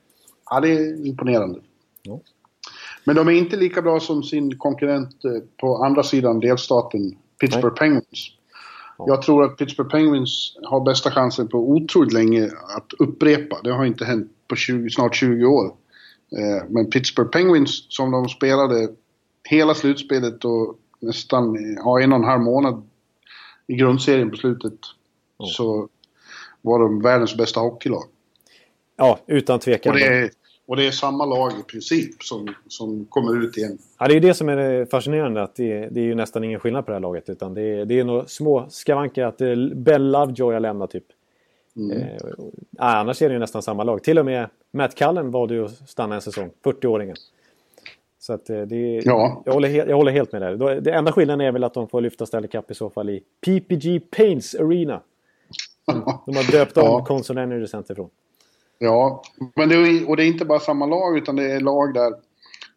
[0.51, 1.61] ja det är imponerande.
[2.03, 2.21] Ja.
[3.05, 5.17] Men de är inte lika bra som sin konkurrent
[5.61, 8.31] på andra sidan delstaten, Pittsburgh Penguins.
[8.99, 13.61] Jag tror att Pittsburgh Penguins har bästa chansen på otroligt länge att upprepa.
[13.65, 15.67] Det har inte hänt på 20, snart 20 år.
[16.39, 18.89] Eh, Men Pittsburgh Penguins, som de spelade
[19.45, 22.83] hela slutspelet och nästan ja, en och en halv månad
[23.67, 24.79] i grundserien på slutet,
[25.43, 25.89] så
[26.63, 28.05] var de världens bästa hockeylag.
[28.97, 29.93] Ja, utan tvekan.
[29.93, 30.31] Och det,
[30.67, 33.79] och det är samma lag i princip som, som kommer ut igen.
[33.99, 35.43] Ja, det är ju det som är fascinerande.
[35.43, 37.29] Att det, det är ju nästan ingen skillnad på det här laget.
[37.29, 39.25] Utan det är, det är några små skavanker.
[39.25, 41.05] Att är Ben Lovejoy har lämnat typ.
[41.93, 44.03] Eh, och- ja, annars är det ju nästan samma lag.
[44.03, 46.51] Till och med Matt Cullen valde ju att stanna en säsong.
[46.64, 47.17] 40-åringen.
[48.18, 49.43] Så att eh, det Ja.
[49.47, 50.80] jag, håller he- jag håller helt med där.
[50.80, 53.22] Det enda skillnaden är väl att de får lyfta Stanley Cup i så fall i
[53.47, 55.01] PPG Paints Arena.
[56.26, 57.05] De har döpt om Ja.
[57.05, 58.11] Consol Energy Center från.
[58.79, 59.23] Ja,
[59.57, 62.13] men det är, och det är inte bara samma lag utan det är lag där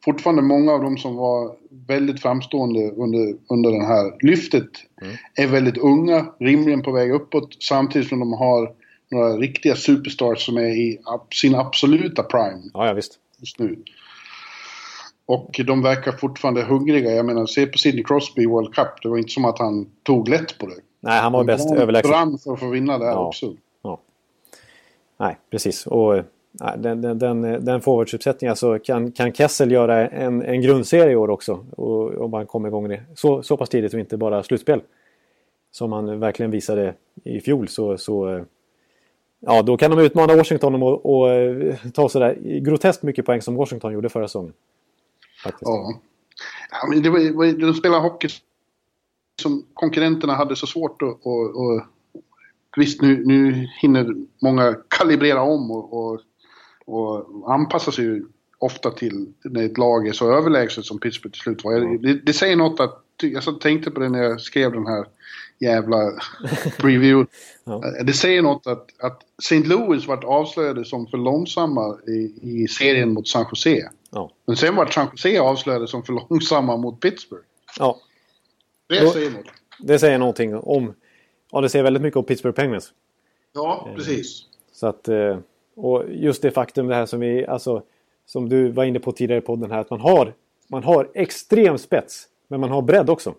[0.06, 1.56] fortfarande många av dem som var
[1.88, 4.66] väldigt framstående under, under det här lyftet
[5.36, 8.72] är väldigt unga, rimligen på väg uppåt samtidigt som de har
[9.12, 11.00] några riktiga superstars som är i
[11.36, 13.14] sin absoluta prime Ja, ja visst.
[13.40, 13.84] just nu.
[15.26, 17.12] Och de verkar fortfarande hungriga.
[17.12, 18.88] Jag menar, se på Sidney Crosby i World Cup.
[19.04, 20.76] Det var inte som att han tog lätt på det.
[21.02, 22.12] Nej, han var bäst Han överlägsen.
[22.12, 23.28] brann för att få vinna där Ja.
[23.28, 23.54] också.
[25.20, 25.88] Nej, precis.
[25.88, 30.42] Och eh, nej, den, den, den, eh, den forwardsuppsättningen så kan, kan Kessel göra en,
[30.42, 31.66] en grundserie i år också.
[31.72, 34.82] Och, om man kommer igång det så, så pass tidigt och inte bara slutspel.
[35.72, 36.94] Som han verkligen visade
[37.24, 38.44] i fjol så, så, eh,
[39.42, 41.28] Ja, då kan de utmana Washington och, och,
[41.94, 44.54] ta sådär groteskt mycket poäng som Washington gjorde förra säsongen.
[45.44, 45.62] Faktiskt.
[45.62, 45.94] Ja.
[46.72, 48.30] ja men det var, de spelade hockey
[49.42, 51.10] som konkurrenterna hade så svårt att...
[51.10, 51.99] att, att
[52.80, 56.22] visst, nu, nu hinner många kalibrera om och, och,
[56.86, 58.22] och anpassa sig
[58.60, 61.98] ofta till när ett lag är så överlägset som Pittsburgh till slut var.
[61.98, 63.04] Det, det säger något att...
[63.22, 65.06] Jag tänkte på det när jag skrev den här
[65.60, 65.98] jävla
[66.78, 67.32] preview.
[67.64, 67.84] ja.
[68.04, 69.60] Det säger något att, att St.
[69.60, 73.90] Louis vart avslöjade som för långsamma i, i serien mot San Jose.
[74.12, 74.32] Ja.
[74.46, 77.44] Men sen vart San Jose avslöjade som för långsamma mot Pittsburgh.
[77.80, 78.00] Ja.
[78.90, 79.46] Det säger något.
[79.80, 80.94] Det säger någonting om...
[81.52, 82.94] Ja, det säger väldigt mycket om Pittsburgh Penguins.
[83.54, 84.46] Ja, eh, precis.
[84.72, 85.08] Så att...
[85.08, 85.38] Eh,
[85.76, 87.46] och just det faktum det här som vi...
[87.46, 87.84] Alltså,
[88.26, 89.80] som du var inne på tidigare i podden här.
[89.80, 90.34] Att man har,
[90.68, 92.28] man har extrem spets.
[92.48, 93.34] Men man har bredd också.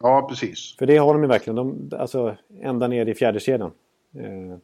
[0.00, 0.76] Ja, precis.
[0.78, 1.56] För det har de ju verkligen.
[1.56, 3.70] De, alltså ända ner i fjärde kedjan.
[4.14, 4.58] Eh,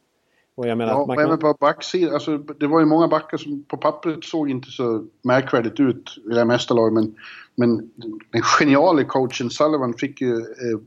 [0.55, 1.25] och jag menar ja, att man kan...
[1.25, 2.13] även på backsidan.
[2.13, 6.29] Alltså, det var ju många backar som på pappret såg inte så märkvärdigt ut i
[6.29, 6.93] det här mästarlaget.
[6.93, 7.15] Men,
[7.55, 7.91] men
[8.31, 10.79] den geniala coachen Sullivan fick ju eh,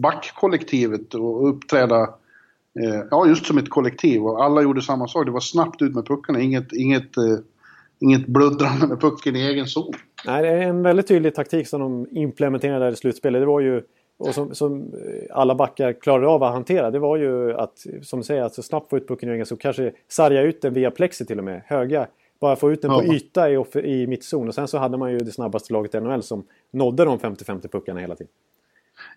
[0.00, 2.02] backkollektivet att uppträda
[2.80, 4.26] eh, ja, just som ett kollektiv.
[4.26, 5.26] Och alla gjorde samma sak.
[5.26, 6.40] Det var snabbt ut med puckarna.
[6.40, 7.38] Inget, inget eh,
[8.00, 9.92] inget bluttrande med pucken i egen zon.
[10.26, 13.42] Nej, det är en väldigt tydlig taktik som de implementerade i slutspelet.
[13.42, 13.82] Det var ju,
[14.18, 14.92] och som, som,
[15.30, 18.62] alla backar klarade av att hantera, det var ju att, som du säger, att så
[18.62, 19.58] snabbt få ut pucken i egen zon.
[19.58, 21.62] Kanske sarga ut den via plexi till och med.
[21.66, 22.06] Höga.
[22.40, 22.98] Bara få ut den ja.
[22.98, 24.48] på yta i, i mittzon.
[24.48, 27.68] Och sen så hade man ju det snabbaste laget i NHL som nådde de 50-50
[27.68, 28.32] puckarna hela tiden.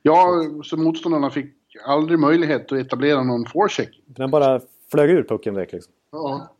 [0.05, 1.55] Ja, så motståndarna fick
[1.85, 4.01] aldrig möjlighet att etablera någon forecheck.
[4.05, 4.61] Den bara
[4.91, 5.93] flög ur pucken direkt liksom.
[6.11, 6.53] Ja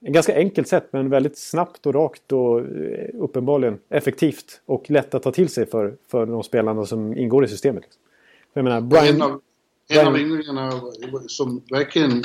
[0.00, 5.14] en ganska enkelt sätt men väldigt snabbt och rakt och eh, uppenbarligen effektivt och lätt
[5.14, 7.84] att ta till sig för, för de spelarna som ingår i systemet.
[8.52, 9.40] För jag menar, Brian, en av,
[9.88, 10.72] en av ynglingarna
[11.26, 12.24] som verkligen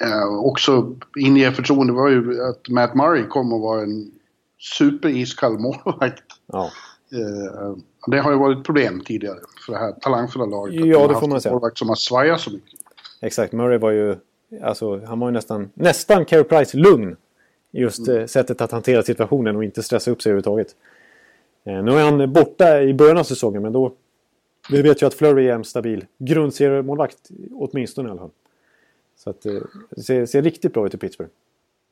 [0.00, 4.10] eh, också inger förtroende var ju att Matt Murray kom och var en
[4.58, 6.24] superiskall målvakt.
[6.46, 6.70] Ja.
[7.12, 7.76] Eh,
[8.06, 10.86] det har ju varit problem tidigare för det här talangfulla laget.
[10.86, 11.52] Ja, det får man säga.
[11.52, 12.80] målvakt som har svajat så mycket.
[13.20, 14.16] Exakt, Murray var ju
[14.62, 17.16] Alltså, han var ju nästan, nästan Carey Price lugn.
[17.70, 18.20] Just mm.
[18.20, 20.76] Eh, sättet att hantera situationen och inte stressa upp sig överhuvudtaget.
[21.64, 23.94] Eh, nu är han borta i början av säsongen men då...
[24.70, 27.30] Vi vet ju att Flurry är en stabil grundseriemålvakt.
[27.52, 28.30] Åtminstone i alla fall.
[29.16, 29.42] Så att
[29.90, 31.30] det ser, ser riktigt bra ut i Pittsburgh.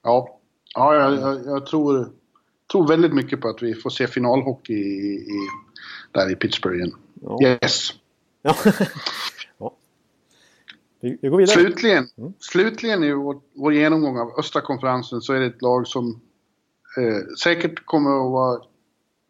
[0.03, 0.39] Ja,
[0.75, 2.07] ja jag, jag, jag tror,
[2.73, 5.49] tror väldigt mycket på att vi får se finalhockey i, i,
[6.13, 6.95] där i Pittsburgh igen.
[7.21, 7.39] Ja.
[7.43, 7.93] Yes!
[9.59, 9.75] Ja.
[11.01, 11.55] Vi, vi går vidare.
[11.55, 12.33] Slutligen, mm.
[12.39, 16.21] slutligen i vår, vår genomgång av östra konferensen så är det ett lag som
[16.99, 18.61] eh, säkert kommer att vara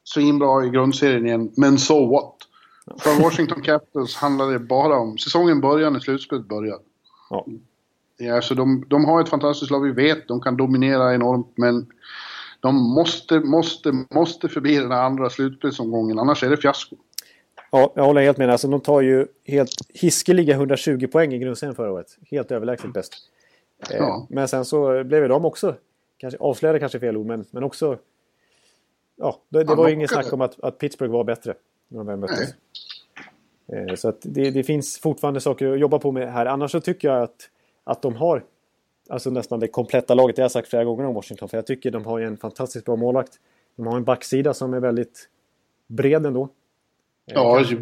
[0.04, 2.36] svinbra i grundserien igen, men so what?
[3.00, 5.18] För Washington Capitals handlar det bara om...
[5.18, 6.78] Säsongen börjar när slutspelet börjar.
[7.30, 7.46] Ja.
[8.16, 10.28] Ja, så de, de har ett fantastiskt lag, vi vet.
[10.28, 11.86] De kan dominera enormt, men
[12.62, 16.96] de måste, måste, måste förbi den andra slutspelsomgången, annars är det fiasko.
[17.70, 18.50] Ja, jag håller helt med.
[18.50, 22.18] Alltså, de tar ju helt hiskeliga 120 poäng i grundserien förra året.
[22.30, 23.14] Helt överlägset bäst.
[23.90, 24.26] Eh, ja.
[24.30, 25.74] Men sen så blev de också,
[26.18, 27.98] kanske, avslöjade kanske fel ord, men, men också...
[29.16, 31.54] Ja, det, det var ju inget snack om att, att Pittsburgh var bättre
[31.88, 32.54] när de väl möttes.
[33.72, 36.46] Eh, så att det, det, finns fortfarande saker att jobba på med här.
[36.46, 37.50] Annars så tycker jag att,
[37.84, 38.44] att de har
[39.08, 40.36] alltså nästan det kompletta laget.
[40.36, 41.48] Det har jag sagt flera gånger om Washington.
[41.48, 43.32] För jag tycker de har en fantastiskt bra målvakt.
[43.76, 45.28] De har en backsida som är väldigt
[45.86, 46.48] bred ändå.
[47.24, 47.76] Ja, alltså,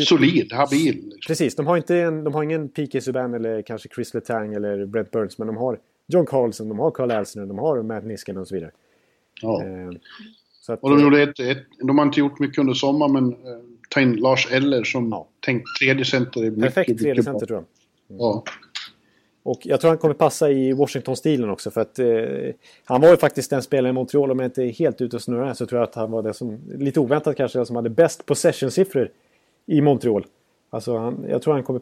[0.00, 0.94] solid, habil.
[0.94, 1.20] Liksom.
[1.26, 3.00] Precis, de har, inte en, de har ingen P.K.
[3.00, 5.38] Subban eller kanske Chris Letang eller Brent Burns.
[5.38, 8.54] Men de har John Carlson, de har Carl Alsner, de har Matt Niskanen och så
[8.54, 8.70] vidare.
[9.42, 9.64] Ja.
[9.64, 9.90] Eh,
[10.60, 13.32] så att, och de gjorde ett, ett, De har inte gjort mycket under sommaren men
[13.32, 15.28] eh, ta in Lars Eller som ja.
[15.40, 16.60] tänkt tredje center.
[16.60, 17.64] Perfekt tredje center tror jag.
[18.10, 18.20] Mm.
[18.20, 18.44] Ja.
[19.42, 22.54] Och jag tror han kommer passa i Washington-stilen också för att eh,
[22.84, 25.22] han var ju faktiskt den spelaren i Montreal, om jag inte är helt ute och
[25.22, 28.26] snurrar så tror jag att han var det som, lite oväntat kanske, som hade bäst
[28.26, 29.10] possession-siffror
[29.66, 30.26] i Montreal.
[30.70, 31.80] Alltså han, jag tror han kommer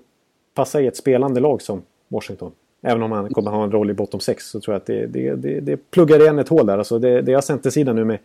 [0.55, 2.53] passa i ett spelande lag som Washington.
[2.83, 5.07] Även om han kommer ha en roll i bottom 6 så tror jag att det,
[5.07, 6.79] det, det, det pluggar igen ett hål där.
[6.79, 8.19] Alltså det, det är centersidan nu med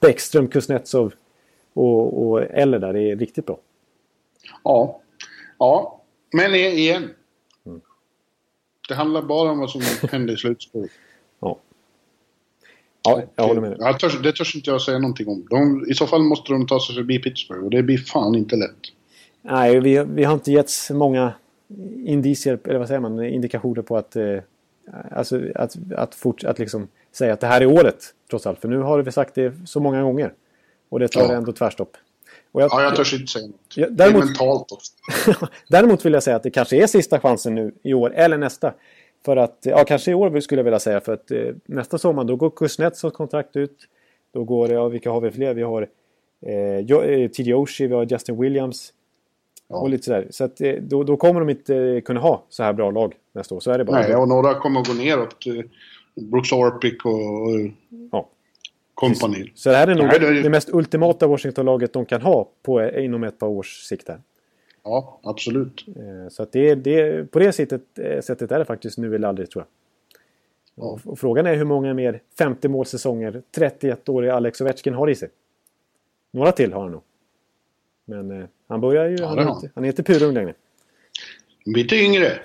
[0.00, 1.12] Bäckström, Kuznetsov
[1.72, 3.58] och, och Eller där, det är riktigt bra.
[4.64, 5.00] Ja,
[5.58, 6.00] ja.
[6.32, 7.10] men igen,
[8.90, 9.80] det handlar bara om vad som
[10.10, 10.90] händer i slutspelet.
[11.40, 11.58] Ja.
[13.02, 13.98] Ja, jag håller med dig.
[13.98, 15.46] Törs, det törs inte jag säga någonting om.
[15.50, 18.56] De, I så fall måste de ta sig förbi Pittsburgh och det blir fan inte
[18.56, 18.76] lätt.
[19.42, 21.32] Nej, vi, vi har inte getts många
[22.04, 24.38] indicier, eller vad säger man, indikationer på att, eh,
[25.10, 28.60] alltså, att, att, fort, att liksom säga att det här är året, trots allt.
[28.60, 30.32] För nu har vi sagt det så många gånger.
[30.88, 31.32] Och det tar ja.
[31.32, 31.96] ändå tvärstopp.
[32.52, 33.54] Och jag, Ja, jag törs inte säga något.
[33.76, 34.92] Ja, Det är däremot- mentalt också.
[35.68, 38.74] Däremot vill jag säga att det kanske är sista chansen nu i år eller nästa.
[39.24, 42.24] För att, ja kanske i år skulle jag vilja säga för att eh, nästa sommar
[42.24, 43.76] då går Kuznetsovs kontrakt ut.
[44.32, 45.54] Då går, ja vilka har vi fler?
[45.54, 45.88] Vi har
[46.46, 48.92] eh, eh, TJ Oshie, vi har Justin Williams.
[49.68, 50.26] Och lite sådär.
[50.30, 53.14] Så att eh, då, då kommer de inte eh, kunna ha så här bra lag
[53.32, 53.60] nästa år.
[53.60, 54.00] Så är det bara.
[54.00, 55.36] Nej, och några kommer att gå neråt.
[56.30, 57.50] Brooks Orpik och, och
[58.12, 58.28] Ja.
[59.00, 59.52] Company.
[59.54, 62.48] Så det här är nog Nej, det är det mest ultimata Washington-laget de kan ha
[62.62, 64.20] på, eh, inom ett par års sikt här.
[64.84, 65.84] Ja, absolut.
[65.88, 69.28] Eh, Så att det, det, på det sättet, eh, sättet är det faktiskt nu eller
[69.28, 70.84] aldrig tror jag.
[70.84, 75.28] Och, och frågan är hur många mer 50 målsäsonger 31-åriga Alex Ovechkin har i sig.
[76.30, 77.02] Några till har han nog.
[78.04, 79.16] Men eh, han börjar ju...
[79.16, 80.54] Ja, han, är inte, han är inte purung längre.
[81.64, 82.38] Lite yngre.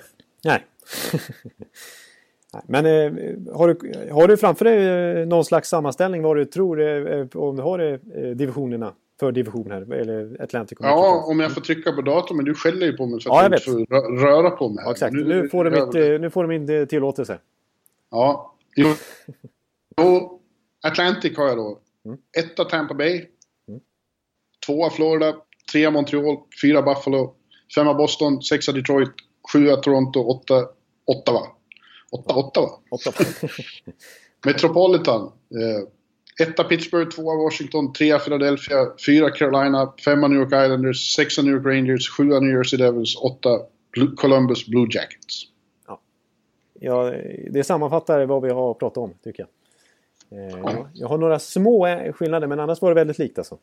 [0.44, 0.64] Nej.
[2.66, 3.12] Men eh,
[3.54, 4.86] har, du, har du framför dig
[5.20, 9.32] eh, någon slags sammanställning vad du tror eh, eh, om du har eh, divisionerna för
[9.32, 9.92] division här?
[9.92, 12.36] Eller Atlantic Ja, om jag får trycka på datorn.
[12.36, 14.50] Men du skäller ju på mig för Ja, att jag jag inte får rö- röra
[14.50, 14.84] på mig.
[14.84, 15.12] Ja, exakt.
[15.14, 17.38] Nu- Nu får du, mitt, eh, nu får du min tillåtelse.
[18.10, 18.54] Ja.
[18.76, 18.88] Jo.
[20.86, 21.78] Atlantic har jag då.
[22.04, 22.18] Mm.
[22.38, 23.24] Etta Tampa Bay.
[24.66, 25.34] Tvåa Florida.
[25.72, 26.36] Trea Montreal.
[26.62, 27.34] Fyra Buffalo.
[27.74, 28.42] Femma Boston.
[28.42, 29.10] Sexa Detroit.
[29.52, 30.20] Sjua Toronto.
[30.20, 30.64] Åtta
[31.06, 31.40] Ottawa.
[32.10, 32.68] Åtta Ottawa.
[32.90, 33.12] Åtta.
[34.44, 35.22] Metropolitan.
[35.22, 38.76] Eh, etta Pittsburgh, tvåa Washington, trea Philadelphia,
[39.06, 43.48] fyra Carolina, femma New York Islanders, sexa New York Rangers, sjua New Jersey Devils, åtta
[43.92, 45.42] Blue, Columbus Blue Jackets.
[46.80, 47.12] Ja,
[47.50, 49.46] det sammanfattar vad vi har pratat om, tycker
[50.28, 50.38] jag.
[50.38, 53.58] Eh, jag- Jag har några små skillnader, men annars var det väldigt likt alltså.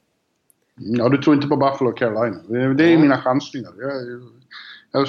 [0.75, 2.73] Ja, du tror inte på Buffalo och Carolina.
[2.73, 3.71] Det är mina chansningar.
[3.79, 3.91] Jag,
[4.91, 5.07] jag,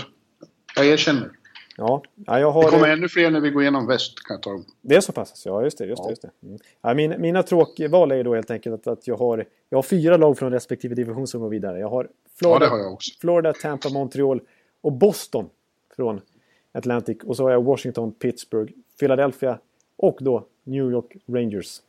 [0.76, 1.30] jag erkänner.
[1.76, 2.70] Ja, ja jag Det har...
[2.70, 4.64] kommer ännu fler när vi går igenom väst, kan jag tala om.
[4.80, 5.30] Det är så pass?
[5.30, 5.48] alltså.
[5.48, 5.86] Ja, just det.
[5.86, 6.30] Just det, just det.
[6.42, 6.58] Mm.
[6.82, 10.16] Ja, min, mina tråkval är då helt enkelt att, att jag, har, jag har fyra
[10.16, 11.78] lag från respektive division som går vidare.
[11.78, 12.98] Jag har Ja, Florida, det har jag.
[13.20, 14.40] Florida, Tampa, Montreal
[14.80, 15.50] och Boston
[15.96, 16.20] från
[16.72, 17.18] Atlantic.
[17.24, 19.58] Och så har jag Washington, Pittsburgh, Philadelphia
[19.96, 21.80] och då New York Rangers.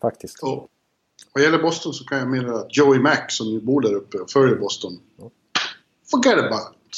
[0.00, 0.42] Faktiskt.
[0.42, 0.68] Och
[1.34, 4.18] vad gäller Boston så kan jag meddela att Joey Mack, som ju bor där uppe
[4.18, 4.92] och följer Boston.
[6.10, 6.96] Forget about it.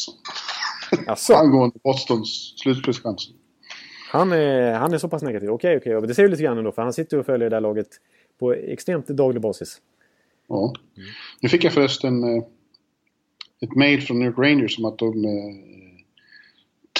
[1.07, 3.35] Alltså, Angående Bostons slutspelschanser.
[4.11, 5.51] han, är, han är så pass negativ.
[5.51, 5.97] Okej, okej.
[5.97, 7.89] Och Det säger ju lite grann ändå, för han sitter och följer det där laget
[8.39, 9.81] på extremt daglig basis.
[10.49, 10.73] Ja.
[11.41, 12.43] Nu fick jag förresten eh,
[13.61, 15.31] ett mail från New York Rangers om att de eh,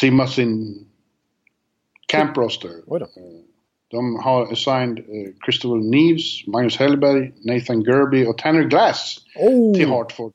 [0.01, 0.85] trimmar sin
[2.07, 2.71] camp roster.
[2.87, 3.07] Oj då.
[3.91, 9.75] De har assigned eh, Christopher Neves, Magnus Hellberg, Nathan Gerby och Tanner Glass Oh!
[9.75, 10.33] till Hartford.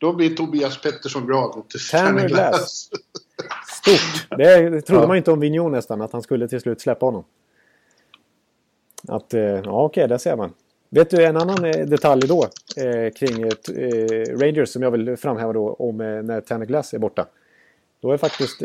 [0.00, 1.62] Då blir Tobias Pettersson glad.
[1.90, 2.90] Tanner Glass.
[3.82, 4.38] Stort!
[4.38, 5.08] Det trodde Ja.
[5.08, 7.24] man inte om Vigneault nästan, att han skulle till slut släppa honom.
[9.08, 10.52] Att, eh, ja okej, där ser man.
[10.90, 12.42] Vet du en annan eh, detalj då
[12.76, 16.94] eh, kring eh, eh, Rangers som jag vill framhäva då om eh, när Tanner Glass
[16.94, 17.26] är borta.
[18.00, 18.62] Då, är faktiskt,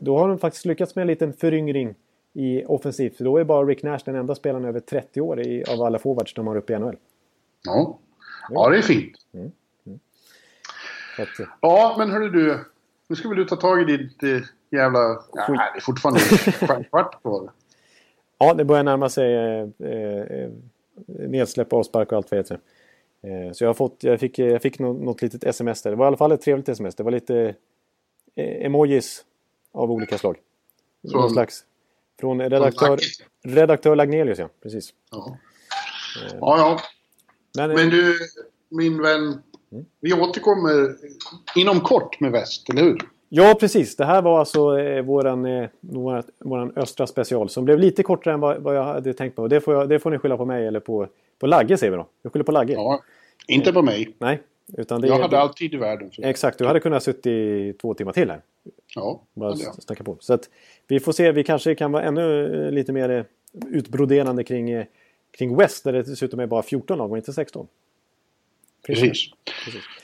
[0.00, 1.94] då har de faktiskt lyckats med en liten föryngring
[2.32, 3.18] i offensivt.
[3.18, 6.34] Då är bara Rick Nash den enda spelaren över 30 år i, av alla forwards
[6.34, 6.96] de har uppe i NHL.
[7.64, 7.98] Ja.
[8.50, 9.12] ja, det är fint.
[9.32, 9.50] Så
[11.22, 12.64] att, eh, Ja, men hörru du.
[13.08, 14.40] Nu ska väl du ta tag i ditt eh,
[14.70, 14.98] jävla...
[15.32, 16.20] Ja, det är fortfarande
[16.76, 17.50] en kvart kvar.
[18.38, 20.50] Ja, det börjar närma sig eh, eh,
[21.06, 22.60] nedsläpp, avspark och allt vad det heter.
[23.22, 25.90] Eh, så jag, har fått, jag fick, jag fick något, något litet sms där.
[25.90, 26.94] Det var i alla fall ett trevligt sms.
[26.94, 27.54] Det var lite
[28.34, 29.24] eh, emojis
[29.72, 30.36] av olika slag.
[31.10, 31.64] Från- Någon slags,
[32.20, 32.98] från redaktör,
[33.44, 34.48] redaktör Lagnelius, ja.
[34.62, 34.90] Precis.
[35.10, 35.36] Ja.
[36.40, 36.80] ja, ja.
[37.56, 38.18] Men, eh, Men du,
[38.68, 39.42] min vän.
[40.00, 40.96] Vi återkommer
[41.56, 42.98] inom kort med väst, eller hur?
[43.28, 43.96] Ja, precis.
[43.96, 48.34] Det här var alltså eh, våran, eh, våran, våran östra special som blev lite kortare
[48.34, 49.48] än vad, vad jag hade tänkt på.
[49.48, 51.06] Det får, jag, det får ni skylla på mig eller på,
[51.38, 52.06] på Lagge, säger vi då.
[52.22, 52.72] Vi skyller på Lagge.
[52.72, 53.02] Ja.
[53.48, 54.14] Inte på mig.
[54.18, 54.40] Nej,
[54.78, 56.10] utan det Jag är- hade all tid i världen.
[56.10, 58.40] För Exakt, du hade kunnat suttit i två timmar till här.
[58.94, 59.82] Ja, Bara jag.
[59.82, 60.16] snacka på.
[60.20, 60.48] Så att
[60.88, 63.24] vi får se, vi kanske kan vara ännu eh, lite mer eh,
[63.68, 64.84] utbroderande kring, eh,
[65.38, 67.66] kring West där det dessutom är bara 14 lag och inte 16.
[68.86, 69.16] Precis.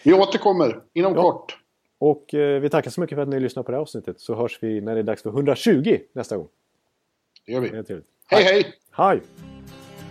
[0.03, 1.23] Vi återkommer inom Ja.
[1.23, 1.57] kort.
[1.99, 4.35] Och eh, vi tackar så mycket för att ni lyssnar på det här avsnittet så
[4.35, 6.49] hörs vi när det är dags för 120 nästa gång.
[7.47, 7.83] Det gör Det vi.
[7.85, 8.09] trevligt.
[8.27, 8.75] Hej, hej!
[8.91, 9.21] Hej!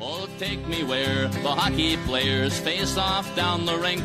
[0.01, 4.03] Oh, take me where the hockey players face off down the rink.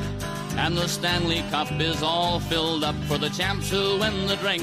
[0.59, 4.63] And the Stanley Cup is all filled up for the champs who win the drink.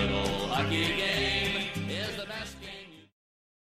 [0.71, 1.10] Yeah.